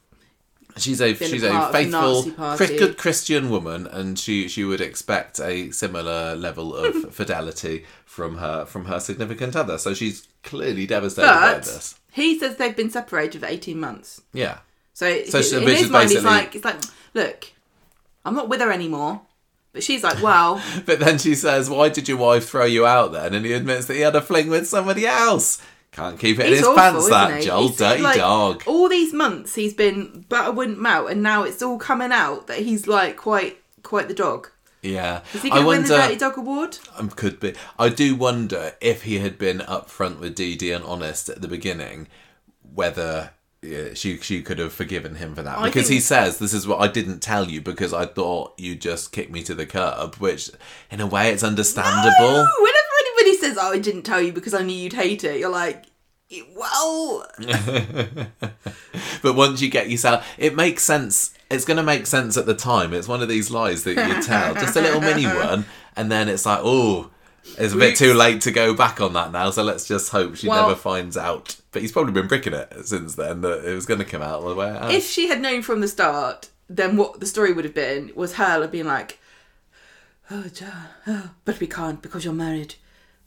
[0.77, 2.57] she's a a she's part a faithful, Nazi party.
[2.57, 8.39] Chris- good Christian woman, and she she would expect a similar level of fidelity from
[8.39, 9.79] her from her significant other.
[9.79, 11.99] So she's clearly devastated by this.
[12.13, 14.23] he says they've been separated for eighteen months.
[14.33, 14.59] Yeah,
[14.93, 16.81] So, So in his is mind, he's like, he's like,
[17.15, 17.53] look,
[18.25, 19.23] I'm not with her anymore.
[19.73, 23.13] But she's like, well, but then she says, "Why did your wife throw you out
[23.13, 25.61] then?" And he admits that he had a fling with somebody else.
[25.93, 27.43] Can't keep it in his awful, pants, that?
[27.43, 28.63] Joel, He's, dirty like, dog.
[28.67, 32.61] All these months he's been butter wouldn't melt, and now it's all coming out that
[32.61, 34.49] he's like quite quite the dog.
[34.83, 35.89] Yeah, Is he I going to win the.
[35.97, 36.79] Dirty Dog Award?
[36.97, 37.55] Um, could be.
[37.79, 41.47] I do wonder if he had been upfront with Dee Dee and honest at the
[41.47, 42.09] beginning,
[42.75, 43.31] whether
[43.63, 45.59] yeah, she she could have forgiven him for that.
[45.59, 48.75] I because he says, "This is what I didn't tell you because I thought you
[48.75, 50.51] just kicked me to the curb." Which,
[50.91, 52.11] in a way, it's understandable.
[52.19, 52.49] No!
[52.59, 55.49] Whenever anybody says, "Oh, I didn't tell you because I knew you'd hate it," you're
[55.49, 55.87] like,
[56.57, 57.27] well,
[59.23, 61.35] but once you get yourself, it makes sense.
[61.51, 62.95] It's going to make sense at the time.
[62.95, 66.29] It's one of these lies that you tell, just a little mini one, and then
[66.29, 67.11] it's like, oh,
[67.59, 69.51] it's a bit too late to go back on that now.
[69.51, 71.57] So let's just hope she Well- never finds out.
[71.73, 74.47] But he's probably been bricking it since then that it was going to come out
[74.47, 74.95] the way it has.
[74.95, 78.35] if she had known from the start, then what the story would have been was
[78.35, 79.19] her being like,
[80.31, 82.75] "Oh, John, oh, but we can't because you're married.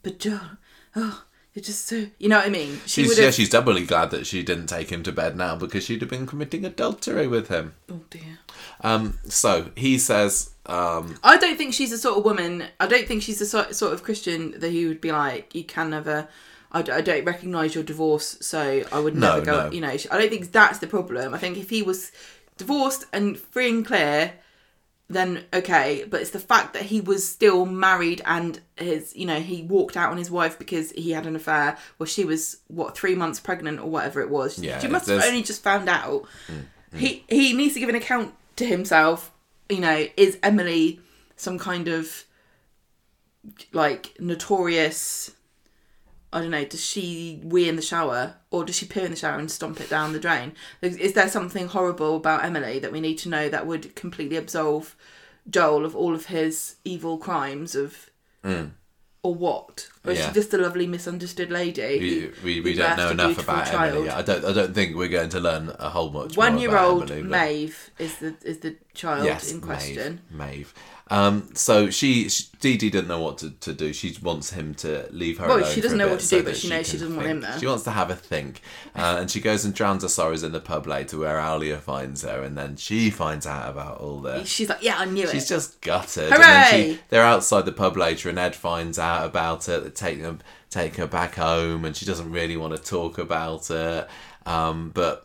[0.03, 0.57] But John,
[0.95, 1.23] oh,
[1.53, 2.81] you're just so." You know what I mean?
[2.85, 5.83] She She's, yeah, she's doubly glad that she didn't take him to bed now because
[5.83, 7.73] she'd have been committing adultery with him.
[7.91, 8.39] oh dear.
[8.81, 12.65] Um, so he says, um, I don't think she's the sort of woman.
[12.79, 15.63] I don't think she's the sort sort of Christian that he would be like, "You
[15.63, 16.27] can never."
[16.71, 19.65] I, d- I don't recognise your divorce, so I would No, never go.
[19.67, 19.71] no.
[19.71, 21.33] You know, I don't think that's the problem.
[21.33, 22.11] I think if he was
[22.57, 24.33] divorced and free and clear,
[25.07, 26.03] then okay.
[26.09, 29.95] But it's the fact that he was still married and his, you know, he walked
[29.95, 31.77] out on his wife because he had an affair.
[31.97, 34.59] Well, she was what three months pregnant or whatever it was.
[34.59, 36.25] Yeah, she must have only just found out.
[36.93, 39.31] He he needs to give an account to himself.
[39.69, 40.99] You know, is Emily
[41.35, 42.25] some kind of
[43.73, 45.31] like notorious?
[46.33, 46.65] I don't know.
[46.65, 49.79] Does she wee in the shower, or does she poo in the shower and stomp
[49.79, 50.53] it down the drain?
[50.81, 54.95] Is, there something horrible about Emily that we need to know that would completely absolve
[55.49, 58.09] Joel of all of his evil crimes of,
[58.43, 58.71] mm.
[59.25, 59.89] Or what?
[60.05, 60.19] Or is.
[60.19, 60.27] Yeah.
[60.27, 62.31] she just a lovely misunderstood lady?
[62.43, 63.91] we, we, we don't know enough about child?
[63.91, 64.05] Emily.
[64.05, 64.17] yet.
[64.17, 64.45] I don't.
[64.45, 66.37] I don't think we're going to learn a whole much.
[66.37, 70.21] One year old Emily, but- Maeve is the is the child yes, in question.
[70.29, 70.47] Maeve.
[70.47, 70.73] Maeve.
[71.11, 73.93] Um, so she, she Dee Dee didn't know what to, to do.
[73.93, 75.71] She wants him to leave her Well, alone.
[75.71, 77.59] she doesn't know what to so do, but she knows she doesn't want him there.
[77.59, 78.61] She wants to have a think,
[78.95, 82.23] uh, and she goes and drowns her sorrows in the pub later, where Alya finds
[82.23, 84.47] her, and then she finds out about all this.
[84.49, 85.33] She's like, yeah, I knew She's it.
[85.33, 86.31] She's just gutted.
[86.33, 86.93] And then Hooray!
[86.93, 89.83] she, they're outside the pub later, and Ed finds out about it.
[89.83, 90.39] They take them,
[90.71, 94.07] take her back home, and she doesn't really want to talk about it.
[94.47, 95.24] Um, but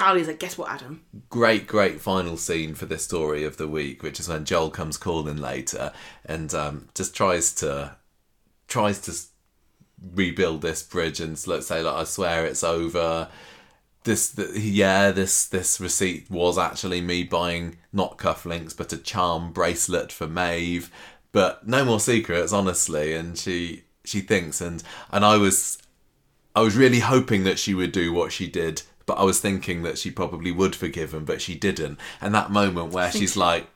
[0.00, 1.04] Ali's like, guess what, Adam?
[1.30, 4.96] great, great final scene for this story of the week, which is when Joel comes
[4.96, 5.92] calling later
[6.24, 7.96] and um, just tries to
[8.68, 9.12] tries to
[10.14, 13.28] rebuild this bridge and let's say like I swear it's over.
[14.04, 19.52] This, th yeah, this this receipt was actually me buying not cufflinks but a charm
[19.52, 20.90] bracelet for Maeve,
[21.32, 23.14] but no more secrets, honestly.
[23.14, 24.82] And she she thinks and
[25.12, 25.78] and I was
[26.56, 29.82] I was really hoping that she would do what she did, but I was thinking
[29.82, 31.98] that she probably would forgive him, but she didn't.
[32.20, 33.66] And that moment where she's like,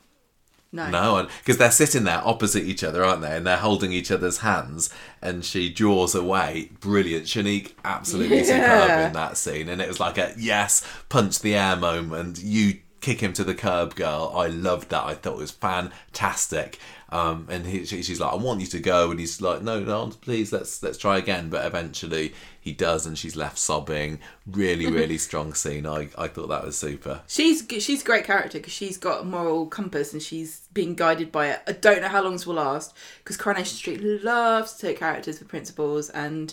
[0.70, 0.88] No.
[0.90, 3.36] no, because they're sitting there opposite each other, aren't they?
[3.36, 6.70] And they're holding each other's hands, and she draws away.
[6.78, 9.68] Brilliant, Channique, absolutely superb in that scene.
[9.68, 12.38] And it was like a yes, punch the air moment.
[12.40, 14.32] You kick him to the curb, girl.
[14.36, 15.04] I loved that.
[15.04, 16.78] I thought it was fantastic.
[17.14, 19.78] Um, and he, she, she's like, I want you to go, and he's like, No,
[19.78, 21.48] no, please, let's let's try again.
[21.48, 24.18] But eventually he does, and she's left sobbing.
[24.50, 25.86] Really, really strong scene.
[25.86, 27.22] I I thought that was super.
[27.28, 31.30] She's she's a great character because she's got a moral compass and she's being guided
[31.30, 31.60] by it.
[31.68, 35.38] I don't know how long this will last because Coronation Street loves to take characters
[35.38, 36.52] for principles and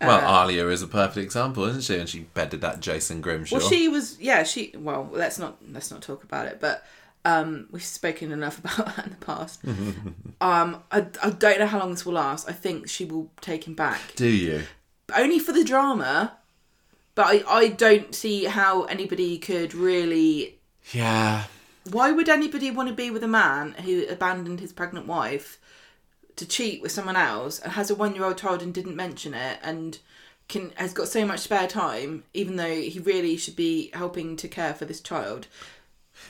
[0.00, 1.96] Well, Uh, Alya is a perfect example, isn't she?
[1.98, 3.58] And she bedded that Jason Grimshaw.
[3.58, 6.82] well she was yeah she well let's not let's not talk about it but
[7.24, 9.60] um we've spoken enough about that in the past
[10.40, 13.66] um I, I don't know how long this will last I think she will take
[13.66, 14.62] him back Do you?
[15.14, 16.36] only for the drama
[17.14, 20.58] but I, I don't see how anybody could really
[20.92, 21.44] Yeah.
[21.90, 25.58] why would anybody want to be with a man who abandoned his pregnant wife
[26.36, 29.34] to cheat with someone else and has a one year old child and didn't mention
[29.34, 29.98] it and
[30.48, 34.48] can has got so much spare time even though he really should be helping to
[34.48, 35.46] care for this child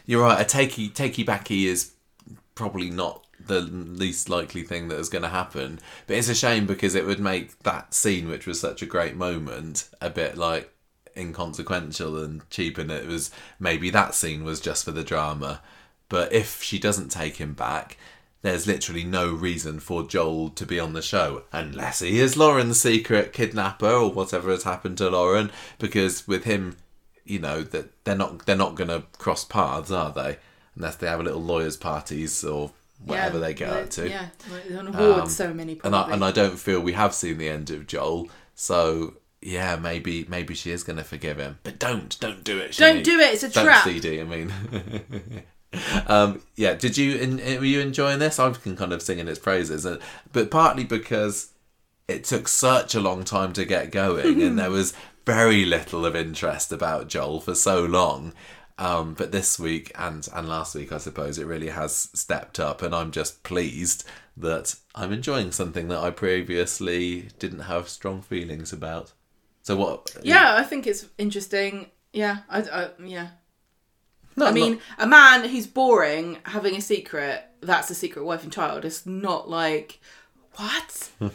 [0.06, 0.40] You're right.
[0.40, 1.92] A takey takey backy is
[2.54, 5.80] probably not the least likely thing that is going to happen.
[6.06, 9.16] But it's a shame because it would make that scene, which was such a great
[9.16, 10.72] moment, a bit like
[11.16, 12.78] inconsequential and cheap.
[12.78, 15.60] And it was maybe that scene was just for the drama.
[16.08, 17.96] But if she doesn't take him back,
[18.42, 22.80] there's literally no reason for Joel to be on the show unless he is Lauren's
[22.80, 25.50] secret kidnapper or whatever has happened to Lauren.
[25.78, 26.76] Because with him,
[27.24, 30.38] you know that they're not they're not going to cross paths, are they?
[30.76, 32.72] Unless they have a little lawyers' parties or
[33.04, 34.08] whatever they get up to.
[34.08, 34.28] yeah
[34.70, 37.48] an award Um, ceremony And I, probably and I don't feel we have seen the
[37.48, 38.28] end of Joel.
[38.54, 42.76] So yeah, maybe maybe she is going to forgive him, but don't don't do it.
[42.76, 43.84] Don't do it, it's a don't trap.
[43.84, 44.20] CD.
[44.20, 44.52] I mean.
[46.06, 47.18] um, yeah, did you
[47.58, 48.38] were you enjoying this?
[48.38, 49.86] I can kind of singing its praises,
[50.32, 51.50] but partly because
[52.08, 54.94] it took such a long time to get going, and there was
[55.24, 58.32] very little of interest about Joel for so long.
[58.78, 62.82] Um, but this week and and last week, I suppose it really has stepped up,
[62.82, 64.04] and I'm just pleased
[64.36, 69.12] that I'm enjoying something that I previously didn't have strong feelings about.
[69.62, 70.16] So what?
[70.22, 71.90] Yeah, I think it's interesting.
[72.12, 73.28] Yeah, I, I yeah.
[74.34, 78.42] No, I mean, not- a man who's boring having a secret, that's a secret wife
[78.42, 78.84] and child.
[78.84, 80.00] It's not like,
[80.56, 81.10] what?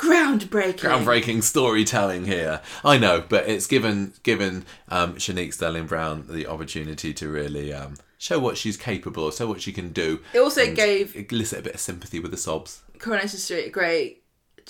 [0.00, 0.78] Groundbreaking.
[0.78, 2.62] groundbreaking storytelling here.
[2.82, 7.96] I know, but it's given given um, Channique Sterling Brown the opportunity to really um,
[8.16, 10.20] show what she's capable of, show what she can do.
[10.32, 12.80] It also gave elicit a bit of sympathy with the sobs.
[12.98, 14.22] Coronation Street a great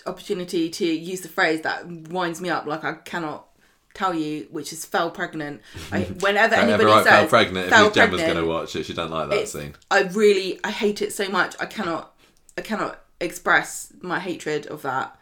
[0.05, 3.47] opportunity to use the phrase that winds me up like I cannot
[3.95, 5.61] tell you, which is fell pregnant.
[5.93, 8.85] I, whenever anybody says fell pregnant fell if Gemma's going to watch it.
[8.85, 9.77] She don't like that it's- scene.
[9.93, 11.55] I really I hate it so much.
[11.61, 12.17] I cannot
[12.59, 15.17] I cannot express my hatred of that.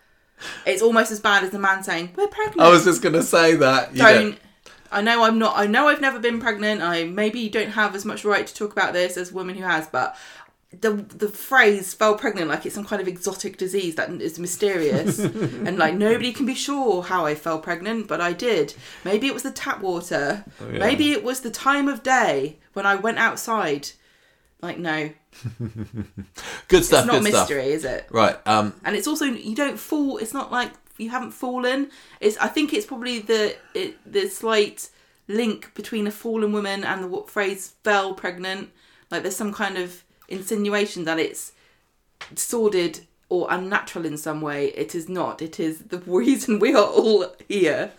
[0.66, 2.60] It's almost as bad as the man saying we're pregnant.
[2.60, 3.94] I was just going to say that.
[3.94, 4.38] You don't.
[4.90, 5.56] I know I'm not.
[5.56, 6.80] I know I've never been pregnant.
[6.82, 9.64] I maybe don't have as much right to talk about this as a woman who
[9.64, 10.16] has, but
[10.80, 15.18] the the phrase "fell pregnant" like it's some kind of exotic disease that is mysterious
[15.18, 18.74] and like nobody can be sure how I fell pregnant, but I did.
[19.04, 20.44] Maybe it was the tap water.
[20.60, 20.78] Oh, yeah.
[20.78, 23.90] Maybe it was the time of day when I went outside.
[24.60, 25.10] Like no,
[26.68, 27.04] good stuff.
[27.04, 27.48] it's not good stuff.
[27.48, 28.06] mystery, is it?
[28.10, 28.36] Right.
[28.46, 31.90] Um, and it's also you don't fall it's not like you haven't fallen
[32.20, 34.90] it's i think it's probably the it, the slight
[35.28, 38.70] link between a fallen woman and the phrase fell pregnant
[39.10, 41.52] like there's some kind of insinuation that it's
[42.34, 46.86] sordid or unnatural in some way it is not it is the reason we are
[46.86, 47.92] all here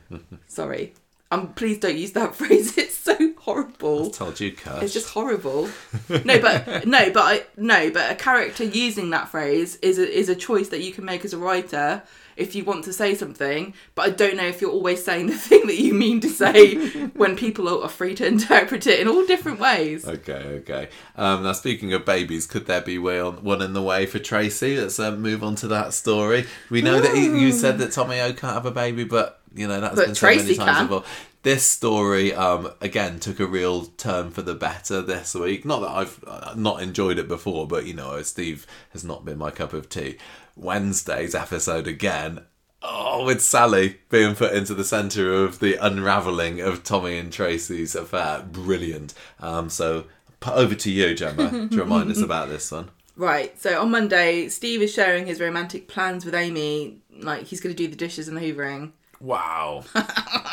[0.46, 0.94] sorry
[1.30, 4.82] um please don't use that phrase it's so horrible told you, Kirsch.
[4.82, 5.68] it's just horrible.
[6.08, 10.28] No, but no, but I no, but a character using that phrase is a, is
[10.28, 12.02] a choice that you can make as a writer
[12.36, 13.72] if you want to say something.
[13.94, 16.74] But I don't know if you're always saying the thing that you mean to say
[17.14, 20.06] when people are free to interpret it in all different ways.
[20.06, 20.88] Okay, okay.
[21.16, 24.18] Um, now, speaking of babies, could there be way on, one in the way for
[24.18, 24.78] Tracy?
[24.78, 26.46] Let's uh, move on to that story.
[26.70, 29.66] We know that he, you said that Tommy O can't have a baby, but you
[29.68, 30.86] know that's But been so many times can.
[30.86, 31.04] before.
[31.42, 35.64] This story, um, again, took a real turn for the better this week.
[35.64, 39.38] Not that I've uh, not enjoyed it before, but you know, Steve has not been
[39.38, 40.16] my cup of tea.
[40.56, 42.40] Wednesday's episode again.
[42.82, 47.94] Oh, with Sally being put into the centre of the unravelling of Tommy and Tracy's
[47.94, 48.42] affair.
[48.42, 49.14] Brilliant.
[49.40, 50.04] Um, so,
[50.46, 52.90] over to you, Gemma, to remind us about this one.
[53.16, 53.58] Right.
[53.60, 56.98] So on Monday, Steve is sharing his romantic plans with Amy.
[57.18, 58.92] Like he's going to do the dishes and the hoovering.
[59.20, 59.84] Wow.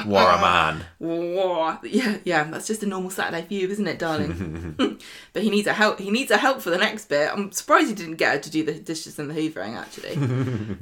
[0.05, 0.81] What a man.
[0.99, 1.77] Whoa.
[1.83, 4.75] Yeah, yeah, that's just a normal Saturday for you, isn't it, darling?
[5.33, 5.99] but he needs a help.
[5.99, 7.29] He needs a help for the next bit.
[7.31, 9.77] I'm surprised he didn't get her to do the dishes and the hoovering.
[9.77, 10.17] Actually,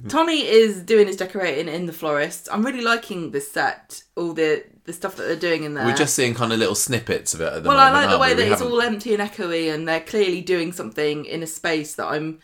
[0.10, 2.48] Tommy is doing his decorating in the florist.
[2.52, 4.02] I'm really liking this set.
[4.16, 5.86] All the the stuff that they're doing in there.
[5.86, 8.18] We're just seeing kind of little snippets of it at the well, I like the
[8.18, 8.34] way we?
[8.36, 11.48] that We it's haven't- all empty and echoey, and they're clearly doing something in a
[11.48, 12.40] space that I'm.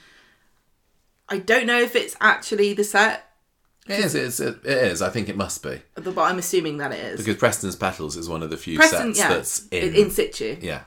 [1.29, 3.26] I don't know if it's actually the set,
[3.87, 5.01] It is, it is, it is.
[5.01, 5.81] I think it must be.
[5.95, 7.17] but I'm assuming that it is.
[7.19, 9.95] Because Preston's Petals is one of the few Preston, sets yeah, that's in.
[9.95, 10.57] in situ.
[10.61, 10.81] yeah.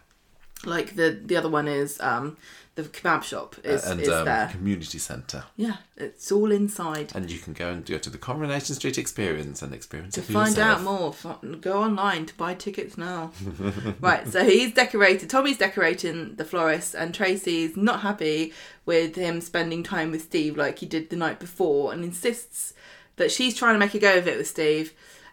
[0.65, 2.37] like the the other one is um
[2.77, 5.45] the kebab shop is, and is um, there community centre.
[5.57, 9.61] yeah it's all inside And you can go and go to the Coronation Street Experience
[9.61, 10.79] and experience to find yourself.
[10.79, 13.33] out more f- go online to buy tickets now
[14.01, 18.53] right so he's decorated tommy's decorating the florist and tracy's not happy
[18.87, 22.73] with him spending time with steve like he did the night before and insists
[23.21, 24.93] that she's trying to make a go of it with steve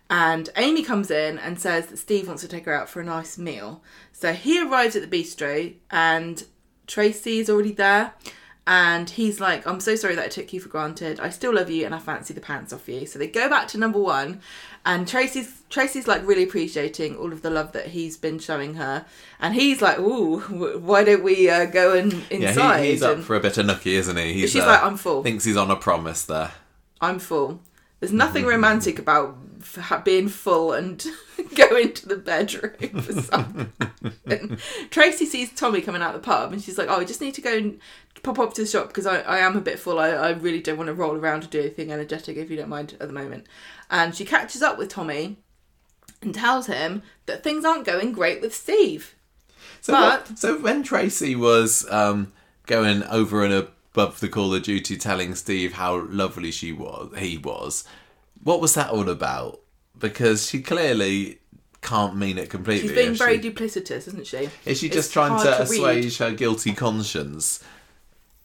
[0.10, 3.04] and amy comes in and says that steve wants to take her out for a
[3.04, 3.82] nice meal
[4.14, 6.44] so he arrives at the bistro and
[6.88, 8.14] Tracy is already there.
[8.66, 11.22] And he's like, I'm so sorry that I took you for granted.
[11.22, 13.06] I still love you and I fancy the pants off you.
[13.06, 14.42] So they go back to number one
[14.86, 19.06] and Tracy's Tracy's like really appreciating all of the love that he's been showing her.
[19.40, 20.40] And he's like, Ooh,
[20.80, 23.94] why don't we uh, go and Yeah, he, he's up for a bit of nookie,
[23.94, 24.34] isn't he?
[24.34, 25.24] He's, she's uh, like, I'm full.
[25.24, 26.52] Thinks he's on a promise there.
[27.00, 27.62] I'm full.
[28.00, 29.36] There's nothing romantic about
[30.06, 31.04] being full and
[31.56, 34.58] going to the bedroom for something.
[34.92, 37.34] Tracy sees Tommy coming out of the pub and she's like, "Oh, I just need
[37.36, 37.80] to go and
[38.24, 40.00] pop up to the shop because I, I am a bit full.
[40.00, 42.70] I, I really don't want to roll around or do anything energetic if you don't
[42.70, 43.48] mind at the moment."
[43.90, 45.38] And she catches up with Tommy
[46.22, 49.16] and tells him that things aren't going great with Steve.
[49.82, 52.32] So, But- what, so when Tracy was um,
[52.68, 53.68] going over and
[53.98, 57.84] above the Call of Duty, telling Steve how lovely she was, he was,
[58.44, 59.60] what was that all about?
[59.98, 61.40] Because she clearly
[61.82, 62.90] can't mean it completely.
[62.90, 63.50] She's being is very she?
[63.50, 64.50] duplicitous, isn't she?
[64.66, 67.64] Is she It's just trying hard to, assuage her guilty conscience?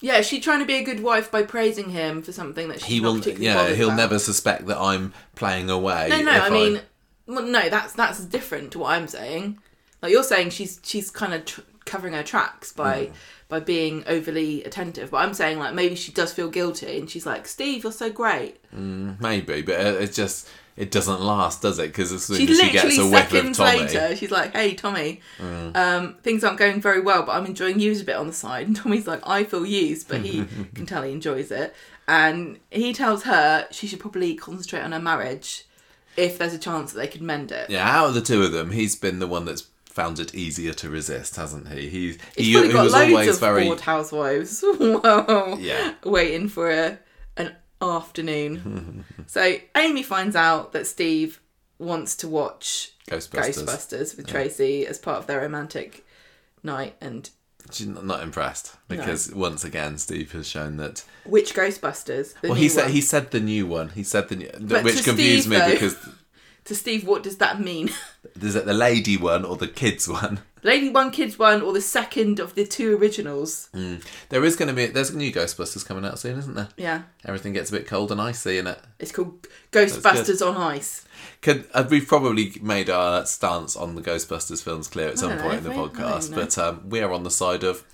[0.00, 2.80] Yeah, is she trying to be a good wife by praising him for something that
[2.80, 3.96] she's He not will, yeah, he'll about?
[3.98, 6.08] never suspect that I'm playing away.
[6.08, 6.34] No, no.
[6.34, 6.80] if I mean,
[7.26, 7.68] well, no.
[7.68, 9.58] That's that's different to what I'm saying.
[10.00, 13.12] Like you're saying, she's she's kind of tr- covering her tracks by hmm.
[13.52, 15.10] By being overly attentive.
[15.10, 18.08] But I'm saying like maybe she does feel guilty, and she's like, "Steve, you're so
[18.08, 21.88] great." Maybe, but it it just it doesn't last, does it?
[21.88, 24.72] Because as soon She as she gets a whiff of Tommy, later, she's like, "Hey,
[24.72, 25.20] Tommy,
[25.74, 28.66] um, things aren't going very well, but I'm enjoying you a bit on the side."
[28.68, 31.74] And Tommy's like, "I feel used," but he can tell he enjoys it,
[32.08, 35.66] and he tells her she should probably concentrate on her marriage
[36.16, 37.68] if there's a chance that they could mend it.
[37.68, 40.72] yeah, out of the two of them, he's been the one that's found it easier
[40.74, 41.88] to resist, hasn't he?
[41.88, 42.00] He
[42.36, 44.64] He's he, probably he got was loads always of very bored housewives
[45.60, 45.94] Yeah.
[46.04, 46.98] waiting for a,
[47.36, 49.04] an afternoon.
[49.26, 51.40] so Amy finds out that Steve
[51.78, 53.64] wants to watch Ghostbusters.
[53.64, 56.06] Ghostbusters with Tracy as part of their romantic
[56.62, 56.94] night.
[57.00, 57.28] And
[57.70, 61.04] She's not impressed because once again, Steve has shown that.
[61.24, 62.34] which Ghostbusters?
[62.42, 62.92] Well, he said one.
[62.92, 63.90] he said the new one.
[63.90, 65.96] He said the new, But which confused Steve, me though- because
[66.64, 67.90] to Steve, what does that mean?
[68.40, 70.40] is it the lady one or the kids one?
[70.64, 73.68] Lady One, Kids One, or the second of the two originals?
[74.28, 76.68] There is going to be there's a new Ghostbusters coming out soon, isn't there?
[76.76, 78.78] Yeah, Everything gets a bit cold and icy in it.
[79.00, 81.04] it's called Ghostbusters on Ice.
[81.40, 85.40] Could uh, we've probably made our stance on the Ghostbusters films clear at some don't
[85.40, 87.84] point in the podcast, but um, we are on the side of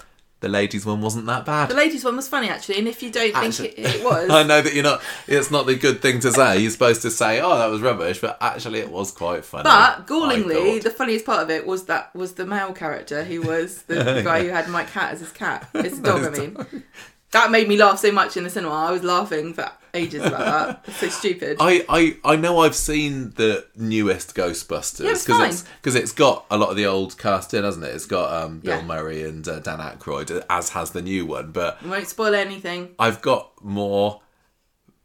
[0.40, 1.69] the ladies one wasn't that bad.
[1.69, 4.31] The ladies one was funny actually, and if you don't Actually- think it, it was,
[4.31, 5.02] I know that you're not.
[5.27, 6.59] It's not the good thing to say.
[6.60, 9.65] You're supposed to say, "Oh, that was rubbish," but actually, it was quite funny.
[9.65, 13.82] But gallingly, the funniest part of it was that was the male character who was
[13.82, 15.69] the, guy who had Mike Cat as his cat.
[15.73, 16.85] His dog, I mean.
[17.32, 18.74] That made me laugh so much in the cinema.
[18.74, 20.84] I was laughing for ages about that.
[20.88, 21.56] It's so stupid.
[21.60, 25.12] I, I, I know I've seen the newest Ghostbusters Yeah,
[25.48, 27.94] it's because it's got a lot of the old cast in, hasn't it?
[27.94, 28.84] It's got um, Bill Yeah.
[28.84, 31.50] Murray and uh, Dan Aykroyd, as has the new one.
[31.52, 32.94] But I won't spoil anything.
[32.98, 34.20] I've got more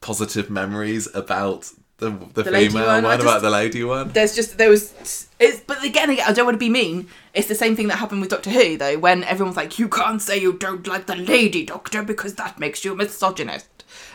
[0.01, 4.09] positive memories about the the, The female one, one, I about just- the lady one.
[4.09, 7.07] There's just there was it's but again I don't want to be mean.
[7.33, 10.21] It's the same thing that happened with Doctor Who though, when everyone's like, You can't
[10.21, 13.67] say you don't like the lady doctor because that makes you a misogynist.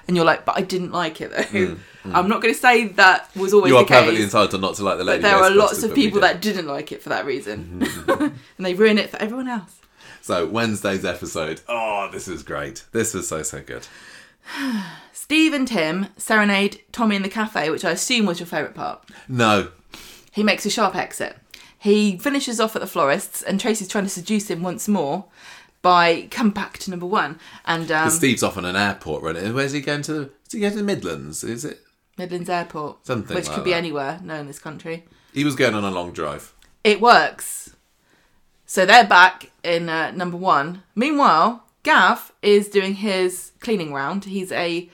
[0.09, 1.37] And you're like, but I didn't like it though.
[1.43, 2.15] Mm, mm.
[2.15, 4.01] I'm not going to say that was always You are the case.
[4.01, 5.23] perfectly entitled not to like the lady.
[5.23, 7.87] But there are lots of people that didn't like it for that reason.
[8.09, 9.77] and they ruin it for everyone else.
[10.23, 11.61] So Wednesday's episode.
[11.69, 12.85] Oh, this is great.
[12.93, 13.87] This was so so good.
[15.13, 19.05] Steve and Tim serenade Tommy in the cafe, which I assume was your favourite part.
[19.29, 19.69] No,
[20.33, 21.37] He makes a sharp exit.
[21.79, 25.27] He finishes off at the florist's, and Tracy's trying to seduce him once more
[25.89, 27.39] by come back to number one.
[27.65, 29.37] And um, Steve's off on an airport run.
[29.55, 30.31] Where's he going to?
[30.47, 31.43] Is he going to the Midlands?
[31.43, 31.81] Is it?
[32.19, 35.05] Midlands Airport, Something which like could be anywhere, no, in this country.
[35.33, 36.53] He was going on a long drive.
[36.83, 37.77] It works.
[38.67, 40.83] So they're back in uh, number one.
[40.97, 44.25] Meanwhile, Gav is doing his cleaning round.
[44.25, 44.91] He's a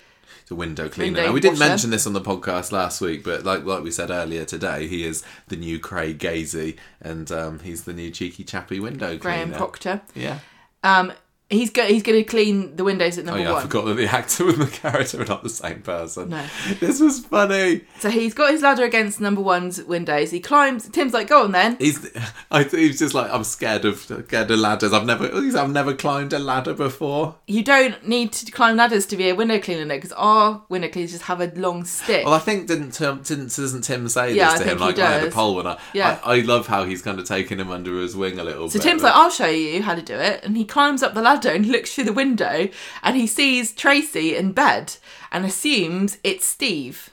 [0.51, 1.15] a window cleaner.
[1.15, 1.71] Window Now, we didn't washer.
[1.71, 5.05] mention this on the podcast last week, but like like we said earlier today, he
[5.05, 9.57] is the new Craig Gazey, and um, he's the new cheeky chappy window Graham cleaner.
[9.57, 10.03] Proctor.
[10.15, 10.39] Yeah.
[10.85, 11.13] Um,
[11.51, 13.95] he's go- he's going to clean the windows at Oh number yeah, I forgot that
[13.95, 16.31] the actor and the character are not the same person.
[16.31, 16.45] No.
[16.81, 17.83] This was funny.
[18.01, 20.31] So he's got his ladder against number one's windows.
[20.31, 20.89] He climbs.
[20.89, 22.09] Tim's like, "Go on then." He's,
[22.51, 24.93] I he's just like I'm scared of scared of ladders.
[24.93, 27.37] I've never, he's, I've never climbed a ladder before.
[27.47, 31.13] You don't need to climb ladders to be a window cleaner because our window cleaners
[31.13, 32.25] just have a long stick.
[32.25, 34.99] Well, I think didn't Tim, didn't doesn't Tim say Yeah, this I to him like
[34.99, 36.19] I had a pole I, Yeah.
[36.25, 38.79] I I love how he's kind of taken him under his wing a little so
[38.79, 38.83] bit.
[38.83, 41.15] So Tim's but- like, "I'll show you how to do it," and he climbs up
[41.15, 42.69] the ladder and looks through the window,
[43.03, 44.97] and he sees Tracy in bed
[45.33, 47.11] and assumes it's Steve.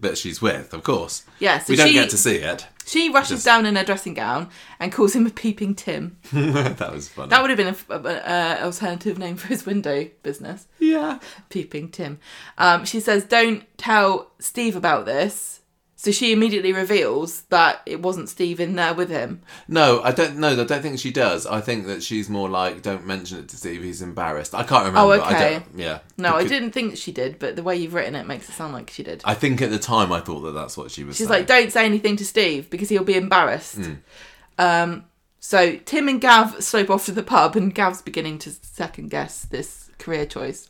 [0.00, 1.24] that she's with, of course.
[1.40, 2.66] Yeah, so we don't she get to see it.
[2.86, 6.18] she rushes Just- down in her dressing gown and calls him a peeping Tim.
[6.32, 7.30] that was funny.
[7.30, 10.66] That would have been a, a, a alternative name for his window business.
[10.78, 11.18] yeah.
[11.48, 12.20] peeping Tim.
[12.58, 15.57] Um, she says, "Don't tell Steve about this."
[16.00, 19.42] So she immediately reveals that it wasn't Steve in there with him.
[19.66, 20.36] No, I don't.
[20.36, 21.44] No, I don't think she does.
[21.44, 23.82] I think that she's more like, don't mention it to Steve.
[23.82, 24.54] He's embarrassed.
[24.54, 25.00] I can't remember.
[25.00, 25.52] Oh, I okay.
[25.54, 25.98] don't, yeah.
[26.16, 28.74] No, I didn't think she did, but the way you've written it makes it sound
[28.74, 29.22] like she did.
[29.24, 31.16] I think at the time I thought that that's what she was.
[31.16, 31.40] She's saying.
[31.40, 33.94] like, "Don't say anything to Steve because he'll be embarrassed." Hmm.
[34.56, 35.04] Um,
[35.40, 39.46] so Tim and Gav slope off to the pub, and Gav's beginning to second guess
[39.46, 40.68] this career choice.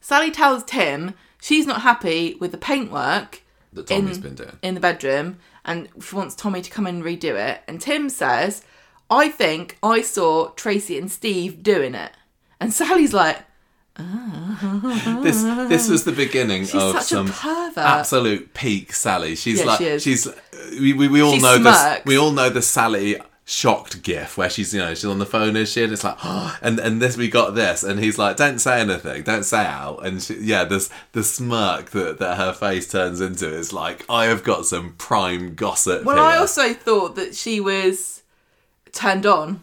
[0.00, 3.41] Sally tells Tim she's not happy with the paintwork
[3.72, 4.58] that Tommy's in- been doing.
[4.62, 7.62] in the bedroom and she wants Tommy to come and redo it.
[7.68, 8.62] And Tim says,
[9.10, 12.12] I think I saw Tracy and Steve doing it.
[12.60, 13.38] And Sally's like,
[15.22, 17.32] This this was the beginning she's of such some
[17.76, 19.36] absolute peak Sally.
[19.36, 20.28] She's Yeah, like she she's
[20.80, 23.16] we, we, we all She know this we all know the Sally
[23.52, 26.16] shocked gif where she's you know she's on the phone and shit and it's like
[26.24, 29.62] oh, and and this we got this and he's like don't say anything don't say
[29.66, 34.06] out and she, yeah this the smirk that, that her face turns into is like
[34.08, 36.24] I have got some prime gossip Well, here.
[36.24, 38.22] I also thought that she was
[38.92, 39.60] turned on.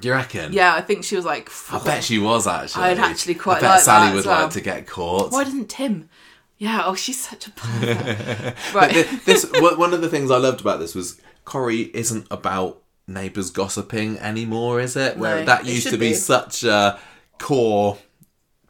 [0.00, 0.52] Do you reckon?
[0.52, 2.84] Yeah, I think she was like, I bet she was actually.
[2.84, 4.42] I'd actually quite I bet like Sally would well.
[4.42, 5.30] like to get caught.
[5.32, 6.08] why doesn't Tim?
[6.56, 7.50] Yeah, oh, she's such a.
[8.72, 9.06] But right.
[9.06, 13.50] thi- this one of the things I loved about this was Corrie isn't about neighbours
[13.50, 15.16] gossiping anymore, is it?
[15.16, 16.14] Where No, that used to be, be.
[16.14, 16.98] such a
[17.38, 17.98] core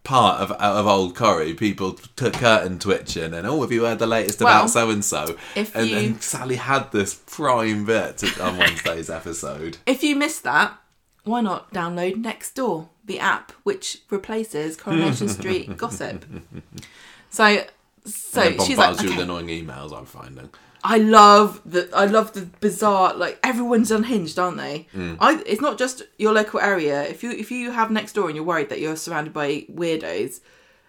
[0.04, 1.52] part of of old Corrie.
[1.52, 5.04] People took curtain twitching and oh, have you heard the latest Well, about so and
[5.04, 5.36] so?
[5.54, 9.76] if And you- then Sally had this prime bit on Wednesday's episode.
[9.86, 10.78] If you missed that,
[11.24, 16.24] why not download Nextdoor, the app which replaces Coronation Street gossip?
[17.30, 17.64] So,
[18.06, 19.94] so and she's like, bombards you okay, with annoying emails.
[19.96, 20.48] I'm finding.
[20.84, 24.86] I love the I love the bizarre like everyone's unhinged, aren't they?
[24.94, 25.16] Mm.
[25.20, 27.02] I it's not just your local area.
[27.02, 30.40] If you if you have next door and you're worried that you're surrounded by weirdos,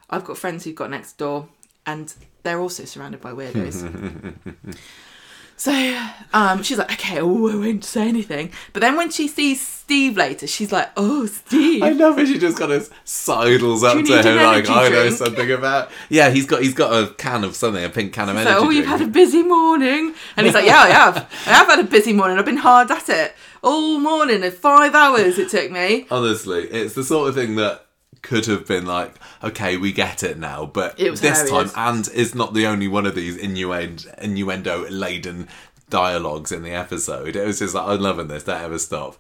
[0.10, 1.49] I've got friends who've got next door
[1.86, 2.14] and
[2.44, 4.36] they're also surrounded by weirdos.
[5.60, 5.73] so
[6.34, 8.52] um, she's like, okay, oh, I won't say anything.
[8.72, 11.84] But then when she sees Steve later, she's like, oh, Steve.
[11.84, 12.27] I love it.
[12.27, 15.91] She just kind of sidles up to him like I know drink?" something about.
[16.10, 18.60] Yeah, he's got he's got a can of something, a pink can of She's energy.
[18.60, 20.14] like, oh, you've had a busy morning.
[20.38, 21.18] And he's like, yeah, I have.
[21.45, 22.38] I have had a busy morning.
[22.40, 24.41] I've been hard at it all morning.
[24.44, 26.07] and Five hours it took me.
[26.10, 27.86] Honestly, it's the sort of thing that
[28.22, 29.14] could have been like,
[29.44, 31.74] okay, we get it now, but It was this hilarious.
[31.74, 35.48] time, and is not the only one of these innuendo innuendo laden
[35.90, 37.36] dialogues in the episode.
[37.36, 38.44] It was just like, I'm loving this.
[38.44, 39.16] Don't ever stop.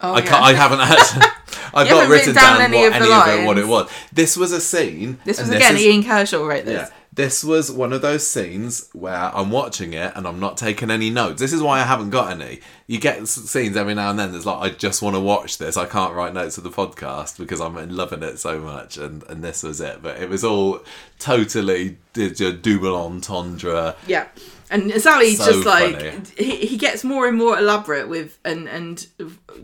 [0.00, 0.24] Oh, I yeah.
[0.26, 0.44] can't.
[0.44, 1.32] I haven't had.
[1.74, 3.90] I've not written down down any what of any of it, what it was.
[4.12, 5.18] This was a scene.
[5.24, 6.88] This was again is- Ian Kershaw wrote this.
[6.88, 6.94] Yeah.
[7.18, 11.10] This was one of those scenes where I'm watching it and I'm not taking any
[11.10, 11.40] notes.
[11.40, 12.60] This is why I haven't got any.
[12.86, 15.76] You get scenes every now and then that's like, I just want to watch this.
[15.76, 18.98] I can't write notes for the podcast because I'm loving it so much.
[18.98, 20.00] And, and this was it.
[20.00, 20.78] But it was all
[21.18, 23.96] totally double entendre.
[24.06, 24.28] Yeah.
[24.70, 26.20] And Sally's So just like funny.
[26.36, 29.06] he, he gets more and more elaborate with and and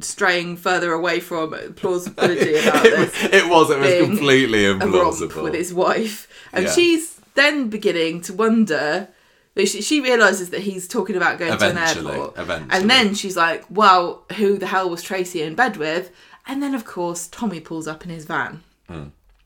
[0.01, 3.25] straying further away from plausibility about this.
[3.25, 5.43] It was, it was completely implausible.
[5.45, 6.73] with his wife, and Yeah.
[6.73, 9.09] she's then beginning to wonder.
[9.57, 12.71] She, she realizes that he's talking about going to an airport, eventually.
[12.73, 16.11] and then she's like, "Well, who the hell was Tracy in bed with?"
[16.47, 18.63] And then, of course, Tommy pulls up in his van.
[18.89, 19.05] Hmm.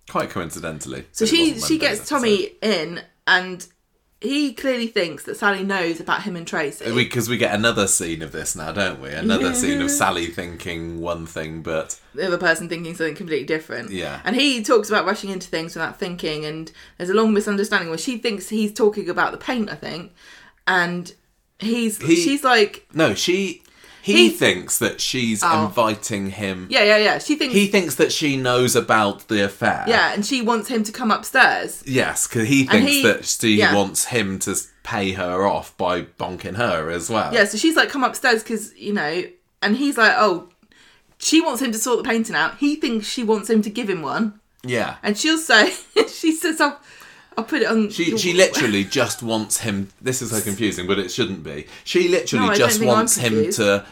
[0.08, 1.04] Quite coincidentally.
[1.12, 3.66] So she she gets Tommy in, and
[4.20, 6.92] he clearly thinks that Sally knows about him and Tracy.
[6.92, 9.10] Because we, get another scene of this now, don't we?
[9.10, 13.90] Another scene of Sally thinking one thing, but the other person thinking something completely different.
[13.90, 14.20] Yeah.
[14.24, 17.98] And he talks about rushing into things without thinking, and there's a long misunderstanding where
[17.98, 20.12] she thinks he's talking about the paint, I think,
[20.66, 21.12] and
[21.60, 23.62] he's He- she's like, no, she.
[24.02, 25.66] He, He- thinks that she's Oh.
[25.66, 26.66] inviting him.
[26.70, 27.18] yeah, yeah, yeah.
[27.18, 29.84] She thinks, He thinks that she knows about the affair.
[29.86, 31.82] yeah, and she wants him to come upstairs.
[31.86, 33.74] Yes, because he thinks he- that she yeah.
[33.74, 37.32] wants him to pay her off by bonking her as well.
[37.34, 39.24] Yeah, so she's like, come upstairs because you know,
[39.60, 40.48] and he's like, oh,
[41.18, 42.58] she wants him to sort the painting out.
[42.58, 44.96] He thinks she wants him to give him one, Yeah.
[45.02, 45.72] and she'll say,
[46.08, 46.80] she says, I'll,
[47.38, 47.88] I'll put it on.
[47.90, 49.90] She, your- she literally just wants him.
[50.02, 51.66] This is so confusing, but it shouldn't be.
[51.84, 53.86] She literally No, just don't think I'm wants him to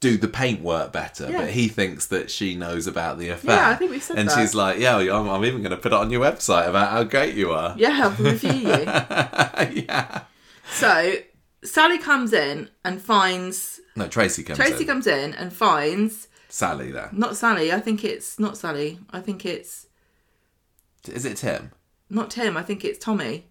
[0.00, 1.42] do the paintwork better, Yeah.
[1.42, 3.56] but he thinks that she knows about the affair.
[3.56, 4.36] Yeah, I think we've said And that.
[4.36, 6.90] And she's like, "Yeah, I'm, I'm even going to put it on your website about
[6.90, 8.68] how great you are." Yeah, I'll review you.
[9.88, 10.22] yeah.
[10.74, 11.14] So
[11.64, 14.86] Sally comes in and finds No, Tracy comes Tracy in.
[14.86, 17.08] comes in and finds Sally there.
[17.12, 17.72] not Sally.
[17.72, 18.98] I think it's not Sally.
[19.10, 19.86] I think it's
[21.08, 21.70] Is it Tim?
[22.10, 22.56] Not Tim.
[22.56, 23.46] I think it's Tommy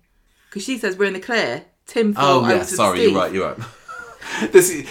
[0.50, 1.66] because she says we're in the clear.
[1.88, 3.12] Tim thought Oh I yeah, was with sorry, Steve.
[3.12, 3.34] you're right.
[3.34, 3.60] You're right.
[4.52, 4.88] this is,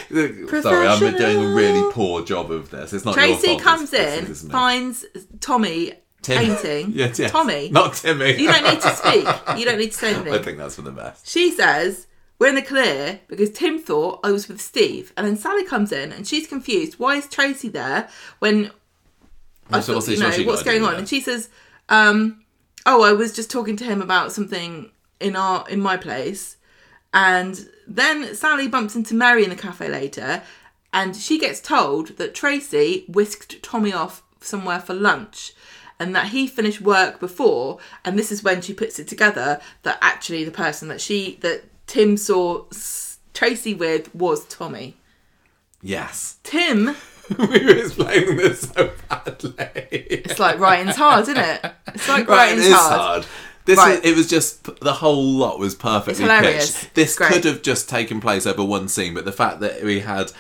[0.62, 2.93] sorry, I'm doing a really poor job of this.
[2.93, 3.62] It's not your Tracy fault.
[3.62, 5.05] comes in, it's finds
[5.41, 5.93] Tommy
[6.23, 6.39] Tim.
[6.57, 6.93] painting.
[6.95, 7.32] Yes, yes.
[7.32, 7.69] Tommy.
[7.70, 8.41] not Timmy.
[8.41, 9.27] You don't need to speak.
[9.59, 10.32] You don't need to say anything.
[10.35, 11.28] I think that's for the best.
[11.28, 12.07] She says,
[12.39, 15.12] We're in the clear because Tim thought I was with Steve.
[15.16, 16.99] And then Sally comes in and she's confused.
[17.01, 18.09] Why is Tracy there
[18.39, 18.70] when
[19.70, 20.99] I thought, you know, what's she what's gotta do going on?
[21.01, 21.49] And she says,
[21.89, 22.44] um,
[22.86, 24.90] Oh, I was just talking to him about something
[25.20, 26.56] in our in my place.
[27.12, 30.43] And then Sally bumps into Mary in the cafe later,
[30.93, 35.52] and she gets told that Tracy whisked Tommy off somewhere for lunch,
[35.98, 37.78] and that he finished work before.
[38.05, 41.65] And this is when she puts it together that actually the person that she that
[41.86, 42.65] Tim saw
[43.32, 44.97] Tracy with was Tommy.
[45.82, 46.39] Yes.
[46.43, 46.97] Tim,
[47.39, 49.55] we were explaining this so badly.
[49.91, 51.73] it's like writing's hard, isn't it?
[51.89, 53.01] It's like writing's is hard.
[53.01, 53.27] hard.
[53.65, 54.03] This Right.
[54.03, 56.95] was, it was just the whole lot was perfectly pitched.
[56.95, 57.33] This great.
[57.33, 60.33] could have just taken place over one scene, but the fact that we had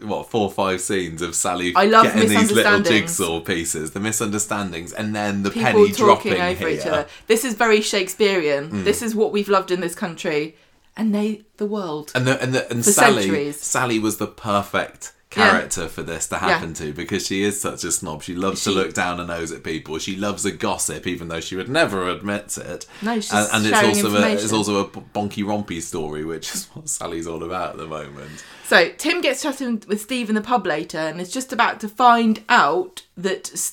[0.00, 4.00] what four or five scenes of Sally I love getting these little jigsaw pieces, the
[4.00, 6.68] misunderstandings, and then the people penny talking dropping over here.
[6.68, 6.80] Mm.
[6.80, 7.06] each other.
[7.26, 8.84] This is very Shakespearean.
[8.84, 10.56] This is what we've loved in this country,
[10.96, 12.12] and they the world.
[12.14, 13.60] And the, and the, and Sally centuries.
[13.60, 17.92] Sally was the perfect character for this to happen to because she is such a
[17.92, 18.22] snob.
[18.22, 19.98] She loves to look down her nose at people.
[19.98, 22.86] She loves a gossip, even though she would never admit it.
[23.00, 26.66] No, she's and, and it's also a, it's also a bonky rompy story, which is
[26.74, 28.44] what Sally's all about at the moment.
[28.64, 31.88] So Tim gets chatting with Steve in the pub later, and is just about to
[31.88, 33.72] find out that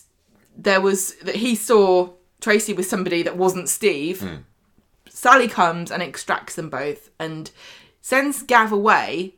[0.55, 4.21] there was that he saw Tracy with somebody that wasn't Steve.
[4.21, 4.35] Hmm.
[5.09, 7.49] Sally comes and extracts them both, and
[7.99, 9.33] sends Gav away,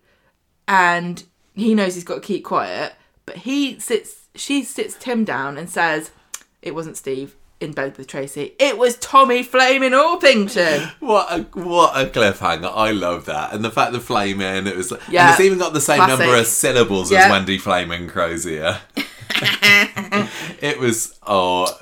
[0.67, 1.23] and
[1.59, 2.93] he knows he's got to keep quiet.
[3.25, 6.11] But he sits, she sits Tim down and says,
[6.61, 10.93] "It wasn't Steve." In bed with Tracy, it was Tommy Flaming Orpington.
[11.01, 12.71] What a what a cliffhanger!
[12.73, 15.25] I love that, and the fact the Flaming it was, Yeah.
[15.25, 16.19] and it's even got the same Classic.
[16.19, 17.25] number of syllables Yeah.
[17.25, 18.79] as Wendy Flaming Crozier.
[20.61, 21.77] it was oh,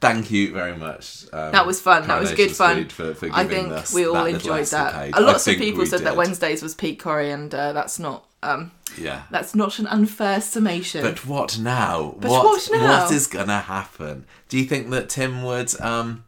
[0.00, 1.24] thank you very much.
[1.32, 2.06] Um, That was fun.
[2.06, 2.86] That was good fun.
[2.88, 4.88] For, for I think us we all that enjoyed that.
[4.94, 5.14] escapade.
[5.14, 6.16] A I lots of people said that.
[6.16, 9.22] Wednesdays was peak Corrie, and uh, that's not um, Yeah.
[9.30, 11.02] that's not an unfair summation.
[11.02, 12.14] But what now?
[12.18, 13.04] But what, what now?
[13.04, 14.26] What is gonna happen?
[14.48, 15.78] Do you think that Tim would?
[15.80, 16.24] Um,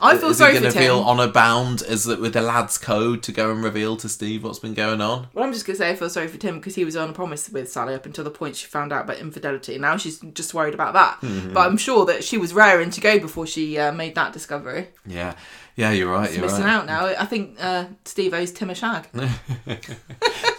[0.00, 3.22] I feel is sorry he going to feel honour bound as with the lad's code
[3.22, 5.28] to go and reveal to Steve what's been going on?
[5.32, 7.12] well, I'm just gonna say I feel sorry for Tim because he was on a
[7.12, 9.78] promise with Sally up until the point she found out about infidelity.
[9.78, 11.20] Now she's just worried about that.
[11.22, 11.52] Mm-hmm.
[11.54, 14.88] But I'm sure that she was raring to go before she uh, made that discovery.
[15.06, 15.36] Yeah,
[15.76, 16.32] yeah, you're right.
[16.32, 16.72] You're Missing right.
[16.72, 17.06] out now.
[17.06, 19.08] I think uh, Steve owes Tim a shag.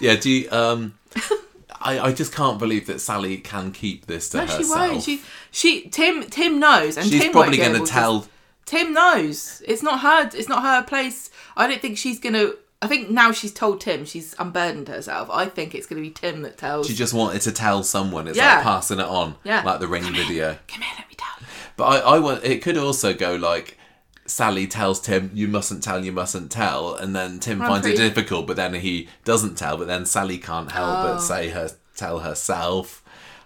[0.02, 0.96] Yeah, do you, um,
[1.82, 4.90] I I just can't believe that Sally can keep this to No, she herself.
[4.92, 5.04] won't.
[5.04, 5.22] She,
[5.52, 8.28] she, Tim, Tim knows, and She's Tim probably going going to to tell.
[8.66, 9.62] Tim knows.
[9.66, 10.30] It's not her.
[10.38, 11.30] It's not her place.
[11.56, 12.52] I don't think she's gonna.
[12.82, 15.30] I think now she's told Tim she's unburdened herself.
[15.32, 16.88] I think it's gonna be Tim that tells.
[16.88, 18.28] She just wanted to tell someone.
[18.28, 18.56] It's Yeah.
[18.56, 19.62] like passing it on, Yeah.
[19.64, 20.58] like the ring video.
[20.68, 21.30] Come here, let me tell.
[21.40, 21.48] you."
[21.78, 22.44] But I, I want.
[22.44, 23.78] It could also go like.
[24.26, 27.96] Sally tells Tim, "You mustn't tell, you mustn't tell," and then Tim I'm finds it
[27.98, 28.48] difficult.
[28.48, 29.78] But then he doesn't tell.
[29.78, 31.04] But then Sally can't help Oh.
[31.14, 33.04] but say her tell herself.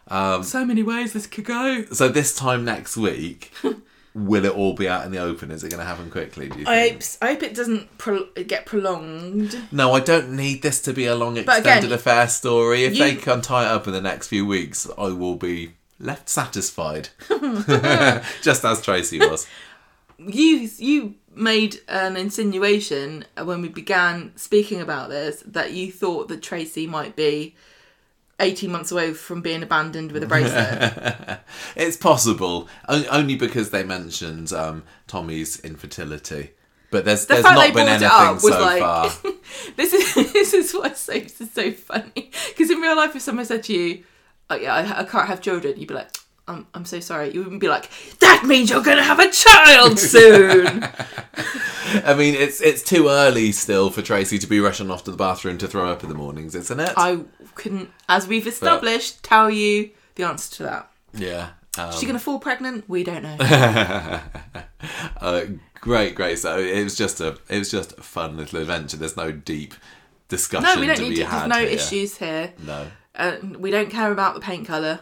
[0.08, 1.86] Um, so many ways this could go.
[1.92, 3.52] So this time next week,
[4.16, 5.52] will it all be out in the open?
[5.52, 6.50] Is it going to happen quickly?
[6.50, 9.56] Do you I hope, I hope it doesn't pro- get prolonged.
[9.72, 12.86] No, I don't need this to be a long extended again, affair story.
[12.86, 15.74] If you- they can tie it up in the next few weeks, I will be
[16.00, 17.10] left satisfied.
[18.42, 19.46] Just as Tracy was.
[20.20, 26.42] You you made an insinuation when we began speaking about this that you thought that
[26.42, 27.56] Tracy might be.
[28.42, 31.40] 18 months away from being abandoned with a bracelet.
[31.76, 36.52] It's possible, o- only because they mentioned um, Tommy's infertility.
[36.90, 39.12] But there's The there's not been anything so like- far.
[39.76, 43.22] This is this is what's so this is so funny because in real life, if
[43.24, 44.06] someone said to you,
[44.50, 46.10] oh, "Yeah, I, I can't have children," you'd be like,
[46.50, 47.90] "I'm I'm so sorry." You wouldn't be like,
[48.20, 50.84] "That means you're gonna have a child soon."
[52.06, 55.18] I mean, it's it's too early still for Tracy to be rushing off to the
[55.18, 56.92] bathroom to throw up in the mornings, isn't it?
[56.98, 57.22] I
[57.56, 60.92] couldn't, as we've established, tell you the answer to that.
[61.14, 61.50] yeah.
[61.78, 62.86] Um, Is she gonna fall pregnant?
[62.90, 63.38] We don't know.
[65.22, 65.42] uh,
[65.82, 66.40] great, great.
[66.40, 68.98] So it was just a it was just a fun little adventure.
[68.98, 69.76] There's no deep
[70.28, 71.26] discussion No, we don't to need to.
[71.26, 71.70] There's no here.
[71.70, 72.54] issues here.
[72.66, 75.00] No, Uh, we don't care about the paint color.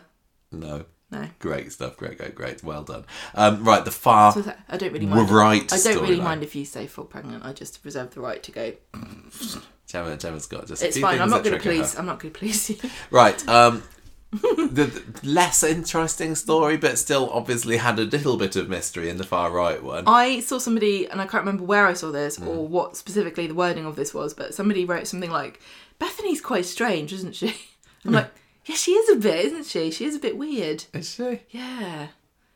[0.52, 0.86] no.
[1.10, 1.26] No.
[1.40, 1.96] Great stuff.
[1.96, 2.64] Great, great, great.
[2.64, 3.06] Well done.
[3.34, 5.30] Um, right, the far So I don't really mind.
[5.32, 5.72] right.
[5.74, 6.24] I don't really storyline.
[6.24, 7.46] mind if you say full pregnant.
[7.46, 8.74] I just reserve the right to go.
[9.88, 10.84] Gemma, Gemma's got just.
[10.84, 11.22] a It's fine.
[11.22, 11.94] I'm not going to please.
[11.94, 12.00] her.
[12.00, 12.78] I'm not going to please you.
[13.12, 13.48] Right.
[13.48, 13.84] Um,
[14.32, 19.16] the, the less interesting story, but still obviously had a little bit of mystery in
[19.18, 20.04] the far right one.
[20.06, 22.48] I saw somebody, and I can't remember where I saw this Mm.
[22.48, 25.62] or what specifically the wording of this was, but somebody wrote something like,
[26.00, 27.56] Bethany's quite strange, isn't she?
[28.06, 28.30] I'm like,
[28.68, 29.92] yeah, she is a bit, isn't she?
[29.92, 30.86] She is a bit weird.
[30.94, 31.42] Is she?
[31.50, 32.08] Yeah,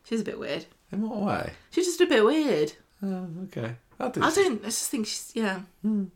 [0.04, 0.66] she's a bit weird.
[0.92, 1.52] In what way?
[1.72, 2.74] She's just a bit weird.
[3.04, 3.76] Oh, okay.
[4.00, 5.62] I, do I don't, I just think she's, yeah.
[5.84, 6.12] Um,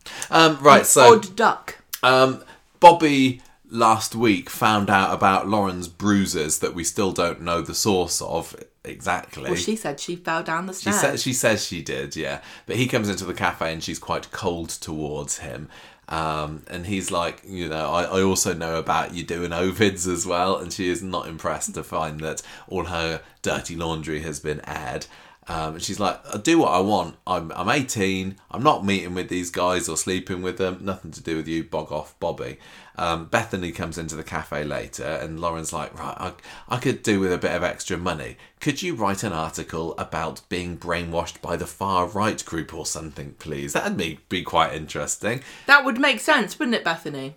[0.62, 0.86] right.
[0.86, 1.78] So Odd duck.
[2.04, 2.44] Um,
[2.80, 8.22] Bobby last week found out about Lauren's bruises that we still don't know the source
[8.22, 9.44] of exactly.
[9.44, 11.00] Well, she said she fell down the She stairs.
[11.00, 12.42] says she says she did, yeah.
[12.66, 15.70] But he comes into the cafe and she's quite cold towards him.
[16.08, 20.26] Um, and he's like, you know, I, I also know about you doing Ovids as
[20.26, 20.58] well.
[20.58, 25.08] And she is not impressed to find that all her dirty laundry has been aired.
[25.48, 27.18] Um, and she's like, I do what I want.
[27.28, 28.36] I'm, I'm 18.
[28.50, 30.80] I'm not meeting with these guys or sleeping with them.
[30.82, 31.64] Nothing to do with you.
[31.64, 32.58] Bog off, Bobby.
[32.98, 36.34] Um, Bethany comes into the cafe later, and Lauren's like, Right, I,
[36.68, 38.38] I could do with a bit of extra money.
[38.60, 43.36] Could you write an article about being brainwashed by the far right group or something,
[43.38, 43.74] please?
[43.74, 45.42] That'd be, be quite interesting.
[45.68, 47.36] that would make sense, wouldn't it, Bethany?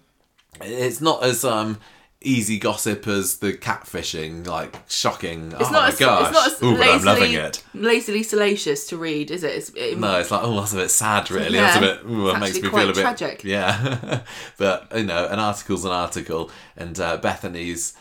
[0.61, 1.79] It's not as um
[2.21, 5.53] easy gossip as the catfishing, like shocking.
[5.53, 6.27] It's oh not my as, gosh!
[6.27, 7.65] it's not as Ooh, but I'm loving lazily, it.
[7.75, 9.55] lazily salacious to read, is it?
[9.55, 11.57] It's, it No, it's like oh, that's a bit sad, really.
[11.57, 11.63] Yeah.
[11.63, 12.11] That's a bit.
[12.11, 13.45] Ooh, it makes me quite feel a bit tragic.
[13.45, 14.23] Yeah,
[14.57, 17.95] but you know, an article's an article, and uh, Bethany's.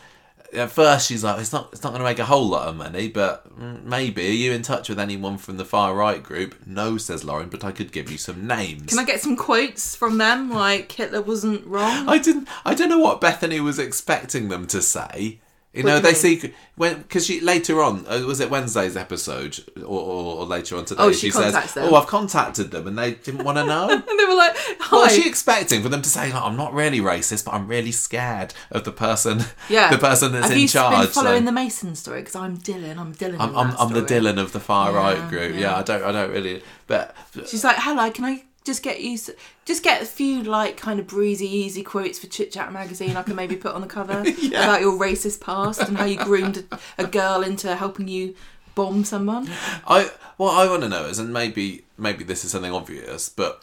[0.54, 1.68] At first, she's like, "It's not.
[1.72, 4.62] It's not going to make a whole lot of money, but maybe." Are you in
[4.62, 6.54] touch with anyone from the far right group?
[6.66, 8.86] No, says Lauren, but I could give you some names.
[8.86, 10.50] Can I get some quotes from them?
[10.50, 12.08] Like Hitler wasn't wrong.
[12.08, 12.48] I didn't.
[12.64, 15.40] I don't know what Bethany was expecting them to say.
[15.78, 18.96] You What know, they you see when because she later on uh, was it Wednesday's
[18.96, 21.02] episode or, or, or later on today.
[21.04, 21.84] Oh, she says, contacts them.
[21.88, 24.96] "Oh, I've contacted them, and they didn't want to know." and they were like, "Hi."
[24.96, 26.32] What was she expecting for them to say?
[26.32, 30.32] Like, I'm not really racist, but I'm really scared of the person, yeah, the person
[30.32, 30.96] that's Have in you charge.
[31.06, 32.20] been following so- the Mason story?
[32.22, 32.98] Because I'm Dylan.
[32.98, 33.36] I'm Dylan.
[33.38, 34.02] I'm, I'm, I'm the.
[34.02, 35.54] Dylan of the far Yeah, right group.
[35.54, 35.60] Yeah.
[35.60, 35.76] yeah.
[35.76, 36.62] I don't, I don't really.
[36.88, 37.14] But
[37.46, 39.30] She's like, "Hello, can I just get you, s-
[39.64, 43.16] just get a few like kind of breezy, easy quotes for Chit Chat magazine?
[43.16, 44.64] I can maybe put on the cover Yeah.
[44.64, 46.64] about your racist past and how you groomed
[46.98, 48.34] a, girl into helping you
[48.74, 49.48] bomb someone."
[49.86, 53.62] I, what I want to know is, and maybe, maybe this is something obvious, but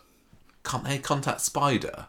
[0.64, 2.08] can't they contact Spider?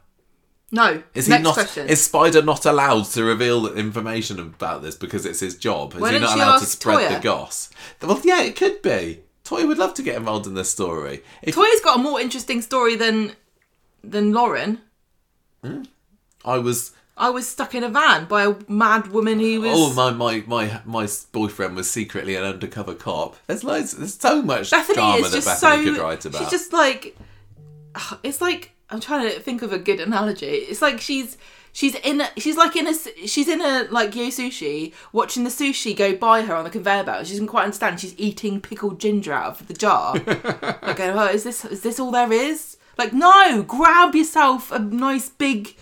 [0.72, 1.02] No.
[1.14, 1.54] Is he not?
[1.54, 1.88] question.
[1.88, 5.94] Is Spider not allowed to reveal information about this because it's his job?
[5.94, 7.14] Is Why he you allowed to spread Toyah?
[7.16, 7.70] the goss?
[8.02, 9.20] Well, yeah, it could be.
[9.46, 11.22] Toyah would love to get involved in this story.
[11.42, 13.32] If Toyah's got a more interesting story than
[14.02, 14.80] than Lauren.
[15.62, 15.82] Hmm.
[16.44, 19.72] I was, I was stuck in a van by a mad woman who was.
[19.74, 23.36] oh my my my my boyfriend was secretly an undercover cop.
[23.46, 23.92] There's loads.
[23.92, 25.84] There's so much Bethany drama that Bethany so.
[25.84, 26.38] could write about.
[26.40, 27.16] She's just like.
[28.22, 30.46] It's like I'm trying to think of a good analogy.
[30.46, 31.38] It's like she's
[31.76, 32.94] she's in a, she's like in a.
[33.26, 37.04] she's in a like yo sushi watching the sushi go by her on the conveyor
[37.04, 37.26] belt.
[37.26, 38.00] She doesn't quite understand.
[38.00, 40.14] She's eating pickled ginger out of the jar.
[40.82, 42.78] like, oh, is this is this all there is?
[42.96, 45.76] Like, no, grab yourself a nice big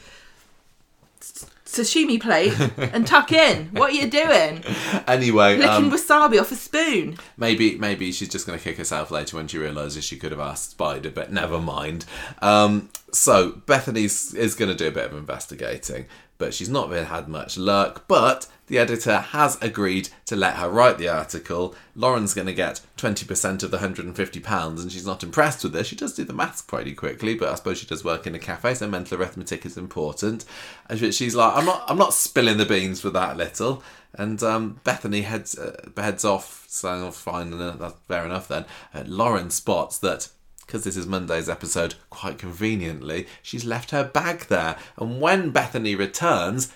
[1.75, 2.55] sashimi plate
[2.93, 3.67] and tuck in.
[3.73, 4.63] What are you doing?
[5.07, 7.19] anyway, Licking um, wasabi off a spoon.
[7.37, 10.41] Maybe maybe she's just going to kick herself later when she realizes she could have
[10.41, 12.05] asked Spider, but never mind.
[12.41, 16.07] Um, so Bethany is going to do a bit of investigating,
[16.39, 18.07] but she's not really had much luck.
[18.09, 21.75] But the editor has agreed to let her write the article.
[21.95, 25.87] Lauren's going to get twenty percent of the hundred and she's not impressed with this.
[25.87, 28.39] She does do the maths pretty quickly, but I suppose she does work in a
[28.39, 30.45] cafe, so mental arithmetic is important.
[30.89, 33.83] And she's like, I'm not I'm not spilling the beans for that little.
[34.17, 38.65] And um, Bethany heads uh, heads off, saying, "Oh, fine, that's fair enough." Then
[38.95, 40.29] uh, Lauren spots that
[40.67, 44.77] because this is Monday's episode, quite conveniently, she's left her bag there.
[44.97, 46.73] And when Bethany returns,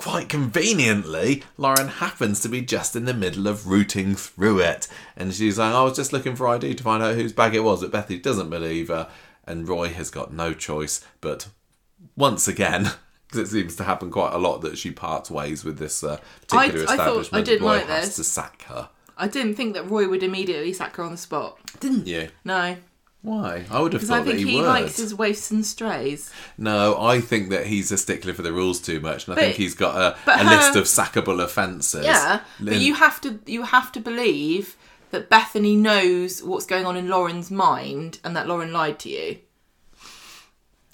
[0.00, 4.88] quite conveniently, Lauren happens to be just in the middle of rooting through it.
[5.16, 7.60] And she's like, I was just looking for ID to find out whose bag it
[7.60, 9.10] was, but Bethy doesn't believe her.
[9.44, 11.48] And Roy has got no choice but
[12.16, 12.90] once again.
[13.30, 16.18] Because it seems to happen quite a lot that she parts ways with this uh,
[16.48, 17.46] particular I thought- I establishment.
[17.46, 18.16] didn't Roy like has this.
[18.16, 18.88] to sack her.
[19.16, 21.56] I didn't think that Roy would immediately sack her on the spot.
[21.78, 22.30] Didn't you?
[22.44, 22.74] No,
[23.22, 23.66] Why?
[23.70, 24.66] I would have thought I think that he, he would.
[24.66, 26.30] likes his waifs and strays.
[26.56, 29.40] No, I think that he's a stickler for the rules too much, and I But-
[29.44, 32.04] think he's got a, but a her- list of sackable offences.
[32.06, 34.76] Yeah, but you have to you have to believe
[35.10, 39.38] that Bethany knows what's going on in Lauren's mind and that Lauren lied to you.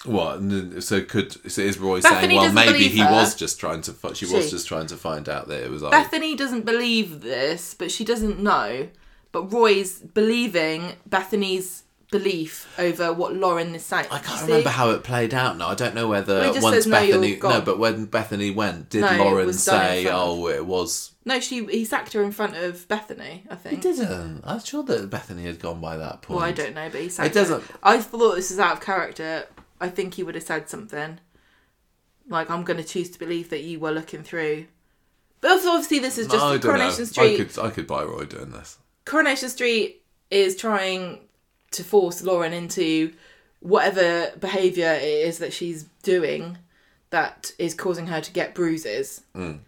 [0.05, 0.37] What?
[0.37, 3.11] n- So could so is Roy Bethany saying, well, doesn't maybe believe he her.
[3.11, 3.93] was just trying to.
[3.93, 5.83] fi- She, was just trying to find out that it was.
[5.83, 5.89] I.
[5.89, 8.89] Bethany doesn't believe this, but she doesn't know.
[9.31, 14.07] But Roy's believing Bethany's belief over what Lauren is saying.
[14.09, 15.67] I can't remember how it played out now.
[15.67, 19.01] I don't know whether Well, once says, Bethany no, gone." but when Bethany went, did
[19.01, 21.11] No, Lauren was say, "Oh, it was"?
[21.25, 23.43] No, she he sacked her in front of Bethany.
[23.49, 24.41] I think He didn't.
[24.45, 26.37] I'm sure that Bethany had gone by that point.
[26.39, 27.61] Well, I don't know, but he sacked It doesn't.
[27.63, 27.77] her.
[27.83, 29.45] I thought this is out of character.
[29.81, 31.19] I think he would have said something
[32.29, 34.67] like, "I'm going to choose to believe that you were looking through."
[35.41, 37.05] But obviously, this is just I Coronation know.
[37.05, 37.33] Street.
[37.41, 38.77] I could I could buy Roy doing this.
[39.05, 41.19] Coronation Street is trying
[41.71, 43.13] to force Lauren into
[43.59, 46.57] whatever behaviour it is that she's doing
[47.09, 49.59] that is causing her to get bruises Mm.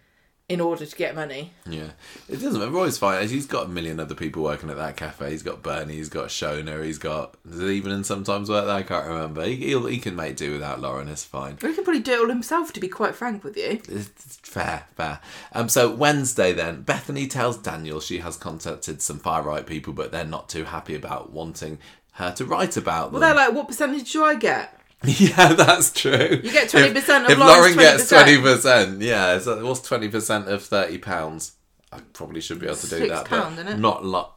[0.49, 1.53] In order to get money.
[1.67, 1.91] Yeah,
[2.27, 2.73] it doesn't.
[2.73, 3.27] Roy's fine.
[3.27, 5.30] He's got a million other people working at that cafe.
[5.30, 5.93] He's got Bernie.
[5.93, 6.84] He's got Shona.
[6.84, 8.76] He's got does Evelyn sometimes work there.
[8.76, 9.45] I can't remember.
[9.45, 11.07] He he'll, he can make do without Lauren.
[11.07, 11.57] It's fine.
[11.61, 13.80] He can probably do it all himself, to be quite frank with you.
[13.88, 15.19] It's fair, fair.
[15.53, 20.11] Um, so Wednesday then, Bethany tells Daniel she has contacted some far right people, but
[20.11, 21.77] they're not too happy about wanting
[22.13, 23.21] her to write about them.
[23.21, 24.78] Well, they're like, what percentage do I get?
[25.05, 26.41] yeah, that's true.
[26.43, 28.09] You get 20% If, of if Lauren gets 20%.
[28.09, 31.53] twenty percent, yeah, so what's twenty percent of thirty pounds?
[31.91, 34.35] I probably should be able to do Six that, pound, but not lot.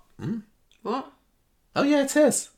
[0.82, 1.10] What?
[1.74, 2.50] Oh yeah, it is.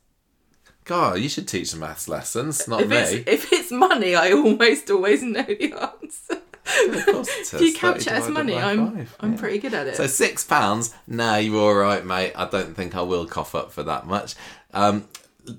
[0.83, 2.97] God, you should teach maths lessons, not If me.
[2.97, 6.41] it's, if it's money, I almost always know the answer.
[6.89, 7.53] Of course it is.
[7.55, 9.39] If you 30 capture as money, I'm five, I'm yeah.
[9.39, 9.95] pretty good at it.
[9.95, 10.93] So six pounds?
[11.07, 12.33] Nah, you're all right, mate.
[12.35, 14.35] I don't think I will cough up for that much.
[14.75, 15.07] Um,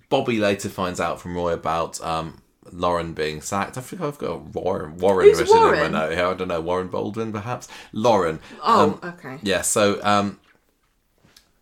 [0.09, 2.43] Bobby later finds out from Roy about um,
[2.73, 3.79] Lauren being sacked.
[3.79, 4.97] I think I've got Warren.
[4.99, 5.93] Warren Who's written in Warren?
[5.93, 6.27] my note here.
[6.27, 6.61] I don't know.
[6.61, 7.69] Warren Baldwin, perhaps.
[7.93, 8.41] Lauren.
[8.63, 9.39] oh, Um, okay.
[9.43, 9.63] yeah.
[9.63, 10.39] So um,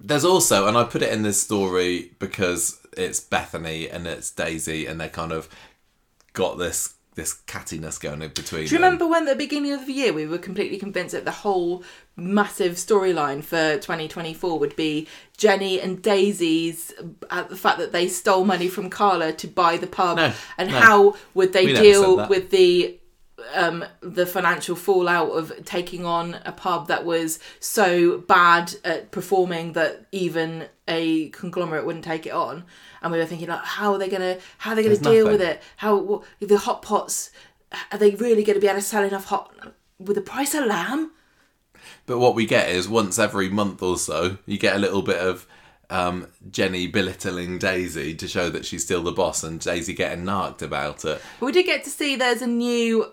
[0.00, 4.86] there's also, and I put it in this story because it's Bethany and it's Daisy,
[4.86, 5.48] and they kind of
[6.32, 8.66] got this this cattiness going in between.
[8.66, 8.82] Do you them.
[8.82, 11.84] remember when at the beginning of the year we were completely convinced that the whole
[12.16, 16.92] massive storyline for 2024 would be Jenny and Daisy's
[17.30, 20.70] uh, the fact that they stole money from Carla to buy the pub No, and
[20.70, 20.78] no.
[20.78, 22.98] how would they We deal with the
[23.52, 29.72] um, the financial fallout of taking on a pub that was so bad at performing
[29.74, 32.64] that even a conglomerate wouldn't take it on.
[33.04, 35.26] And we were thinking, like, how are they gonna, how are they gonna There's deal
[35.26, 35.38] nothing.
[35.38, 35.62] with it?
[35.76, 37.30] How what, the hot pots?
[37.92, 39.54] Are they really going to be able to sell enough hot
[39.98, 41.12] with the price of lamb?
[42.06, 45.18] But what we get is once every month or so, you get a little bit
[45.18, 45.46] of
[45.90, 50.62] um, Jenny belittling Daisy to show that she's still the boss, and Daisy getting narked
[50.62, 51.20] about it.
[51.40, 53.12] We did get to see there's a new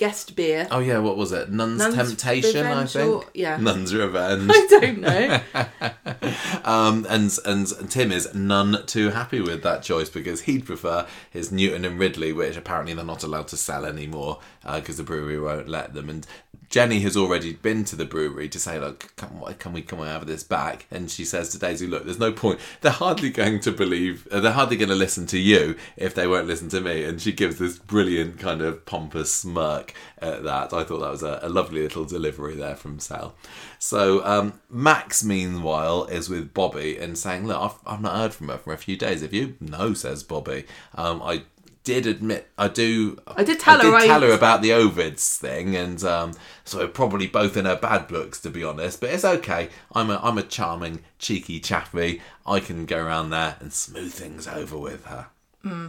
[0.00, 0.66] guest beer.
[0.70, 1.50] Oh yeah, what was it?
[1.50, 3.22] Nun's, Nun's Temptation, I think.
[3.22, 3.58] or- yeah.
[3.58, 4.50] Nun's Revenge.
[4.54, 5.40] I don't know.
[6.64, 11.06] um, and, and and Tim is none too happy with that choice because he'd prefer
[11.30, 15.38] his Newton and Ridley, which apparently they're not allowed to sell anymore because the brewery
[15.38, 16.08] won't let them.
[16.08, 16.26] And
[16.70, 20.06] Jenny has already been to the brewery to say, "Look, can, can we can we
[20.06, 22.60] have this back?" And she says to Daisy, "Look, there's no point.
[22.80, 24.28] They're hardly going to believe.
[24.30, 27.20] Uh, they're hardly going to listen to you if they won't listen to me." And
[27.20, 30.72] she gives this brilliant kind of pompous smirk at that.
[30.72, 33.34] I thought that was a, a lovely little delivery there from Sal.
[33.80, 38.46] So um, Max, meanwhile, is with Bobby and saying, "Look, I've, I've not heard from
[38.46, 39.22] her for a few days.
[39.22, 40.66] Have you?" No, says Bobby.
[40.94, 41.42] Um, I
[41.84, 43.18] did admit I do.
[43.26, 46.32] I did tell her I- tell her about the Ovids thing, and um,
[46.64, 49.00] so probably both in her bad books, to be honest.
[49.00, 49.70] But it's okay.
[49.94, 52.20] I'm a I'm a charming, cheeky chappy.
[52.46, 55.26] I can go around there and smooth things over with her.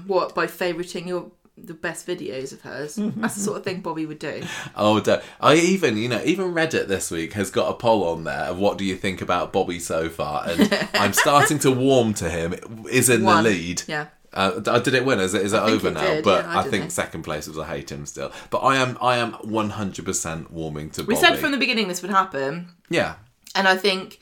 [0.08, 2.96] what by favoriting your the best videos of hers?
[2.98, 4.42] That's the sort of thing Bobby would do.
[4.76, 8.24] Oh, do- I even, you know, even Reddit this week has got a poll on
[8.24, 12.14] there of what do you think about Bobby so far, and I'm starting to warm
[12.16, 12.56] to him.
[12.90, 13.44] Is in One.
[13.44, 13.84] the lead.
[13.88, 14.08] Yeah.
[14.34, 15.20] Uh, did it win?
[15.20, 16.02] Is it, is it over now?
[16.02, 16.90] did, but yeah, I I, think know.
[16.90, 18.32] second place was I hate him still.
[18.50, 22.12] But I am I am 100% warming to We said from the beginning this would
[22.12, 22.70] happen.
[22.90, 23.16] yeah.
[23.54, 24.20] And I think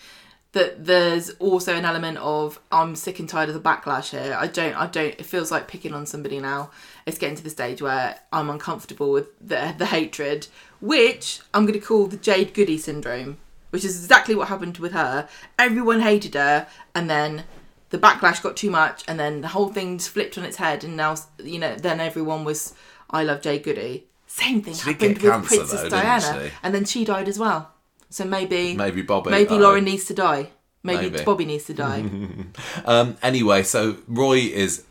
[0.53, 4.35] that there's also an element of I'm sick and tired of the backlash here.
[4.39, 6.71] I don't I don't it feels like picking on somebody now.
[7.05, 10.47] It's getting to the stage where I'm uncomfortable with the the hatred,
[10.81, 13.37] which I'm gonna call the Jade Goody syndrome,
[13.69, 15.29] which is exactly what happened with her.
[15.59, 16.65] Everyone hated her
[16.95, 17.43] and then
[17.89, 20.95] the backlash got too much and then the whole thing's flipped on its head and
[20.95, 22.73] now you know then everyone was
[23.09, 24.05] I love Jade Goody.
[24.27, 27.71] Same thing did happened with cancer, Princess though, Diana and then she died as well.
[28.11, 29.31] So maybe Maybe Bobby.
[29.31, 30.49] Maybe Lauren needs to die.
[30.81, 31.23] Maybe, Maybe.
[31.25, 32.03] Bobby needs to die.
[32.85, 34.85] Um, anyway, so Roy is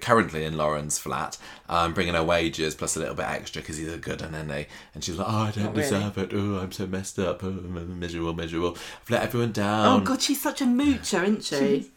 [0.00, 3.92] currently in Lauren's flat, um, bringing her wages plus a little bit extra because he's
[3.92, 4.66] a good and then they?
[4.94, 5.82] And she's like, "Oh, I don't Not really.
[5.82, 6.30] deserve it.
[6.34, 7.42] Oh, I'm so messed up.
[7.42, 8.76] Oh, I'm miserable, miserable.
[9.02, 10.02] I've let everyone down.
[10.02, 10.04] oh.
[10.04, 11.90] God, she's such a moocher, isn't she?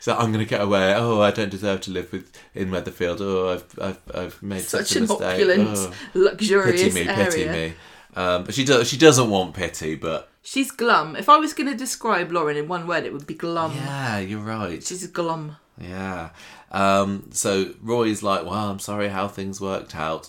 [0.00, 0.94] So I'm gonna get away.
[0.94, 3.18] Oh, I don't deserve to live with in Weatherfield.
[3.20, 5.20] Oh, I've I've, I've made such, Such a an mistake.
[5.40, 7.24] opulent, Oh, luxurious pity me, area.
[7.30, 7.72] pity me.
[8.16, 8.88] Um, but she does.
[8.88, 11.16] She doesn't want pity, but She's glum.
[11.16, 13.72] If I was going to describe Lauren in one word, it would be glum.
[13.76, 14.82] yeah, you're right.
[14.84, 15.56] She's glum.
[15.80, 16.30] Yeah.
[16.70, 20.28] Um, so Roy's like, well, I'm sorry how things worked out.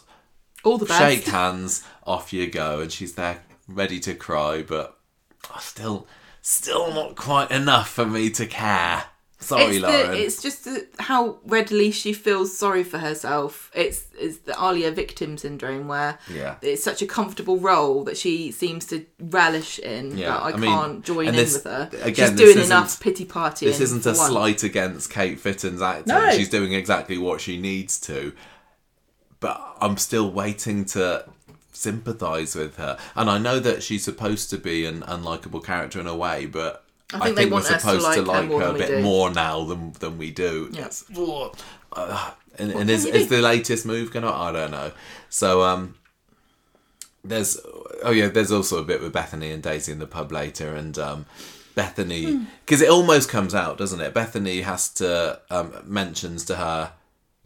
[0.64, 1.00] All the best.
[1.02, 4.98] Shake hands, off you go, and she's there ready to cry, but
[5.54, 6.08] oh, still,
[6.42, 9.04] still not quite enough for me to care.
[9.38, 10.12] Sorry, it's, Lauren.
[10.12, 13.70] the, it's just the, how readily she feels sorry for herself.
[13.76, 16.56] It's it's the Alya victim syndrome where Yeah.
[16.62, 20.52] it's such a comfortable role that she seems to relish in Yeah, that I, I
[20.54, 21.90] can't join in this- with her.
[22.02, 23.66] again, She's doing enough pity party.
[23.68, 26.14] This isn't a slight against Cait Fitton's acting.
[26.16, 26.32] No.
[26.32, 28.32] She's doing exactly what she needs to.
[29.42, 31.26] But I'm still waiting to
[31.74, 32.98] sympathise with her.
[33.16, 36.85] And I know that she's supposed to be an unlikable character in a way, but
[37.14, 38.76] I I think think, they we're want us to supposed to like her like her,
[38.76, 39.02] a bit do.
[39.02, 40.70] more now than than we do.
[40.72, 40.90] Yeah.
[41.94, 44.32] Uh, and and is, is the latest move going to?
[44.32, 44.92] I don't know.
[45.30, 45.96] So um,
[47.24, 47.58] there's
[48.04, 50.98] oh yeah, there's also a bit with Bethany and Daisy in the pub later, and
[50.98, 51.26] um,
[51.76, 52.44] Bethany Hmm.
[52.66, 54.14] because it almost comes out, doesn't it?
[54.14, 56.94] Bethany has to um, mentions to her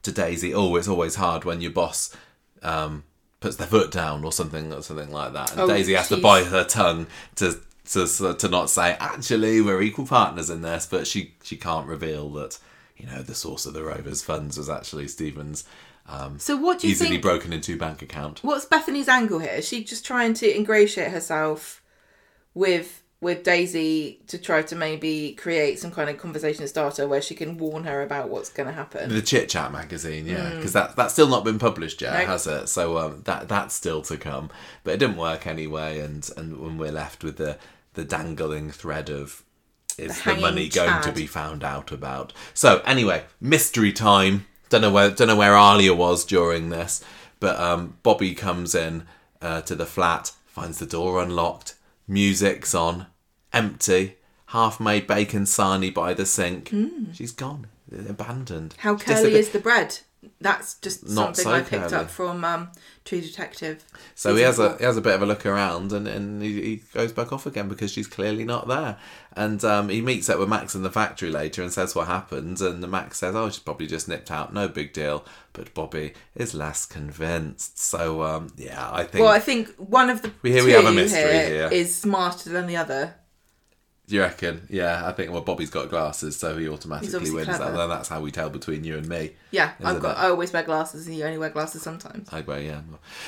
[0.04, 2.16] to Daisy, oh, it's always hard when your boss
[2.64, 3.04] um,
[3.42, 6.18] puts their foot down or something or something like that, and Oh, Daisy has to
[6.18, 7.60] bite her tongue to.
[7.94, 12.30] To, to not say actually we're equal partners in this, but she she can't reveal
[12.34, 12.60] that
[12.98, 15.64] you know the source of the Rovers funds was actually Stephen's
[16.38, 17.22] So what do you easily think?
[17.24, 18.40] broken into bank account.
[18.44, 19.54] What's Bethany's angle here?
[19.54, 21.82] Is she just trying to ingratiate herself
[22.54, 27.36] with with Daisy to try to maybe create some kind of conversation starter where she
[27.36, 29.10] can warn her about what's going to happen?
[29.10, 32.28] The Chit Chat magazine, yeah, because that that's still not been published yet, Nope.
[32.28, 32.68] has it?
[32.70, 34.50] So um, that that's still to come,
[34.84, 37.58] but it didn't work anyway, and and when we're left with the
[38.00, 39.44] the dangling thread of
[39.98, 42.32] is the, hanging money going to be found out about?
[42.54, 44.46] So anyway, mystery time.
[44.70, 47.04] Don't know where don't know where Alya was during this,
[47.40, 49.04] but um, Bobby comes in
[49.42, 51.76] uh, to the flat, finds the door unlocked,
[52.08, 53.08] music's on,
[53.52, 54.16] empty,
[54.48, 56.74] half-made bacon sarnie by the sink.
[57.14, 57.68] She's gone,
[58.08, 58.76] abandoned.
[58.78, 60.00] How curly is the bread?
[60.40, 62.04] That's just Not something so I picked curly.
[62.06, 62.70] up from um,
[63.06, 63.84] True Detective.
[64.14, 66.62] So he has a he has a bit of a look around and, and he,
[66.62, 68.98] he goes back off again because she's clearly not there.
[69.34, 72.60] And um, he meets up with Max in the factory later and says what happened.
[72.62, 76.14] And the Max says, "Oh, she's probably just nipped out, no big deal." But Bobby
[76.36, 77.80] is less convinced.
[77.80, 79.24] So um, yeah, I think.
[79.24, 81.70] Well, I think one of the We- here two we have a mystery here here.
[81.72, 83.16] is smarter than the other.
[84.10, 84.66] Do you reckon?
[84.72, 85.32] Yeah, I think.
[85.32, 87.46] Well, Bobby's got glasses, so he automatically wins.
[87.46, 87.78] clever.
[87.78, 87.88] That.
[87.88, 89.34] That's how we tell between you and me.
[89.52, 90.18] Yeah, I've got.
[90.18, 90.22] it?
[90.22, 92.28] I always wear glasses, and you only wear glasses sometimes.
[92.32, 92.82] I well, yeah.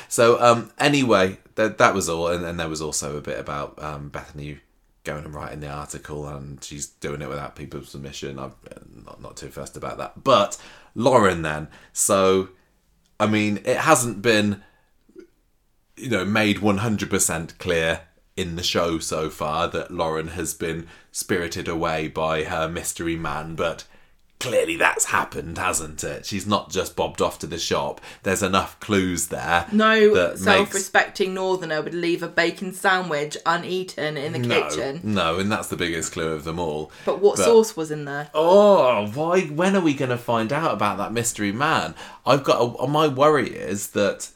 [0.10, 3.82] So um, anyway, that that was all, and, and there was also a bit about
[3.82, 4.60] um, Bethany
[5.03, 8.40] going and writing the article, and she's doing it without people's submission.
[8.40, 10.24] I'm uh, not not too fussed about that.
[10.24, 10.58] But
[10.95, 12.49] Lauren, then, so
[13.20, 14.64] I mean, it hasn't been
[15.95, 18.02] you know made one hundred percent clear
[18.41, 23.55] in the show so far that Lauren has been spirited away by her mystery man,
[23.55, 23.85] but
[24.39, 26.26] clearly that's happened, hasn't it?
[26.26, 28.01] She's not just bobbed off to the shop.
[28.23, 29.68] There's enough clues there.
[29.72, 35.01] No that self-respecting northerner would leave a bacon sandwich uneaten in the no, kitchen.
[35.03, 36.91] No, and that's the biggest clue of them all.
[37.05, 38.31] But what sauce was in there?
[38.34, 39.41] Oh, why?
[39.41, 41.93] When are we going to find out about that mystery man?
[42.26, 44.31] I've got a, my worry is that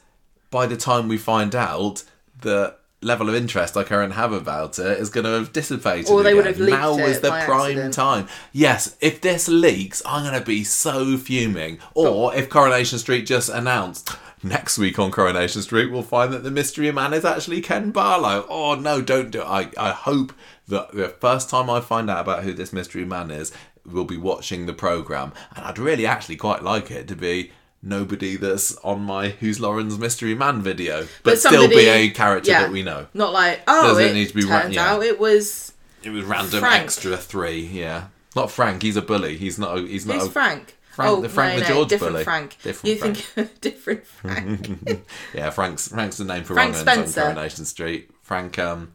[0.50, 2.04] by the time we find out,
[2.40, 6.10] the level of interest I currently have about it is going to have dissipated.
[6.10, 7.94] Or they would have leaked Now is the prime accident.
[7.94, 8.28] time.
[8.52, 11.78] Yes, if this leaks, I'm going to be so fuming.
[11.94, 12.36] Or oh.
[12.36, 14.16] if Coronation Street just announced.
[14.42, 18.46] Next week on Coronation Street, we'll find that the mystery man is actually Ken Barlow.
[18.48, 19.46] Oh no, don't do it.
[19.46, 20.32] I, I hope
[20.68, 23.50] that the first time I find out about who this mystery man is,
[23.84, 25.32] we'll be watching the programme.
[25.54, 27.50] And I'd really actually quite like it to be
[27.82, 32.62] nobody that's on my Who's Lauren's Mystery Man video, but, still be a character yeah.
[32.62, 33.06] that we know.
[33.14, 34.92] Not like oh, Doesn't it need to be ra- turns yeah.
[34.92, 35.72] out it was
[36.02, 36.84] It was random Frank.
[36.84, 38.08] extra three, yeah.
[38.34, 39.36] Not Frank, he's a bully.
[39.36, 39.78] He's not.
[39.78, 40.16] A, he's not.
[40.16, 40.76] who's A, Frank.
[40.90, 42.24] Frank- oh, the Frank no, the no, George different bully.
[42.24, 42.56] Frank.
[42.62, 45.04] Different you think different Frank?
[45.34, 47.20] Yeah, Frank's Frank's the name for Frank Spencer.
[47.20, 48.10] on Coronation Street.
[48.22, 48.58] Frank.
[48.58, 48.92] Um,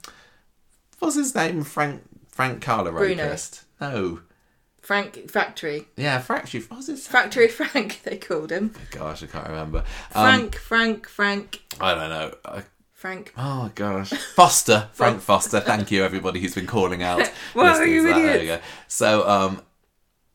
[1.00, 1.64] what's his name?
[1.64, 2.04] Frank.
[2.30, 3.24] Frank Carla Bruno.
[3.24, 3.64] Rapist.
[3.80, 4.22] No.
[4.92, 5.88] Frank Factory.
[5.96, 6.60] Yeah, Factory.
[6.68, 7.08] What's his?
[7.08, 8.74] Factory Frank, they called him.
[8.90, 9.86] Gosh, I can't remember.
[10.14, 12.34] Um, Frank, Frank, Frank, I don't know.
[12.44, 13.32] I, Frank.
[13.38, 15.62] Oh gosh, Foster, Frank Foster.
[15.62, 17.20] Thank you, everybody who's been calling out.
[17.56, 18.22] Wow, listeners you that.
[18.22, 18.60] There we go.
[18.90, 19.62] So, um,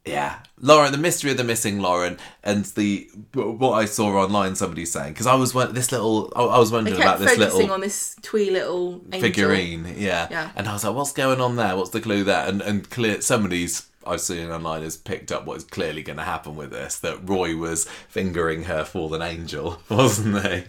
[0.07, 4.87] yeah, Lauren, the mystery of the missing Lauren, and the what I saw online, somebody
[4.87, 8.17] saying because I was this little, I was wondering about this focusing little on this
[8.23, 9.21] twee little angel.
[9.21, 10.29] figurine, yeah.
[10.31, 10.51] Yeah.
[10.57, 11.77] and I was like, what's going on there?
[11.77, 12.49] What's the clue there?
[12.49, 13.89] And and clear, somebody's.
[14.07, 17.29] I've seen online has picked up what is clearly going to happen with this that
[17.29, 20.65] Roy was fingering her for fallen angel, wasn't he?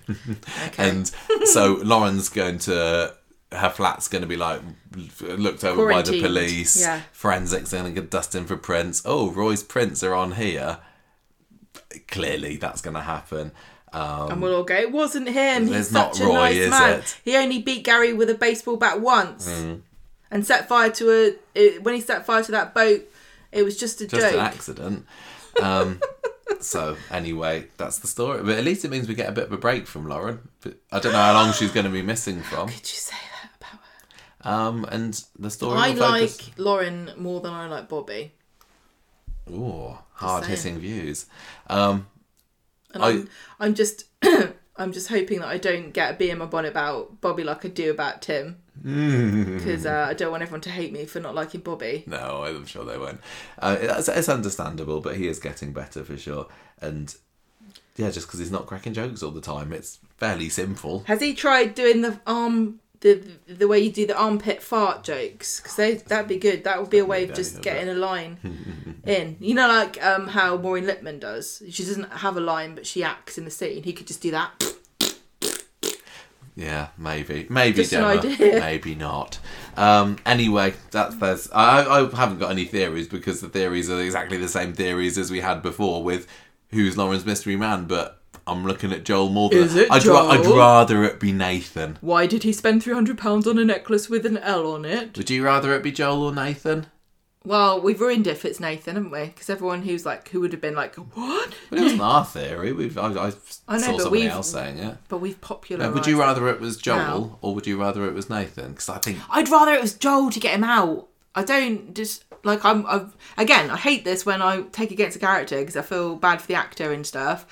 [0.67, 0.89] Okay.
[0.89, 1.11] And
[1.45, 3.13] so Lauren's going to
[3.51, 4.59] her flat's going to be like
[5.21, 6.81] looked over by the police.
[6.81, 7.01] yeah.
[7.13, 9.01] Forensics are going to get dusting for prints.
[9.05, 10.79] Oh, Roy's prints are on here.
[12.09, 13.51] Clearly, that's going to happen.
[13.93, 15.67] Um, And we'll all go, it wasn't him.
[15.67, 16.99] He's not such a Roy, nice is man.
[16.99, 17.03] it?
[17.03, 17.15] Mm.
[17.23, 19.47] He only beat Gary with a baseball bat once.
[20.29, 21.79] And set fire to a.
[21.79, 23.09] When he set fire to that boat,
[23.51, 24.33] it was just a just joke.
[24.33, 25.05] an accident.
[25.61, 26.01] Um,
[26.59, 28.41] so anyway, that's the story.
[28.43, 30.39] But at least it means we get a bit of a break from Lauren.
[30.61, 32.67] But I don't know how long she's going to be missing from.
[32.67, 33.79] Did you say that about
[34.43, 34.49] her?
[34.69, 35.77] Um, and the story.
[35.77, 38.33] I will focus- like Lauren more than I like Bobby.
[39.49, 41.25] Ooh, hard hitting views.
[41.67, 42.07] Um,
[42.93, 43.29] And I- I'm,
[43.59, 44.05] I'm just.
[44.79, 47.65] I'm just hoping that I don't get a bee in my bonnet about Bobby like
[47.65, 48.57] I do about Tim.
[48.83, 52.03] Because uh, I don't want everyone to hate me for not liking Bobby.
[52.07, 53.19] No, I'm sure they won't.
[53.59, 56.47] Uh, it's, it's understandable, but he is getting better for sure.
[56.81, 57.15] And
[57.95, 61.03] yeah, just because he's not cracking jokes all the time, it's fairly simple.
[61.07, 65.59] Has he tried doing the arm the the way you do the armpit fart jokes?
[65.59, 66.63] Because that'd be good.
[66.63, 69.37] That would be a way of just getting a line in.
[69.39, 71.63] You know, like um, how Maureen Lipman does.
[71.69, 73.83] She doesn't have a line, but she acts in the scene.
[73.83, 74.51] He could just do that.
[76.57, 79.37] Yeah, maybe, maybe, Just Gemma, maybe not.
[79.75, 81.51] Um, anyway, that's there's.
[81.51, 85.29] I, I haven't got any theories because the theories are exactly the same theories as
[85.29, 86.27] we had before with
[86.71, 87.85] who's Lauren's mystery man.
[87.85, 91.31] But I'm looking at Joel more than Is it I'd, ra- I'd rather it be
[91.31, 91.99] Nathan.
[92.01, 95.15] Why did he spend three hundred pounds on a necklace with an L on it?
[95.15, 96.87] Would you rather it be Joel or Nathan?
[97.47, 99.25] Well, we've ruined it if it's Nathan, haven't we?
[99.27, 101.53] Because everyone who's like, who would have been like, what?
[101.69, 102.73] But it wasn't our theory.
[102.73, 103.31] We've I, I,
[103.69, 104.97] I know, saw somebody else saying it.
[105.07, 105.93] But we've popularised.
[105.93, 107.39] would you rather it was Joel Now.
[107.41, 108.71] or would you rather it was Nathan?
[108.71, 111.07] Because I think I'd rather it was Joel to get him out.
[111.35, 112.85] I don't just like I'm.
[112.85, 116.41] I've, again, I hate this when I take against a character because I feel bad
[116.41, 117.45] for the actor and stuff.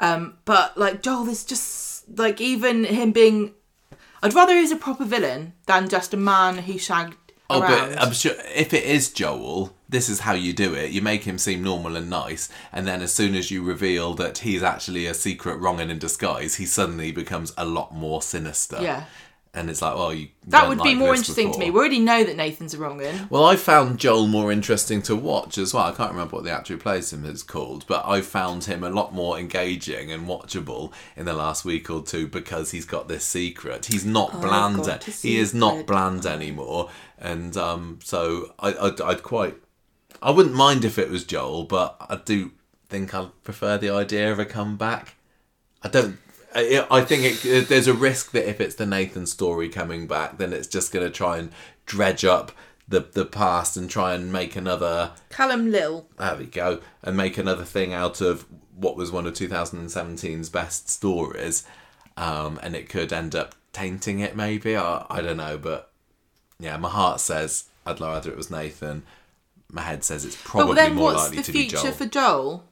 [0.00, 3.52] Um, but like Joel is just like even him being.
[4.22, 7.16] I'd rather he's a proper villain than just a man who shagged
[7.52, 7.94] Oh, around.
[7.94, 10.90] but I'm sure if it is Joel, this is how you do it.
[10.90, 14.38] You make him seem normal and nice, and then as soon as you reveal that
[14.38, 18.78] he's actually a secret wrong'un in disguise, he suddenly becomes a lot more sinister.
[18.80, 19.04] Yeah.
[19.54, 21.70] And it's like, well, you that would be like more interesting to me.
[21.70, 23.26] We already know that Nathan's a wrong un.
[23.28, 25.84] Well, I found Joel more interesting to watch as well.
[25.84, 28.82] I can't remember what the actor who plays him is called, but I found him
[28.82, 33.08] a lot more engaging and watchable in the last week or two because he's got
[33.08, 33.84] this secret.
[33.84, 34.76] He's not bland.
[34.84, 36.88] got a He is not bland anymore,
[37.18, 39.56] and um, so I, I'd, I'd quite.
[40.22, 42.52] I wouldn't mind if it was Joel, but I do
[42.88, 45.16] think I prefer the idea of a comeback.
[45.82, 46.18] I don't.
[46.54, 50.38] I, I think it, there's a risk that if it's the Nathan story coming back,
[50.38, 51.50] then it's just going to try and
[51.86, 52.52] dredge up
[52.88, 55.12] the the past and try and make another.
[55.30, 56.06] Calum Lill.
[56.18, 60.88] There we go, and make another thing out of what was one of 2017's best
[60.88, 61.64] stories,
[62.16, 64.36] um, and it could end up tainting it.
[64.36, 65.90] Maybe I, I don't know, but
[66.58, 69.04] yeah, my heart says I'd rather it was Nathan.
[69.70, 71.82] My head says it's probably more likely to be Joel.
[71.82, 72.64] But then what's the future for Joel?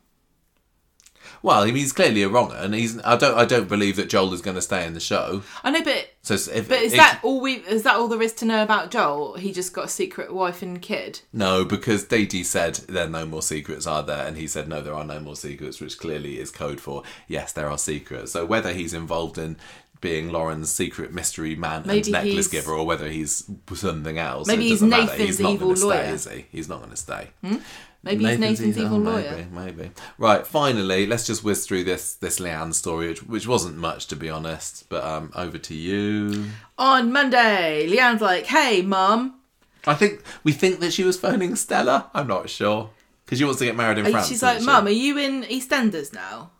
[1.42, 2.98] Well, I mean, he's clearly a wronger, and he's.
[3.02, 3.36] I don't.
[3.36, 5.42] I don't believe that Joel is going to stay in the show.
[5.64, 7.54] I know, but So if, but is if- that all we?
[7.54, 9.36] Is that all there is to know about Joel?
[9.38, 11.20] He just got a secret wife and kid.
[11.32, 11.64] no?
[11.64, 14.26] Because Dee said there are no more secrets, are there?
[14.26, 17.52] And he said no, there are no more secrets, which clearly is code for yes,
[17.52, 18.32] there are secrets.
[18.32, 19.56] So whether he's involved in
[20.02, 23.44] being Lauren's secret mystery man Maybe and necklace giver, or whether he's
[23.74, 25.02] something else, Maybe it he's doesn't matter.
[25.04, 26.18] Nathan's He's not evil going to lawyer.
[26.18, 26.46] stay, is he?
[26.56, 27.28] He's not going to stay.
[27.44, 27.56] Hmm?
[28.02, 29.46] Maybe he's Nathan's oh, evil lawyer.
[29.52, 29.90] Maybe, maybe.
[30.16, 30.46] Right.
[30.46, 34.30] Finally, let's just whiz through this this Leanne story, which, which wasn't much to be
[34.30, 34.88] honest.
[34.88, 36.46] But um, over to you.
[36.78, 39.40] On Monday, Leanne's like, "Hey, mum."
[39.86, 42.10] I think we think that she was phoning Stella.
[42.14, 42.90] I'm not sure
[43.24, 44.28] because she wants to get married in Are France.
[44.28, 44.64] she's like, she?
[44.64, 46.52] "Mum, are you in EastEnders now?"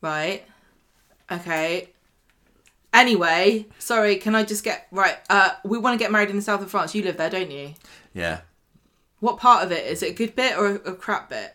[0.00, 0.44] Right.
[1.30, 1.90] Okay.
[2.94, 4.16] Anyway, sorry.
[4.16, 5.16] Can I just get right?
[5.28, 6.94] Uh, we want to get married in the south of France.
[6.94, 7.74] You live there, don't you?
[8.14, 8.42] Yeah.
[9.20, 11.54] What part of it is it a good bit or a, a crap bit?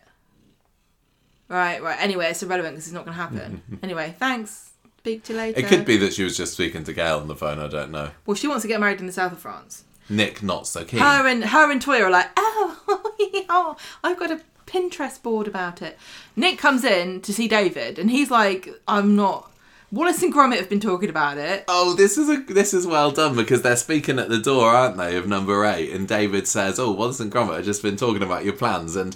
[1.48, 2.00] Right, right.
[2.00, 3.62] Anyway, it's irrelevant because it's not going to happen.
[3.82, 4.70] anyway, thanks.
[4.98, 5.60] Speak to you later.
[5.60, 7.58] It could be that she was just speaking to Gail on the phone.
[7.58, 8.10] I don't know.
[8.24, 9.84] Well, she wants to get married in the south of France.
[10.08, 11.00] Nick not so keen.
[11.00, 12.80] Her and her and Toyah are like, oh,
[13.48, 15.98] oh, I've got a Pinterest board about it.
[16.36, 19.51] Nick comes in to see David, and he's like, I'm not.
[19.92, 21.64] Wallace and Gromit have been talking about it.
[21.68, 24.96] Oh, this is a this is well done because they're speaking at the door, aren't
[24.96, 25.92] they, of number eight?
[25.92, 29.14] And David says, "Oh, Wallace and Gromit have just been talking about your plans." And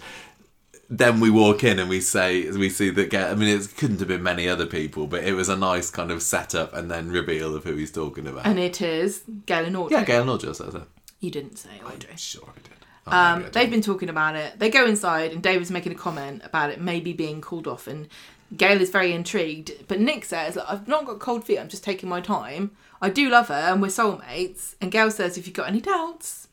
[0.89, 3.13] then we walk in and we say, we see that.
[3.13, 6.13] I mean, it couldn't have been many other people, but it was a nice kind
[6.13, 8.47] of setup and then reveal of who he's talking about.
[8.47, 9.97] And it is Gail and Audrey.
[9.97, 10.85] yeah, Gail Nodger says it.
[11.19, 12.11] You didn't say Audrey.
[12.11, 12.73] I'm sure, I did.
[13.09, 14.61] Oh, Um, I they've been talking about it.
[14.61, 17.89] They go inside, and David's making a comment about it maybe being called off.
[17.89, 18.07] And
[18.57, 19.73] Gail is very intrigued.
[19.89, 22.73] But Nick says, "Look, I've not got cold feet, I'm just taking my time.
[23.01, 24.75] I do love her, and we're soulmates.
[24.81, 26.49] And Gail says, If you've got any doubts,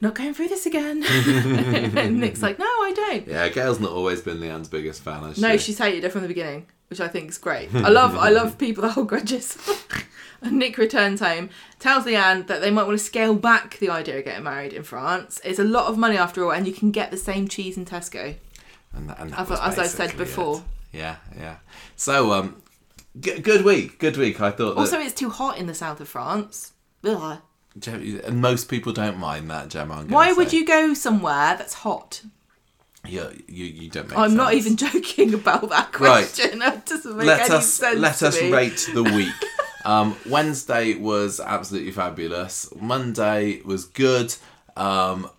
[0.00, 1.02] not going through this again.
[1.96, 3.26] and Nick's like, No, I don't.
[3.28, 5.22] Yeah, Gail's not always been Leanne's biggest fan.
[5.22, 5.58] Has No, she?
[5.58, 7.74] she's hated her from the beginning, which I think is great.
[7.74, 9.58] I love I love people that hold grudges.
[10.42, 14.18] and Nick returns home, tells Leanne that they might want to scale back the idea
[14.18, 15.40] of getting married in France.
[15.44, 17.84] It's a lot of money after all, and you can get the same cheese in
[17.84, 18.36] Tesco.
[18.92, 20.56] And, and that As- I said before.
[20.92, 20.96] it.
[20.98, 21.56] Yeah, yeah.
[21.96, 22.62] So, um,
[23.20, 24.40] g- good week, good week.
[24.40, 24.80] I thought that.
[24.80, 26.72] Also, it's too hot in the south of France.
[27.04, 27.38] Ugh.
[27.86, 30.04] And most people don't mind that, Gemma.
[30.08, 32.22] Why would you go somewhere that's hot?
[33.06, 36.24] You, you, you don't make I'm not even joking about that Right.
[36.26, 36.60] question.
[36.66, 38.50] It doesn't make let any us sense let us me.
[38.52, 39.32] rate the week.
[39.84, 42.68] um, Wednesday was absolutely fabulous.
[42.80, 44.34] Monday was good.
[44.76, 45.30] Um,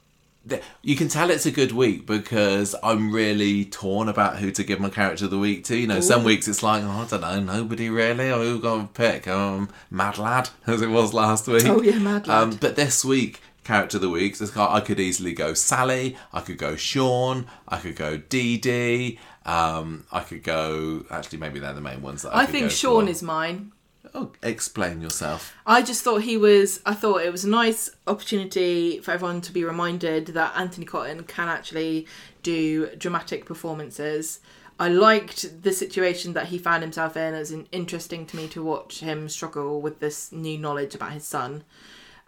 [0.82, 4.80] you can tell it's a good week because I'm really torn about who to give
[4.80, 5.78] my character of the week to.
[5.78, 8.32] You know, some weeks it's like, oh, I don't know, nobody really.
[8.32, 9.28] Or who got to pick?
[9.28, 11.66] Um, Mad Lad, as it was last week.
[11.66, 12.44] Oh, yeah, Mad Lad.
[12.44, 16.18] Um, but this week, character of the week, this guy, I could easily go Sally.
[16.34, 17.46] I could go Sean.
[17.68, 19.20] I could go Dee Dee.
[19.46, 21.06] Um, I could go.
[21.10, 23.12] Actually, maybe they're the main ones that I, I think Sean for.
[23.12, 23.72] is mine.
[24.14, 25.54] Oh, explain yourself.
[25.66, 26.82] I just thought he was.
[26.86, 31.24] I thought it was a nice opportunity for everyone to be reminded that Antony Cotton
[31.24, 32.08] can actually
[32.44, 34.40] do dramatic performances.
[34.80, 37.34] I liked the situation that he found himself in.
[37.34, 41.12] It was in- interesting to me to watch him struggle with this new knowledge about
[41.12, 41.64] his son.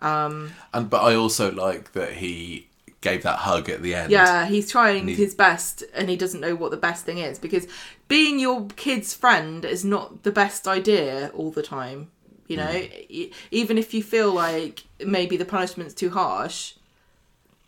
[0.01, 2.67] Um, And but I also like that he
[3.01, 4.11] gave that hug at the end.
[4.11, 7.39] Yeah, he's trying he- his best and he doesn't know what the best thing is
[7.39, 7.67] because
[8.07, 12.11] being your kid's friend is not the best idea all the time.
[12.47, 13.33] You know, Mm.
[13.51, 16.73] Even if you feel like maybe the punishment's too harsh,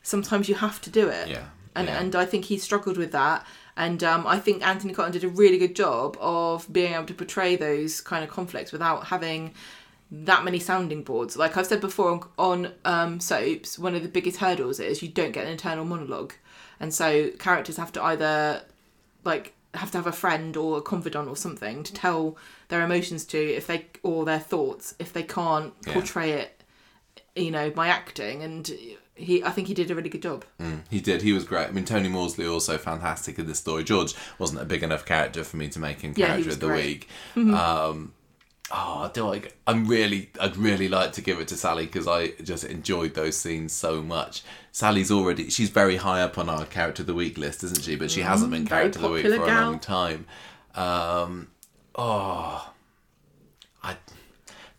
[0.01, 1.30] sometimes you have to do it.
[1.30, 1.45] Yeah,
[1.76, 1.99] And yeah.
[1.99, 3.45] and I think he struggled with that.
[3.76, 7.14] And um, I think Antony Cotton did a really good job of being able to
[7.14, 9.53] portray those kind of conflicts without having
[10.15, 11.35] that many sounding boards.
[11.35, 15.10] Like I've said before on, on um, soaps, one of the biggest hurdles is you
[15.10, 16.34] don't get an internal monologue,
[16.80, 18.61] and so characters have to either
[19.23, 22.38] like have to have a friend or a confidant or something to tell
[22.68, 25.94] their emotions to if they or their thoughts if they can't Yeah.
[25.94, 26.61] portray it,
[27.35, 28.44] you know, by acting.
[28.44, 28.72] And
[29.15, 30.45] he, I think he did a really good job.
[30.91, 31.23] He did.
[31.23, 31.68] He was great.
[31.69, 33.84] I mean, Tony Maudsley also fantastic in this story.
[33.84, 36.68] George wasn't a big enough character for me to make him character was of the
[36.68, 37.07] great.
[37.35, 37.48] Mm-hmm.
[37.49, 37.56] week.
[37.60, 38.14] Um,
[38.72, 39.44] oh, do I?
[39.68, 40.30] I'm really.
[40.40, 44.02] I'd really like to give it to Sally because I just enjoyed those scenes so
[44.02, 44.44] much.
[44.72, 45.49] Sally's already.
[45.49, 47.95] She's very high up on our character of the week list, isn't she?
[47.95, 50.26] But she hasn't been Mm, character of the week for popular a long time.
[50.76, 51.48] Um,
[51.95, 52.72] oh,
[53.84, 53.98] I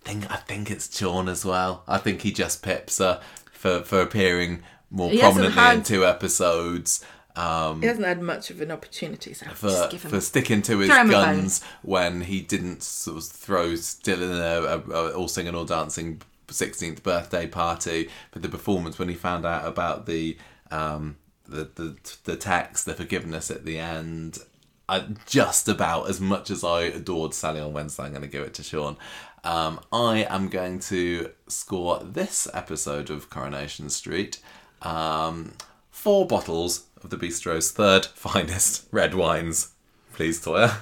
[0.04, 1.84] think I think it's Sean as well.
[1.86, 3.20] I think he just pips her
[3.52, 7.04] for for appearing more He prominently in two episodes.
[7.36, 10.10] Um, He hasn't had much of an opportunity, so for just give him.
[10.10, 14.38] for sticking to his Throw him a guns when he didn't sort of throw Dylan
[14.40, 19.14] a, a, a all singing all dancing 16th birthday party, but the performance when he
[19.14, 20.36] found out about the
[20.70, 21.16] um
[21.46, 24.38] the the, the text, the forgiveness at the end.
[24.86, 28.42] I, just about as much as I adored Sally on Wednesday, I'm going to give
[28.42, 28.98] it to Sean.
[29.42, 34.40] Um, I am going to score this episode of Coronation Street
[34.82, 35.52] um,
[35.90, 39.72] four bottles of the Bistro's third finest red wines.
[40.14, 40.76] Please, Toyah.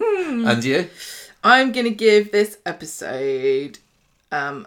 [0.00, 0.90] and you?
[1.42, 3.78] I'm gonna give this episode
[4.30, 4.66] um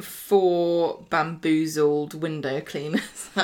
[0.00, 3.30] four bamboozled window cleaners.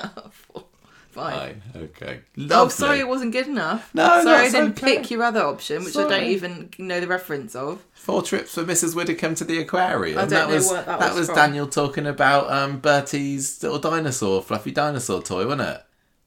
[1.13, 1.61] Fine.
[1.77, 2.21] Okay.
[2.51, 3.95] Oh, sorry, it wasn't good enough.
[3.95, 4.97] No, sorry, I didn't okay.
[4.97, 7.85] pick your other option, which I don't even know the reference of.
[7.93, 8.97] Four trips for Mrs.
[8.97, 10.17] Widdecombe to the aquarium.
[10.17, 11.35] I don't that know was what that was from.
[11.37, 15.83] Daniel talking about um, Bertie's little dinosaur, fluffy dinosaur toy, wasn't it?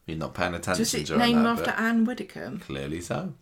[0.06, 2.60] You're not paying attention it named that, after Anne Widdecombe?
[2.60, 3.34] clearly so.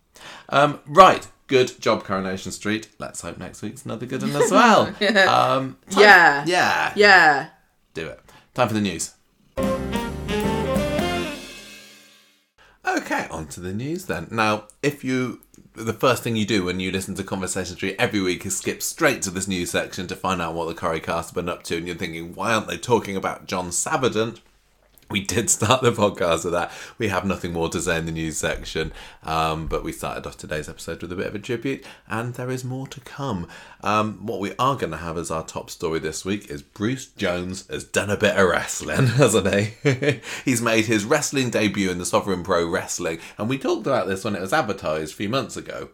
[0.50, 1.28] Um, right.
[1.48, 2.88] Good job, Coronation Street.
[3.00, 4.88] Let's hope next week's another good one as well.
[5.28, 6.44] um, time- Yeah.
[6.48, 6.94] Yeah.
[6.96, 7.50] Yeah.
[7.94, 8.22] Do it.
[8.54, 9.14] Time for the news.
[12.86, 14.28] Okay, on to the news then.
[14.32, 15.42] Now, if you.
[15.76, 18.84] The first thing you do when you listen to Conversation Street every week is skip
[18.84, 21.64] straight to this news section to find out what the Corrie cast have been up
[21.64, 24.40] to, and you're thinking, why aren't they talking about John Savident?
[25.14, 26.72] We did start the podcast with that.
[26.98, 28.92] We have nothing more to say in the news section,
[29.22, 32.50] um, but we started off today's episode with a bit of a tribute, and there
[32.50, 33.48] is more to come.
[33.84, 37.06] Um, what we are going to have as our top story this week is Bruce
[37.06, 40.22] Jones has done a bit of wrestling, hasn't he?
[40.46, 44.24] He's made his wrestling debut in the Sovereign Pro Wrestling, and we talked about this
[44.24, 45.90] when it was advertised a few months ago.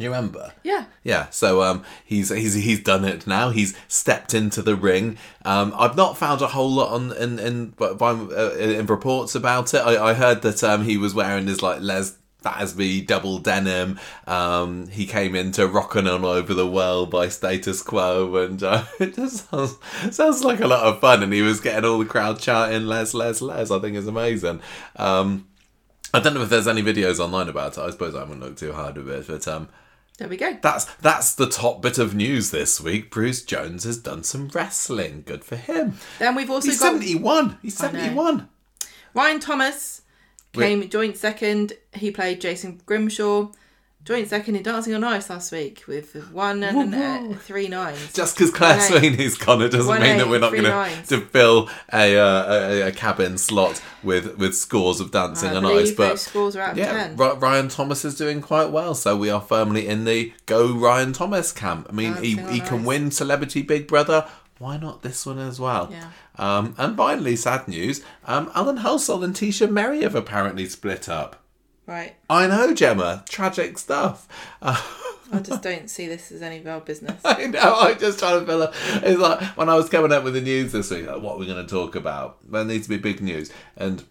[0.00, 0.52] You remember?
[0.62, 0.86] Yeah.
[1.02, 3.50] Yeah, so um, he's he's he's done it now.
[3.50, 5.18] He's stepped into the ring.
[5.44, 9.74] Um, I've not found a whole lot on in in by, uh, in reports about
[9.74, 9.78] it.
[9.78, 13.98] I, I heard that um, he was wearing his like Les Battersby double denim.
[14.26, 19.14] Um, he came into rocking on over the world by status quo, and uh, it
[19.14, 19.76] just sounds,
[20.10, 21.22] sounds like a lot of fun.
[21.22, 24.60] And he was getting all the crowd chanting "Les Les Les." I think is amazing.
[24.96, 25.46] Um,
[26.12, 27.80] I don't know if there's any videos online about it.
[27.80, 29.68] I suppose I haven't looked too hard with it, but um,
[30.20, 30.58] There we go.
[30.60, 33.10] that's that's the top bit of news this week.
[33.10, 35.22] Bruce Jones has done some wrestling.
[35.24, 35.94] Good for him.
[36.18, 37.56] Then we've also He's got seventy one.
[37.62, 37.92] He's I know.
[37.98, 38.48] seventy one.
[39.14, 40.02] Ryan Thomas
[40.52, 41.72] came joint second.
[41.94, 43.50] He played Jason Grimshaw.
[44.02, 48.14] Joint second in Dancing on Ice last week with one and uh, three nines.
[48.14, 48.98] Just because Claire One eight.
[48.98, 52.88] Sweeney's gone, it doesn't One mean that we're not going to fill a, uh, a
[52.88, 55.92] a Kabin slot with with scores of dancing I on ice.
[55.92, 57.16] But those scores are out of yeah, ten.
[57.16, 61.12] Ry- Ryan Thomas is doing quite well, so we are firmly in the go Ryan
[61.12, 61.86] Thomas camp.
[61.90, 62.86] I mean, he, Dancing on he can Ice.
[62.86, 64.26] win Celebrity Big Brother.
[64.58, 65.88] Why not this one as well?
[65.90, 66.10] Yeah.
[66.36, 71.39] Um, and finally, sad news: um, Alan Halsall and Tisha Merry have apparently split up.
[71.90, 72.14] Right.
[72.30, 73.24] I know, Gemma.
[73.28, 74.28] Tragic stuff.
[74.62, 74.80] Uh,
[75.32, 77.20] I just don't see this as any of our business.
[77.24, 77.78] I know.
[77.80, 78.74] I'm just trying to fill up.
[79.02, 81.08] It's like when I was coming up with the news this week.
[81.08, 82.38] Like, what are we going to talk about?
[82.48, 84.04] There needs to be big news, and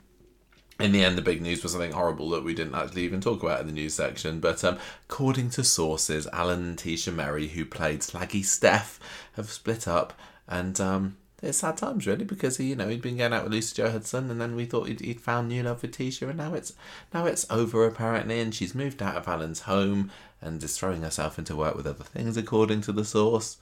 [0.77, 3.43] in the end, the big news was something horrible that we didn't actually even talk
[3.43, 4.41] about in the news section.
[4.41, 4.77] But um,
[5.09, 8.99] according to sources, Alan and Tisha Merry, who played Slaggy Steph,
[9.37, 10.11] have split up,
[10.49, 13.53] and um, it's sad times really because he, you know, he'd been going out with
[13.53, 16.53] Lucy-Jo Hudson, and then we thought he'd, he'd found new love with Tisha, and now
[16.53, 16.73] it's
[17.13, 20.11] now it's over apparently, and she's moved out of Alan's home
[20.41, 23.57] and is throwing herself into work with other things, according to the source.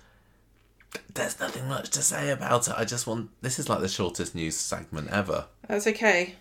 [1.13, 2.73] There's nothing much to say about it.
[2.77, 5.45] I just want this is like the shortest news segment ever.
[5.67, 6.35] That's okay.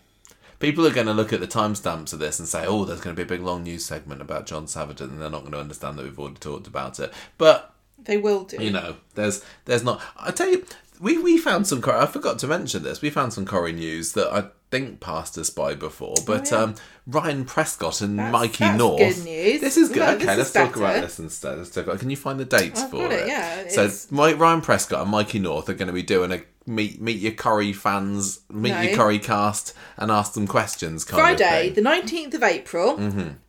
[0.59, 3.15] People are going to look at the timestamps of this and say, "Oh, there's going
[3.15, 5.61] to be a big long news segment about John Savident," and they're not going to
[5.61, 7.13] understand that we've already talked about it.
[7.37, 8.63] But They will do.
[8.63, 10.01] you know, there's there's not.
[10.17, 10.65] I tell you,
[11.01, 11.81] we we found some.
[11.83, 13.01] Cor- I forgot to mention this.
[13.03, 16.15] We found some Corrie news that I think passed us by before.
[16.27, 16.63] But Oh, yeah.
[16.65, 16.75] um,
[17.07, 18.99] Ryan Prescott and That's- Mikey that's North.
[18.99, 19.61] good news.
[19.61, 19.99] This is good.
[19.99, 21.59] No, okay, let's talk about this instead.
[21.59, 22.01] Let's talk about.
[22.01, 25.39] Can you find the dates I've for got it, yeah, So Ryan Prescott and Mikey
[25.39, 28.81] North are going to be doing a meet meet your Corrie fans, meet No.
[28.81, 31.05] your Corrie cast, and ask them questions.
[31.05, 31.67] Friday.
[31.67, 31.75] Mm-hmm.
[31.75, 32.99] the nineteenth of April.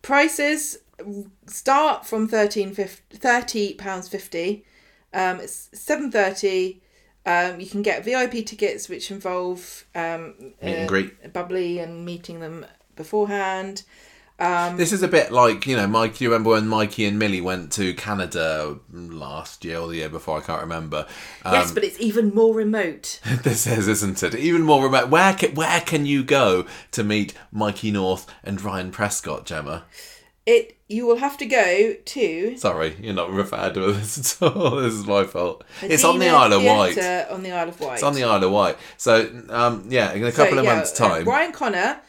[0.02, 0.78] Prices
[1.46, 4.64] start from thirteen thirty pounds fifty.
[5.12, 6.82] Um, it's seven thirty.
[7.28, 11.32] Um, you can get VIP tickets, which involve um, Meet and greet.
[11.34, 12.64] bubbly and meeting them
[12.96, 13.82] beforehand.
[14.38, 16.20] This is a bit like you know, Mike.
[16.20, 20.38] You remember when Mikey and Millie went to Canada last year or the year before?
[20.38, 21.06] I can't remember.
[21.44, 23.20] Um, yes, but it's even more remote.
[23.42, 24.34] this is, isn't it?
[24.36, 25.10] Even more remote.
[25.10, 29.84] Where can, where can you go to meet Mikey North and Ryan Prescott, Gemma?
[30.48, 34.76] It you will have to go to Sorry, you're not referred to this at all.
[34.76, 35.62] This is my fault.
[35.82, 36.98] It's on the Isle of Wight.
[37.30, 37.94] On the Isle of Wight.
[37.94, 38.78] It's on the Isle of Wight.
[38.96, 41.24] So, um, yeah, in a So, couple of yeah, months' uh, time.
[41.26, 42.00] Ryan Connor,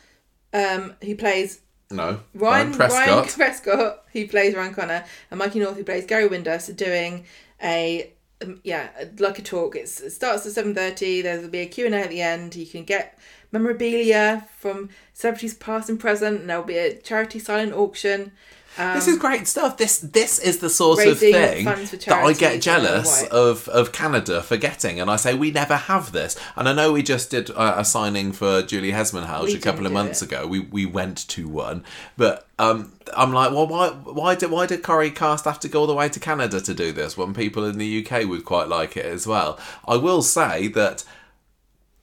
[0.53, 1.59] um, who plays
[1.91, 3.07] no, Ryan, Ryan Prescott.
[3.07, 7.25] Ryan Prescott, who plays Ryan Connor, and Mikey North, who plays Gary Windass, are doing
[7.61, 8.87] a um, yeah,
[9.17, 9.75] like a talk.
[9.75, 11.21] It's, it starts at seven thirty.
[11.21, 12.55] There'll be a Q and A at the end.
[12.55, 13.19] You can get
[13.51, 18.31] memorabilia from celebrities past and present, and there'll be a charity silent auction.
[18.77, 19.77] this is great stuff.
[19.77, 24.57] This this is the sort of thing that I get jealous of of Canada for
[24.57, 26.39] getting, and I say we never have this.
[26.55, 29.91] And I know we just did a, a signing for Julie Hesmondhalgh a couple of
[29.91, 30.27] months it.
[30.27, 30.47] ago.
[30.47, 31.83] We we went to one,
[32.15, 35.81] but um, I'm like, well, why why did why did Corrie Cast have to go
[35.81, 38.67] all the way to Canada to do this when people in the UK would quite
[38.67, 39.59] like it as well?
[39.87, 41.03] I will say that.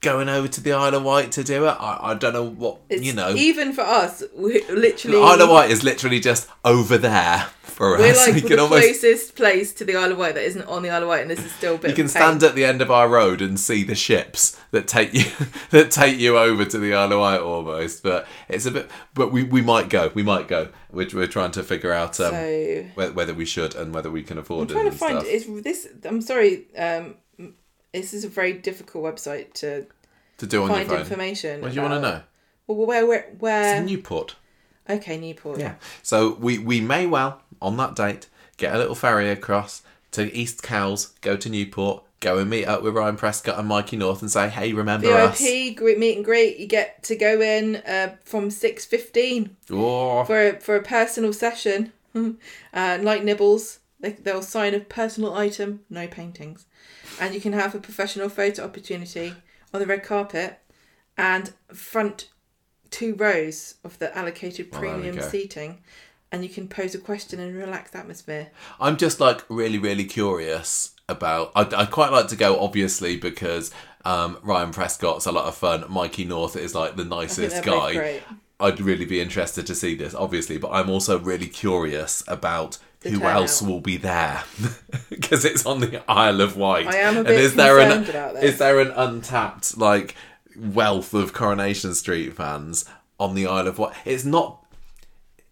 [0.07, 2.79] Going over to the Isle of Wight to do it, I, I don't know what
[2.89, 3.35] It's, you know.
[3.35, 8.11] even for us, we literally Isle of Wight is literally just over there for we're
[8.11, 8.27] us.
[8.29, 10.91] like We the almost closest place to the Isle of Wight that isn't on the
[10.91, 11.91] Isle of Wight, and this is still a bit.
[11.91, 15.13] you can stand at the end of our road and see the ships that take
[15.13, 15.25] you
[15.71, 18.05] that take you over to the Isle of Wight almost.
[18.05, 18.89] But it's a bit.
[19.13, 20.13] But we, we might go.
[20.15, 20.69] We might go.
[20.93, 24.39] We're, we're trying to figure out um, So whether we should and whether we can
[24.39, 25.33] afford I'm it trying to find stuff.
[25.33, 25.89] is this.
[26.05, 26.67] I'm sorry.
[26.77, 27.17] Um,
[27.93, 29.87] this is a very difficult website to
[30.39, 31.01] to do on find your phone.
[31.01, 31.61] information.
[31.61, 32.21] What do you want to know?
[32.67, 33.77] Well, where, where, It's where?
[33.77, 34.37] in Newport.
[34.89, 35.59] okay, Newport.
[35.61, 35.75] Yeah.
[36.03, 39.83] So we we may well on that date get a little ferry across
[40.13, 43.97] to East Cowes, go to Newport, go and meet up with Ryan Prescott and Mikey
[43.99, 45.39] North and say, hey, remember us?
[45.39, 46.57] VIP group meet and greet.
[46.59, 51.33] You get to go in uh, from six fifteen Oh, for a, for a personal
[51.33, 51.93] session.
[52.15, 56.65] uh, like Nibbles, they, they'll sign a personal item, no paintings,
[57.21, 59.35] and you can have a professional photo opportunity
[59.73, 60.59] on the red carpet,
[61.17, 62.29] and front
[62.91, 65.29] two rows of the allocated Oh, there we premium go.
[65.29, 65.81] seating,
[66.33, 68.49] and you can pose a question in a relaxed atmosphere.
[68.81, 71.53] I'm just like really, really curious about.
[71.55, 73.73] I'd, I'd quite like to go, obviously, because
[74.05, 75.85] um, Ryan Prescott's a lot of fun.
[75.89, 77.95] Mikey North is like the nicest guy.
[77.95, 78.23] great.
[78.59, 82.79] I'd really be interested to see this, obviously, but I'm also really curious about
[83.11, 84.43] who else will be there
[85.11, 86.87] because it's on the Isle of Wight.
[86.87, 88.45] I am a and bit is there an about this.
[88.45, 90.15] is there an untapped like
[90.57, 92.85] wealth of Coronation Street fans
[93.19, 93.95] on the Isle of Wight?
[94.05, 94.65] It's not.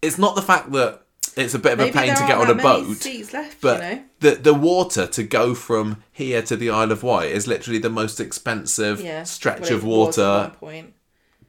[0.01, 1.01] It's not the fact that
[1.35, 2.95] it's a bit of Maybe a pain to get on a boat.
[2.97, 4.03] Seats left, But you know.
[4.19, 7.89] the the water to go from here to the Isle of Wight is literally the
[7.89, 10.93] most expensive Yeah, stretch well, of water point.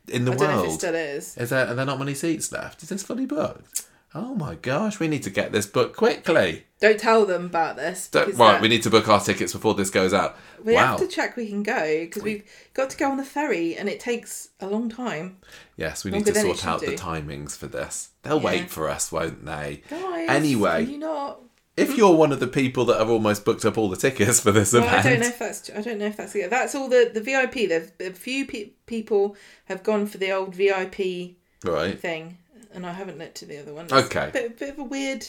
[0.09, 0.79] in the I don't know if it world.
[0.81, 1.37] still is.
[1.37, 2.83] Is there are there not many seats left?
[2.83, 3.87] Is this fully booked?
[4.19, 6.65] Oh my gosh, we need to get this booked quickly.
[6.81, 8.09] Don't tell them about this.
[8.09, 10.39] Don't, right, uh, we need to book our tickets before this goes out.
[10.65, 10.97] We wow.
[10.97, 13.91] have to check we can go because we've got to go on the ferry and
[13.91, 15.37] it takes a long time.
[15.77, 18.09] Yes, we need to sort out should the timings for this.
[18.23, 18.45] They'll Yeah.
[18.47, 19.83] wait for us, won't they?
[19.91, 20.87] Guys, Anyway.
[20.87, 21.43] you not?
[21.77, 24.51] If you're one of the people that have almost booked up all the tickets for
[24.51, 25.69] this Well, I don't know if that's.
[25.69, 26.33] I don't know if that's.
[26.33, 27.69] That's all the the VIP.
[27.69, 29.37] There's a few pe- people
[29.67, 32.01] have gone for the old VIP right?
[32.01, 32.39] thing,
[32.77, 33.87] and I haven't looked at the other one.
[33.87, 34.29] It's Okay.
[34.29, 35.27] a bit, bit of a weird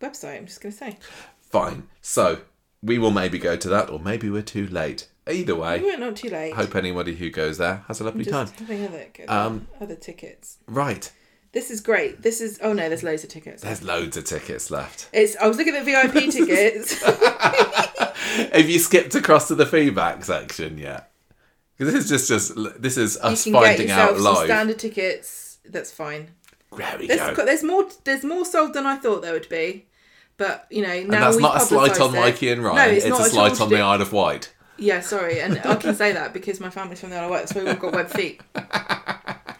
[0.00, 0.36] website.
[0.36, 0.98] I'm just gonna say.
[1.50, 1.88] Fine.
[2.02, 2.40] So
[2.82, 5.08] we will maybe go to that, or maybe we're too late.
[5.26, 6.52] Either We way, weren't not too late.
[6.52, 8.66] Hope anybody who goes there has a lovely just time.
[8.66, 10.58] having a look at Um, the other tickets.
[10.66, 11.10] Right.
[11.52, 12.20] This is great.
[12.20, 12.58] This is.
[12.60, 13.62] Oh no, there's loads of tickets.
[13.62, 15.08] There's loads of tickets left.
[15.12, 15.36] It's.
[15.36, 17.00] I was looking at the VIP tickets.
[18.52, 21.10] Have you skipped across to the feedback section yet?
[21.78, 24.34] Because this is just just this is us you can get finding out yourself some
[24.34, 24.46] live.
[24.46, 25.43] standard tickets.
[25.66, 26.30] That's fine.
[26.76, 27.44] there we There's, go.
[27.44, 27.86] there's more.
[28.04, 29.86] There's more sold than I thought there would be.
[30.36, 32.18] But you know now And that's not a slight on it.
[32.18, 32.76] Mikey and Ryan.
[32.76, 34.52] No, it's, not a slight on the Isle of Wight.
[34.76, 37.48] Yeah, sorry, and I can say that because my family's from the Isle of Wight,
[37.48, 38.40] so we've all got web feet.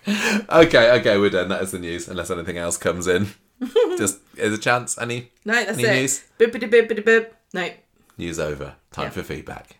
[0.07, 1.49] Okay, okay, we're done.
[1.49, 2.09] That is the news.
[2.09, 3.29] Unless anything else comes in,
[3.97, 4.99] just is a chance.
[4.99, 6.01] Any No, that's Any it.
[6.03, 6.25] news?
[6.39, 6.69] Bippity
[7.07, 7.35] bip.
[7.55, 7.71] No.
[8.19, 8.75] news over?
[8.93, 9.11] Time Yeah.
[9.11, 9.79] for feedback.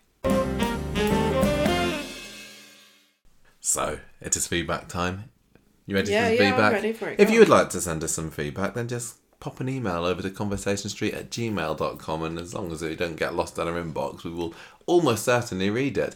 [3.59, 5.25] So it is feedback time.
[5.85, 6.73] You ready Yeah, for yeah, I'm feedback?
[6.73, 7.19] ready for it.
[7.19, 10.21] If you would like to send us some feedback, then just pop an email over
[10.21, 14.23] to conversationstreet at gmail.com and as long as it don't get lost in our inbox,
[14.23, 14.53] we will
[14.87, 16.15] almost certainly read it.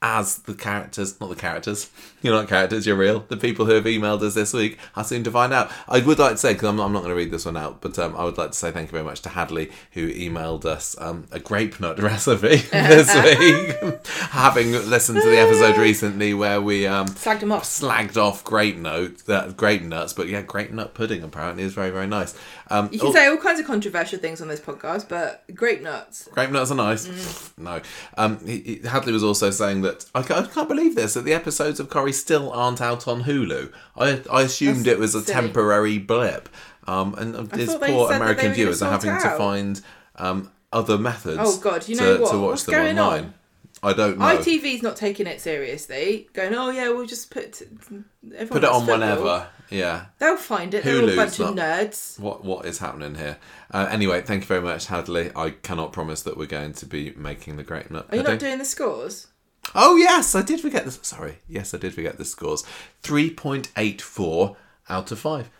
[0.00, 1.90] As the characters, not the characters,
[2.22, 3.24] you're not characters, you're real.
[3.28, 5.72] The people who have emailed us this week are soon to find out.
[5.88, 7.80] I would like to say, because I'm, I'm not going to read this one out,
[7.80, 10.64] but um, I would like to say thank you very much to Hadley, who emailed
[10.64, 13.12] us um, a grape nut recipe this
[13.82, 14.06] week.
[14.30, 17.64] Having listened to the episode recently where we um, Slagged them off.
[17.64, 21.90] slagged off grape note, that grape nuts, but yeah, grape nut pudding apparently is very
[21.90, 22.36] very nice.
[22.70, 25.82] Um, You can oh, say all kinds of controversial things on this podcast, but grape
[25.82, 26.28] nuts.
[26.30, 27.08] grape nuts are nice.
[27.08, 27.58] Mm.
[27.58, 27.80] No,
[28.16, 31.24] um, he, he- Hadley was also saying that I can't, I can't believe this that
[31.24, 33.72] the episodes of Corrie still aren't out on Hulu.
[33.96, 35.34] I I assumed That's it was a silly.
[35.48, 36.48] temporary blip,
[36.86, 39.80] um, and uh, his poor that American viewers are having it to find
[40.16, 41.38] um, other methods.
[41.40, 42.30] Oh, God, you to, know what?
[42.30, 43.24] to watch What's them going online.
[43.24, 43.34] on?
[43.80, 44.24] I don't know.
[44.24, 48.80] ITV's not taking it seriously, going, oh yeah, we'll just put everyone Put it on
[48.80, 49.46] football." whenever.
[49.70, 50.06] Yeah.
[50.18, 50.82] They'll find it.
[50.82, 52.18] They're all a bunch not- of nerds.
[52.18, 53.36] what what is happening here.
[53.70, 55.30] Uh, anyway, thank you very much, Hadley.
[55.36, 57.88] I cannot promise that we're going to be making the great.
[57.88, 59.28] nut Are you not doing the scores?
[59.74, 60.98] Oh yes, I did forget this.
[61.02, 62.64] Sorry, yes, I did forget the scores.
[63.02, 64.56] Three point eight four
[64.88, 65.50] out of five.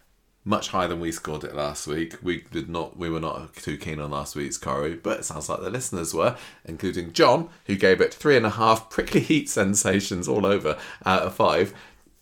[0.44, 2.14] Much higher than we scored it last week.
[2.22, 2.97] We did not.
[2.97, 6.14] We were not too keen on last week's Corrie, but it sounds like the listeners
[6.14, 10.78] were, including John, who gave it three and a half prickly heat sensations all over
[11.05, 11.74] out of five.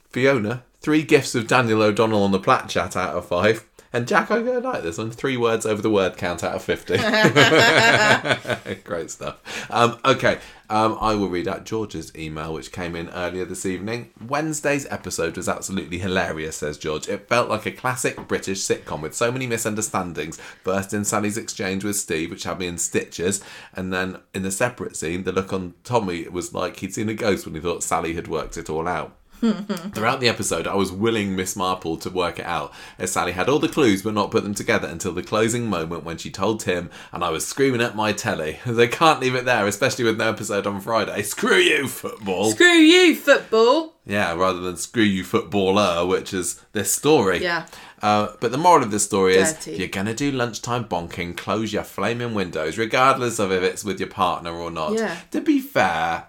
[0.09, 3.65] Fiona, three gifts of Daniel O'Donnell on the plat chat out of five.
[3.97, 5.11] And Jack, I go like this one.
[5.11, 6.99] Three words over the word count out of 50.
[8.85, 9.39] Great stuff.
[9.71, 14.11] Um, okay, um, I will read out George's email, which came in earlier this evening.
[14.21, 17.09] Wednesday's episode was absolutely hilarious, says George.
[17.09, 20.39] It felt like a classic British sitcom with so many misunderstandings.
[20.63, 23.43] First in Sally's exchange with Steve, which had me in stitches,
[23.73, 27.15] and then in the separate scene, the look on Tommy was like he'd seen a
[27.15, 29.17] ghost when he thought Sally had worked it all out.
[29.95, 33.49] Throughout the episode, I was willing Miss Marple to work it out, as Sally had
[33.49, 36.61] all the clues but not put them together until the closing moment when she told
[36.61, 38.59] Tim, and I was screaming at my telly.
[38.67, 41.23] They can't leave it there, especially with no episode on Friday.
[41.23, 42.51] Screw you, football!
[42.51, 43.95] Screw you, football.
[44.05, 47.43] yeah, rather than screw you, footballer, which is this story.
[47.43, 47.67] Yeah.
[48.03, 49.73] Uh, but the moral of the story is Dirty.
[49.73, 53.85] if you're going to do lunchtime bonking, close your flaming windows, regardless of if it's
[53.85, 54.93] with your partner or not.
[54.93, 55.17] Yeah.
[55.31, 56.27] To be fair,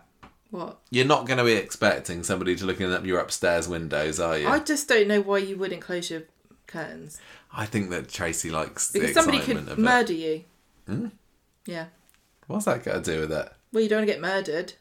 [0.58, 0.80] What?
[0.90, 4.38] you're not going to be expecting somebody to look in at your upstairs windows, are
[4.38, 4.48] you?
[4.48, 6.24] I just don't know why you wouldn't close your
[6.66, 7.20] curtains.
[7.54, 9.82] I think that Tracy likes the Because somebody excitement could of it.
[9.82, 9.86] Hmm?
[9.86, 10.44] murder you.
[11.66, 11.86] Yeah.
[12.48, 13.52] What's that got to do with it?
[13.72, 14.74] Well, you don't want to get murdered.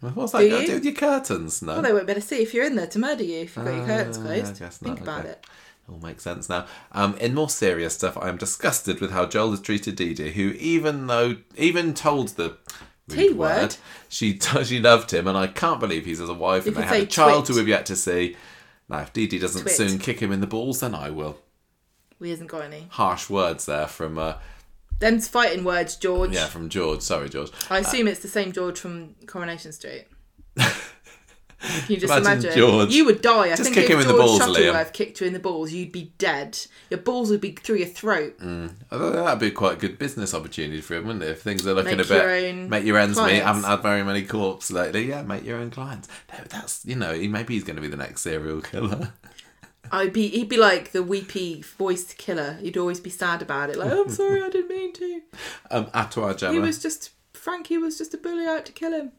[0.00, 1.60] What's that Do got to do with your curtains?
[1.60, 1.74] No.
[1.74, 3.56] Well, they won't be able to see if you're in there to murder you if
[3.56, 4.58] you've got your curtains Uh, closed.
[4.58, 5.30] Guess Think about okay.
[5.30, 5.46] it.
[5.90, 6.66] All makes sense now.
[6.92, 10.30] Um, in more serious stuff, I am disgusted with how Joel has treated Dee Dee,
[10.30, 12.56] who even though even told the
[13.16, 13.76] T word.
[14.08, 16.86] she she loved him, and I can't believe he's as a wife You and they
[16.86, 17.56] had a child twit.
[17.56, 18.36] who we've yet to see.
[18.88, 19.74] Now, if Dee Dee doesn't Twit.
[19.74, 21.38] soon kick him in the balls, then I will.
[22.18, 22.86] We hasn't got any.
[22.90, 24.34] Harsh words there from uh,
[24.98, 26.32] Them's fighting words, George.
[26.32, 27.00] yeah from George.
[27.02, 27.50] Sorry, George.
[27.70, 30.06] I assume it's the same George from Coronation Street.
[31.60, 32.52] Can you just Imagine imagine?
[32.58, 32.94] George.
[32.94, 33.44] You would die.
[33.44, 35.38] I Just think kick if him in the George balls, Shuttleworth kicked you in the
[35.38, 36.58] balls, you'd be dead.
[36.88, 38.34] Your balls would be through your throat.
[38.40, 41.28] I thought that'd be quite a good business opportunity for him, wouldn't it?
[41.30, 43.24] If things are looking Make a bit, your own make your ends meet.
[43.24, 43.46] clients.
[43.46, 45.08] Haven't had very many corps lately.
[45.08, 46.08] Yeah, make your own clients.
[46.32, 49.12] No, That's you know, maybe he's going to be the next serial killer.
[49.92, 50.28] I'd be.
[50.28, 52.54] He'd be like the weepy voiced killer.
[52.62, 53.76] He'd always be sad about it.
[53.76, 55.20] Like, "Oh, I'm sorry, I didn't mean to.
[55.70, 56.52] um, Atwa Gemma.
[56.52, 57.10] He was just
[57.40, 59.12] Frankie was just a bully out to kill him.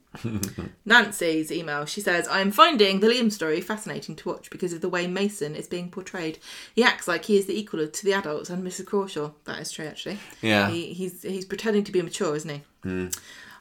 [0.85, 1.85] Nancy's email.
[1.85, 5.07] She says, "I am finding the Liam story fascinating to watch because of the way
[5.07, 6.37] Mason is being portrayed.
[6.75, 8.85] He acts like he is the equal to the adults and Mrs.
[8.85, 9.31] Crawshaw.
[9.45, 10.19] That is true, actually.
[10.41, 10.69] Yeah.
[10.69, 13.07] he, he's he's pretending to be mature, isn't he?" Hmm.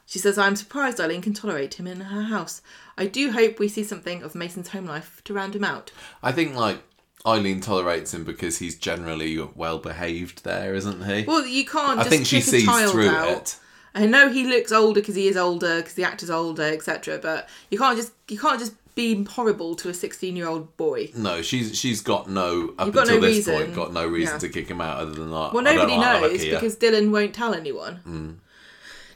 [0.05, 2.63] She says, I'm surprised Eileen can tolerate him in her house.
[2.99, 5.93] I do hope we see something of Mason's home life to round him out.
[6.21, 6.83] I think like
[7.25, 11.23] Eileen tolerates him because he's generally well behaved there, isn't he?
[11.23, 13.29] Well, you can't I think she sees through out.
[13.31, 13.57] it.
[13.95, 17.19] I know he looks older because he is older, because the actor's older, etc.
[17.21, 21.11] But you can't just you can't just be horrible to a sixteen-year-old boy.
[21.17, 23.55] No, she's she's got no up You've got until no this reason.
[23.55, 24.39] point got no reason Yeah.
[24.41, 25.53] to kick him out other than that.
[25.53, 27.97] Well, nobody knows because Dylan won't tell anyone.
[27.97, 28.31] Hmm.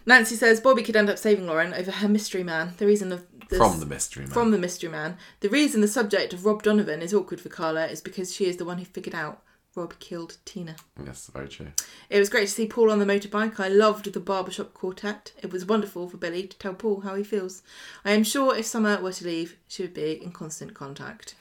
[0.06, 2.74] Nancy says Bobby could end up saving Lauren over her mystery man.
[2.76, 4.32] The reason of this, From the mystery man.
[4.32, 5.16] from the mystery man.
[5.40, 8.56] The reason the subject of Rob Donovan is awkward for Carla is because she is
[8.58, 9.42] the one who figured out
[9.74, 10.76] Rob killed Tina.
[11.04, 11.72] Yes, very true.
[12.08, 13.58] It was great to see Paul on the motorbike.
[13.58, 15.32] I loved the barbershop quartet.
[15.42, 17.62] It was wonderful for Billy to tell Paul how he feels.
[18.04, 21.34] I am sure if Summer were to leave, she would be in constant contact.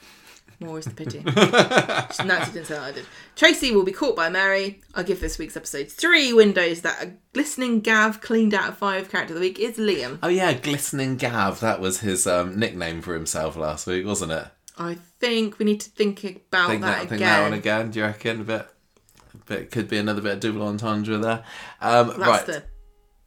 [0.60, 1.20] More is the pity.
[2.26, 3.06] Nancy didn't say that I did.
[3.36, 4.82] Tracy will be caught by Mary.
[4.96, 9.10] I'll give this week's episode three windows that a glistening Gav cleaned out of five
[9.10, 10.20] character of the week is Liam.
[10.24, 11.60] Oh yeah, Glistening Gav.
[11.60, 14.48] That was his um, nickname for himself last week, wasn't it?
[14.78, 17.08] I think we need to think about think that, that, again.
[17.10, 17.92] think that one again.
[17.92, 18.42] Do you reckon?
[18.42, 18.68] A bit,
[19.34, 21.44] a bit could be another bit of double entendre there.
[21.82, 22.46] Um, That's right.
[22.46, 22.64] the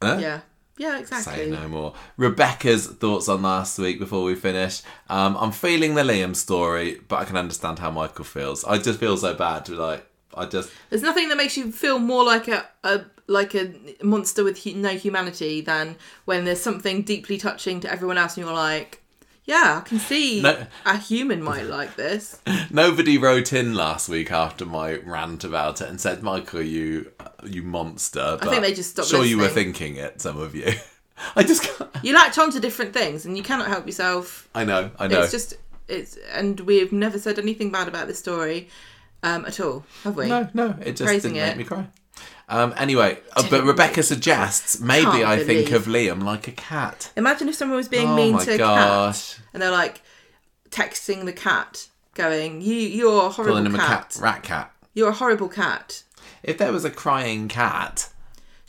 [0.01, 0.17] Huh?
[0.19, 0.41] yeah.
[0.79, 1.33] Yeah, exactly.
[1.33, 1.93] Say no more.
[2.17, 4.83] Rebecca's thoughts on last week before we finish.
[5.09, 8.63] Um, I'm feeling the Liam story, but I can understand how Michael feels.
[8.63, 9.67] I just feel so bad.
[9.69, 10.05] Like
[10.35, 14.43] I just There's nothing that makes you feel more like a, a like a monster
[14.43, 15.95] with hu- no humanity than
[16.25, 19.01] when there's something deeply touching to everyone else, and you're like,
[19.47, 20.67] yeah, I can see No.
[20.85, 22.39] a human might like this.
[22.69, 27.11] nobody wrote in last week after my rant about it and said, "Michael, you
[27.43, 30.21] you monster." But think they just stopped Sure, you were thinking it.
[30.21, 30.71] Some of you.
[31.35, 31.89] I just can't.
[32.03, 34.47] You latch on to different things, and you cannot help yourself.
[34.53, 34.91] I know.
[34.99, 35.21] I know.
[35.21, 35.55] It's just
[35.87, 38.67] it's, and we've never said anything bad about this story
[39.23, 40.27] um, at all, have we?
[40.27, 41.57] No, no, it just Praising didn't it.
[41.57, 41.87] make me cry.
[42.49, 47.11] Um, anyway, uh, but Rebecca suggests maybe Can't I think of Liam like a cat.
[47.17, 49.33] Imagine if someone was being oh mean my to a gosh.
[49.35, 50.01] cat, and they're like
[50.69, 53.83] texting the cat, going, "You, you're a horrible Calling him cat.
[53.83, 54.71] a cat, rat cat.
[54.93, 56.03] You're a horrible cat."
[56.43, 58.09] If there was a crying cat,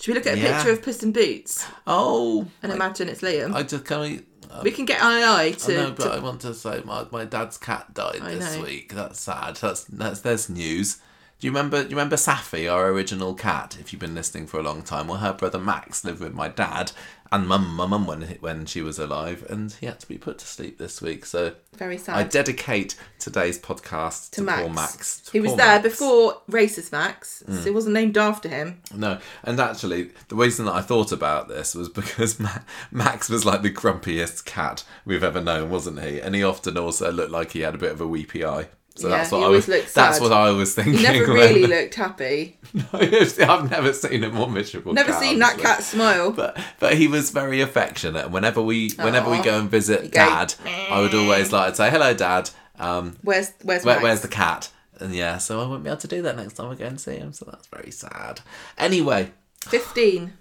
[0.01, 0.57] Should we look at a Yeah.
[0.57, 3.55] picture of Puss in Boots oh, and imagine it's Liam?
[3.55, 4.23] I just can we.
[4.51, 5.77] Uh, we can get I to.
[5.77, 8.63] know, but to- I want to say my, my dad's cat died I this know.
[8.63, 8.95] week.
[8.95, 9.57] That's sad.
[9.57, 10.99] That's that's there's news.
[11.41, 11.85] Do you remember?
[11.85, 13.77] Do you remember Safi, our original cat?
[13.81, 16.49] If you've been listening for a long time, well, her brother Max lived with my
[16.49, 16.91] dad
[17.31, 20.39] and mum, my mum when when she was alive, and he had to be put
[20.39, 21.25] to sleep this week.
[21.25, 22.17] So Very sad.
[22.17, 24.63] I dedicate today's podcast to, to Max.
[24.63, 25.21] poor Max.
[25.21, 25.81] to he was there Max.
[25.81, 25.83] Mm.
[25.83, 28.81] before Racist Max, so it wasn't named after him.
[28.93, 33.45] No, and actually, the reason that I thought about this was because Ma- Max was
[33.45, 36.21] like the grumpiest cat we've ever known, wasn't he?
[36.21, 38.69] And he often also looked like he had a bit of a weepy eye.
[38.99, 39.93] So Yeah, that's what I always was.
[39.95, 40.23] That's sad.
[40.23, 40.95] what I was thinking.
[40.95, 42.59] He never when- really looked happy.
[42.75, 44.93] no, I've never seen a more miserable.
[44.93, 46.33] Never cat, seen that cat smile.
[46.33, 48.25] But but he was very affectionate.
[48.25, 50.55] And whenever we whenever we go and visit go, Dad,
[50.91, 52.51] I would always like to say, "Hello, Dad.
[52.79, 54.71] Um, Where's where's where, where's the cat?"
[55.01, 57.01] And yeah, so I won't be able to do that next time I go and
[57.01, 57.33] see him.
[57.33, 58.41] So that's very sad.
[58.77, 59.31] Anyway,
[59.65, 60.33] fifteen?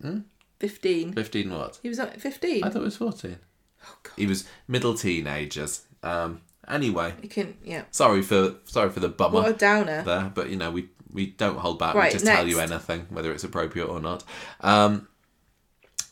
[0.00, 0.18] Hmm?
[0.60, 1.12] Fifteen.
[1.14, 1.78] fifteen what?
[1.82, 2.62] He was at fifteen.
[2.64, 3.36] I thought it was 14.
[3.86, 4.12] Oh, God.
[4.16, 5.82] He was middle teenagers.
[6.02, 7.82] Um, anyway, You can yeah.
[7.90, 10.02] sorry for sorry for the bummer What a downer.
[10.02, 11.94] there, but you know we we don't hold back.
[11.94, 14.24] Right, we just tell you anything, whether it's appropriate or not.
[14.60, 15.08] Um,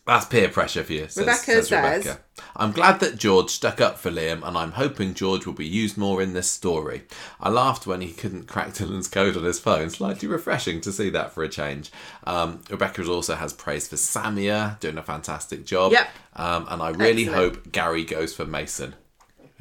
[0.04, 2.20] that's peer pressure for you, says, Rebecca says says- Rebecca.
[2.56, 5.96] I'm glad that George stuck up for Liam, and I'm hoping George will be used
[5.96, 7.02] more in this story.
[7.40, 9.90] I laughed when he couldn't crack Dylan's code on his phone.
[9.90, 11.92] Slightly refreshing to see that for a change.
[12.26, 15.92] Um, Rebecca also has praise for Samia, doing a fantastic job.
[15.92, 16.08] Yep.
[16.34, 17.54] Um, and I really Excellent.
[17.56, 18.94] hope Gary goes for Mason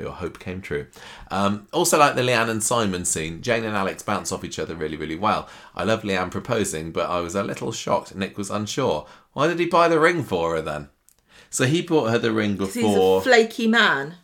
[0.02, 0.88] who I hope came true.
[1.30, 4.76] Um, also, like the Leanne and Simon scene, Jane and Alex bounce off each other
[4.76, 5.48] really, really well.
[5.76, 9.06] I love Leanne proposing, but I was a little shocked Nick was unsure.
[9.34, 10.90] Why did he buy the ring for her then?
[11.50, 12.82] So he bought her the ring before.
[12.82, 14.16] He's a flaky man.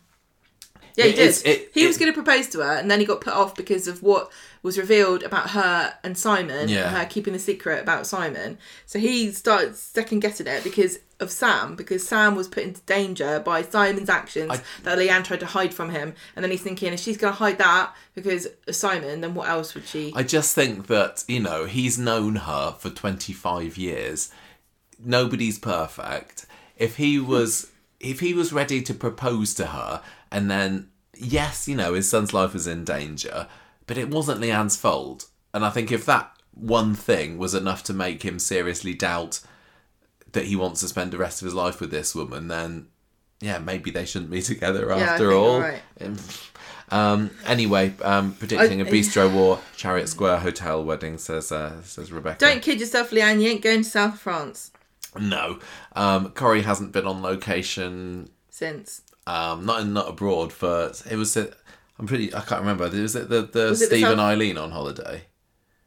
[0.96, 1.28] Yeah, he It did.
[1.28, 3.34] is- it- he it- was going to propose to her, and then he got put
[3.34, 6.88] off because of what was revealed about her and Simon, Yeah.
[6.88, 8.58] and her keeping the secret about Simon.
[8.86, 13.40] So he started second guessing it because of Sam, because Sam was put into danger
[13.40, 16.14] by Simon's actions I- that Leanne tried to hide from him.
[16.36, 19.48] And then he's thinking, if she's going to hide that because of Simon, then what
[19.48, 20.12] else would she?
[20.14, 24.30] I just think that, you know, he's known her for 25 years.
[25.04, 26.46] Nobody's perfect.
[26.76, 27.68] If he was
[28.00, 32.32] if he was ready to propose to her and then yes, you know, his son's
[32.32, 33.48] life was in danger,
[33.88, 35.26] but it wasn't Leanne's fault.
[35.52, 39.40] And I think if that one thing was enough to make him seriously doubt
[40.32, 42.88] that he wants to spend the rest of his life with this woman, then
[43.40, 45.58] yeah, maybe they shouldn't be together I after all.
[45.60, 45.80] right.
[46.90, 52.38] Um, anyway, um, predicting a bistro war, Chariot Square hotel wedding, says uh, says Rebecca.
[52.38, 53.42] Don't kid yourself, Leanne.
[53.42, 54.70] You ain't going to South France
[55.18, 55.58] No,
[55.94, 59.02] um, Corrie hasn't been on location, since.
[59.26, 61.36] um, not in not abroad for it was.
[61.98, 62.34] I'm pretty.
[62.34, 62.88] I can't remember.
[62.88, 65.22] Was it the the Was it the Steve and Eileen on holiday?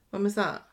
[0.09, 0.65] When was that?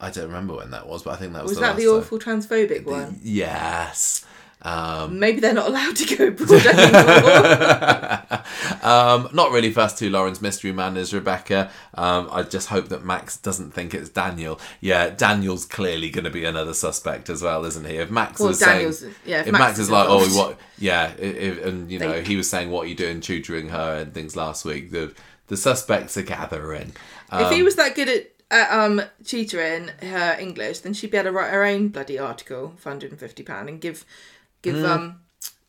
[0.00, 1.94] I don't remember when that was, but I think that was, Was that the time.
[1.94, 3.18] awful transphobic one?
[3.22, 4.24] Yes.
[4.62, 8.42] Um, Maybe they're not allowed to go abroad anymore.
[8.82, 11.70] um, not really first to Lauren's mystery man is Rebecca.
[11.94, 14.58] Um, I just hope that Max doesn't think it's Daniel.
[14.80, 17.96] Yeah, Daniel's clearly going to be another suspect as well, isn't he?
[17.96, 20.26] If Max Well, was Daniel's- saying, yeah, if if Max Max, is is like, oh,
[20.36, 20.58] what?
[20.78, 22.26] Yeah, if, and you know, Think.
[22.26, 24.90] he was saying, what are you doing, tutoring her and things last week.
[24.90, 25.14] The
[25.48, 26.92] the suspects are gathering.
[27.32, 31.30] if he was that good at, at um tutoring her English, then she'd be able
[31.30, 34.04] to write her own bloody article for hundred and fifty pound and give
[34.72, 34.90] give Mm.
[34.96, 35.20] um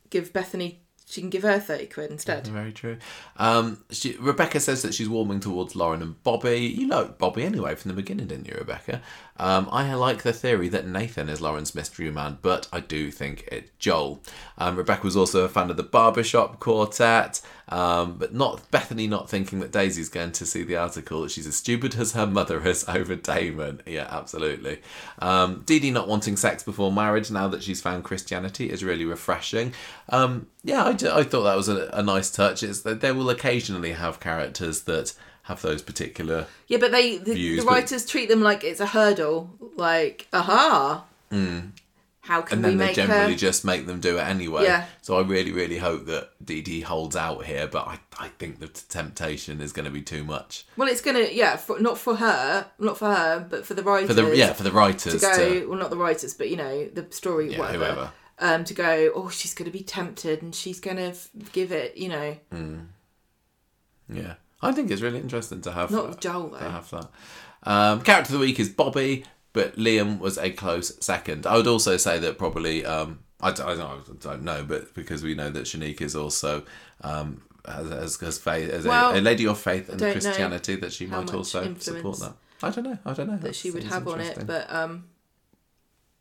[0.10, 0.82] give Bethany.
[1.10, 2.46] She can give her thirty quid instead.
[2.48, 2.98] Very true.
[3.38, 6.58] Um, she, Rebecca says that she's warming towards Lauren and Bobby.
[6.58, 9.02] You like Bobby anyway from the beginning, didn't you, Rebecca?
[9.40, 13.48] Um, I like the theory that Nathan is Lauren's mystery man, but I do think
[13.52, 14.22] it's Joel.
[14.58, 19.30] Um, Rebecca was also a fan of the Barbershop Quartet, um, but not Bethany not
[19.30, 22.86] thinking that Daisy's going to see the article she's as stupid as her mother is
[22.88, 23.82] over Damon.
[23.86, 24.82] Yeah, absolutely.
[25.20, 29.06] Um, Dee Dee not wanting sex before marriage now that she's found Christianity is really
[29.06, 29.74] refreshing.
[30.10, 32.64] Um, yeah, I, I thought that was a, a nice touch.
[32.64, 35.14] It's that they will occasionally have characters that
[35.48, 36.48] have those particular.
[36.68, 39.50] Yeah, but they the, Views, the but- writers treat them like it's a hurdle.
[39.76, 41.06] Like, aha.
[42.22, 42.58] How can.
[42.58, 43.38] And we then they make generally her?
[43.38, 44.64] just make them do it anyway.
[44.64, 44.86] Yeah.
[45.02, 48.60] So I really, really hope that Dee Dee holds out here, but I, I think
[48.60, 51.98] the t- temptation is going to be too much Well, it's gonna yeah, for, not
[51.98, 54.10] for her, not for her, but for the writers.
[54.10, 55.68] for the yeah for the writers to go.
[55.70, 57.86] Well, not the writers, but you know the story, Yeah, whatever.
[57.86, 58.12] whoever.
[58.40, 59.12] Um, to go.
[59.16, 61.96] Oh, she's gonna be tempted, and she's gonna f- give it.
[61.96, 62.38] You know,
[64.14, 67.08] Yeah, I think it's really interesting to have not Joel to have that.
[67.64, 71.46] Um, character of the week is Bobby, but Liam was a close second.
[71.46, 75.24] I would also say that probably um, I, I don't, I don't know, but because
[75.24, 76.64] we know that Channique is also
[77.02, 80.94] um, has, has, has faith as Well, a, a lady of faith and Christianity that
[80.94, 82.34] she might also support that.
[82.64, 82.98] I don't know.
[83.06, 85.06] I don't know that she would have on it, but um,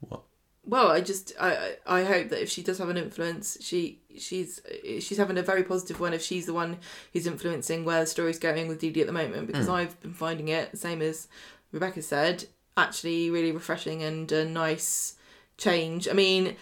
[0.00, 0.22] What?
[0.64, 4.60] well, I just I I hope that if she does have an influence, she she's
[4.68, 6.12] eh, she's having a very positive one.
[6.12, 6.78] If she's the one
[7.12, 9.72] who's influencing where the story's going with Dee Dee at the moment, because hmm.
[9.72, 11.28] I've been finding it same as
[11.72, 12.46] Rebecca said,
[12.76, 15.16] actually really refreshing and a nice
[15.58, 16.08] change.
[16.08, 16.56] I mean.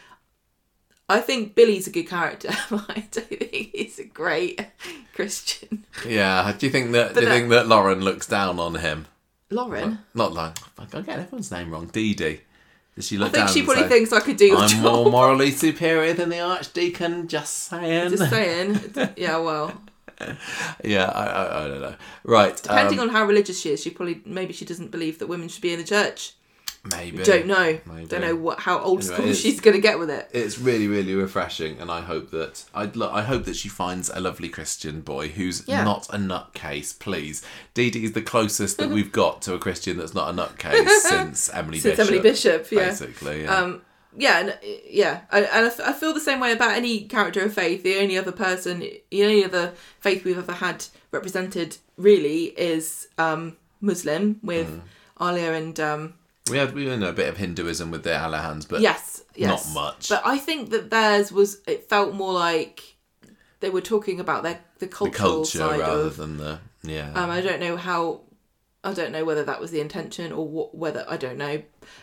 [1.07, 2.49] I think Billy's a good character.
[2.71, 4.67] but I don't think he's a great
[5.15, 5.85] Christian.
[6.09, 6.51] yeah.
[6.57, 7.13] Do you think that?
[7.13, 9.07] But do you that- think that Lauren looks down on him?
[9.51, 9.99] Lauren.
[10.15, 11.87] Not like fuck, I get everyone's name wrong.
[11.89, 12.41] Dee Dee.
[12.97, 14.83] Does she I think she probably say, thinks I could do your I'm job.
[14.83, 17.27] more morally superior than the Archdeacon.
[17.27, 18.11] Just saying.
[18.11, 18.79] Just saying.
[19.17, 19.73] Yeah, well,
[20.85, 21.97] Yeah, I, I, I don't know.
[22.23, 22.57] Right.
[22.57, 25.49] depending um, on how religious she is, she probably maybe she doesn't believe that women
[25.49, 26.35] should be in the church.
[26.91, 27.23] Maybe.
[27.25, 27.79] Don't know.
[27.87, 28.07] Maybe.
[28.07, 30.29] Don't know what how old Anyway, school she's gonna get with it.
[30.33, 34.21] It's really, really refreshing, and I hope that I I hope that she finds a
[34.21, 35.83] lovely Christian boy who's Yeah.
[35.85, 36.99] not a nutcase.
[36.99, 40.37] Please, Dee Dee is the closest that we've got to a Christian that's not a
[40.37, 42.07] nutcase since Emily Since Bishop.
[42.13, 42.89] Emily Bishop, yeah.
[42.89, 43.43] basically.
[43.45, 43.57] Yeah.
[43.57, 43.83] Um,
[44.17, 47.83] yeah, and, yeah, and I, I feel the same way about any character of faith.
[47.83, 48.79] The only other person,
[49.11, 54.81] the only other faith we've ever had represented really is um, Muslim with Mm.
[55.21, 56.15] Alya and um,
[56.51, 59.75] we had we know a bit of Hinduism with the Alahans, but yes, yes, not
[59.75, 60.09] much.
[60.09, 61.61] But I think that theirs was.
[61.67, 62.97] It felt more like
[63.61, 66.17] they were talking about their the the cultural culture side rather of.
[66.19, 67.13] than the yeah.
[67.15, 68.21] Um, I don't know how.
[68.83, 71.63] I don't know whether that was the intention or what, whether I don't know.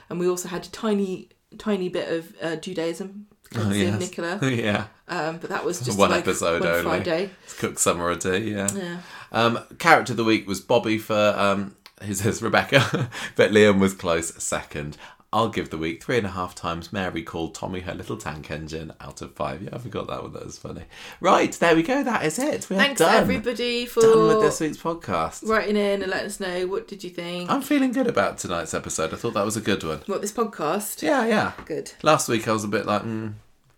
[0.09, 1.29] And we also had a tiny,
[1.59, 3.99] tiny bit of uh, Judaism, Oh, yes.
[3.99, 4.39] Nicola.
[4.49, 6.83] yeah, Um, but that was just One like episode one only.
[6.83, 7.29] Friday.
[7.43, 8.39] it's cook summer a day.
[8.39, 8.67] Yeah.
[8.73, 8.97] Yeah.
[9.31, 13.93] Um, character of the week was Bobby for um, who says Rebecca, but Liam was
[13.93, 14.97] close second.
[15.33, 18.51] I'll give the week three and a half times Mary called Tommy her little tank
[18.51, 19.61] engine out of five.
[19.61, 20.33] Yeah, I forgot that one.
[20.33, 20.83] That was funny.
[21.21, 22.03] Right, there we go.
[22.03, 22.69] That is it.
[22.69, 23.15] We Thanks done.
[23.15, 25.47] everybody for Done with this week's podcast.
[25.47, 27.49] writing in and letting us know what did you think.
[27.49, 29.13] I'm feeling good about tonight's episode.
[29.13, 29.99] I thought that was a good one.
[30.07, 31.01] what this podcast?
[31.01, 31.53] Yeah, yeah.
[31.63, 31.93] Good.
[32.03, 33.31] Last week I was a bit like, mm,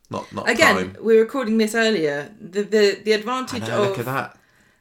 [0.10, 0.98] not not Again, time.
[1.02, 2.32] we're recording this earlier.
[2.42, 4.38] The the the advantage know, of look at that.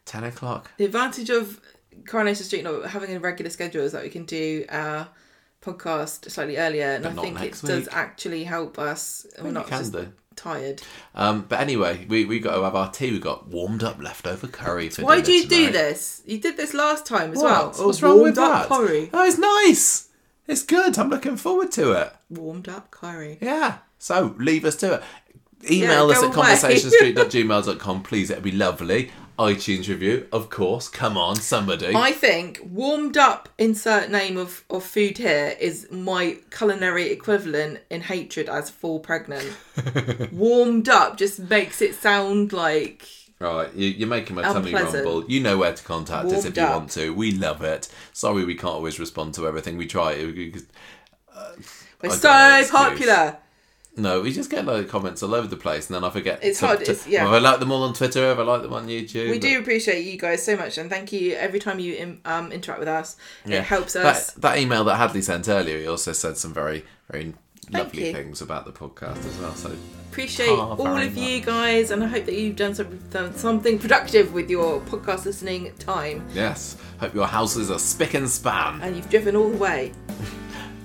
[0.06, 0.70] Ten o'clock.
[0.78, 1.60] The advantage of
[2.06, 5.08] Coronation Street not having a regular schedule is that we can do our
[5.62, 9.26] podcast slightly earlier, and But I think it next does actually help us.
[9.40, 10.12] We're not can just do.
[10.34, 10.82] tired.
[11.14, 13.12] Um, but anyway, we we got to have our tea.
[13.12, 16.22] We got warmed up leftover curry for Why do you do this?
[16.26, 17.44] You did this last time as What?
[17.44, 17.74] well.
[17.78, 18.68] A What's wrong with that?
[18.68, 19.10] Curry.
[19.12, 20.08] Oh, it's nice.
[20.48, 20.98] It's good.
[20.98, 22.12] I'm looking forward to it.
[22.28, 23.38] Warmed up curry.
[23.40, 23.78] Yeah.
[23.98, 25.02] So leave us to it.
[25.70, 26.34] Email Yeah, us at away.
[27.14, 28.30] conversationstreet.gmail.com, please.
[28.30, 29.12] It'd be lovely.
[29.42, 30.88] iTunes review, of course.
[30.88, 31.92] Come on, somebody.
[31.94, 38.02] I think warmed up insert name of, of food here is my culinary equivalent in
[38.02, 39.56] hatred as full pregnant.
[40.32, 43.08] warmed up just makes it sound like
[43.40, 45.04] Right, you, you're making my tummy Unpleasant.
[45.04, 45.28] rumble.
[45.28, 46.76] You know where to contact us if you up.
[46.78, 47.12] want to.
[47.12, 47.88] We love it.
[48.12, 49.76] Sorry we can't always respond to everything.
[49.76, 50.12] We try.
[51.34, 51.52] Uh,
[52.00, 53.38] we're so popular.
[53.94, 56.38] No, we just get of comments all over the place, and then I forget.
[56.42, 57.26] It's hard, it's- yeah.
[57.26, 59.30] If I like them all on Twitter, if I like them on YouTube.
[59.30, 62.50] We do appreciate you guys so much, and thank you every time you im- um,
[62.52, 63.16] interact with us.
[63.44, 63.58] Yeah.
[63.58, 64.30] It helps us.
[64.32, 67.34] That, that email that Hadley sent earlier, he also said some very, very
[67.70, 68.12] lovely you.
[68.14, 69.54] things about the podcast as well.
[69.54, 69.70] So
[70.10, 73.78] appreciate Oh, all of you guys, and I hope that you've done, some, done something
[73.78, 78.80] productive with your podcast listening time, yes, hope your houses are spick and span.
[78.82, 79.92] and you've driven all the way.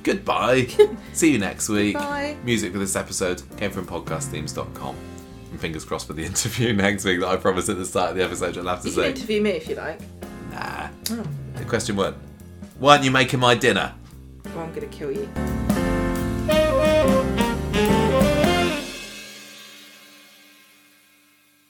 [0.08, 0.68] Goodbye.
[1.14, 1.96] See you next week.
[1.96, 2.38] Bye.
[2.46, 4.96] Music for this episode came from podcastthemes.com.
[5.52, 8.16] And fingers crossed for the interview next week that I promised at the start of
[8.18, 8.58] the episode.
[8.58, 10.00] I'll have to You can say, interview me if you like.
[10.52, 10.88] nah.
[11.12, 11.24] Oh,
[11.56, 12.16] The question weren't,
[12.80, 13.94] weren't you making my dinner?
[14.46, 15.30] well, I'm gonna kill you.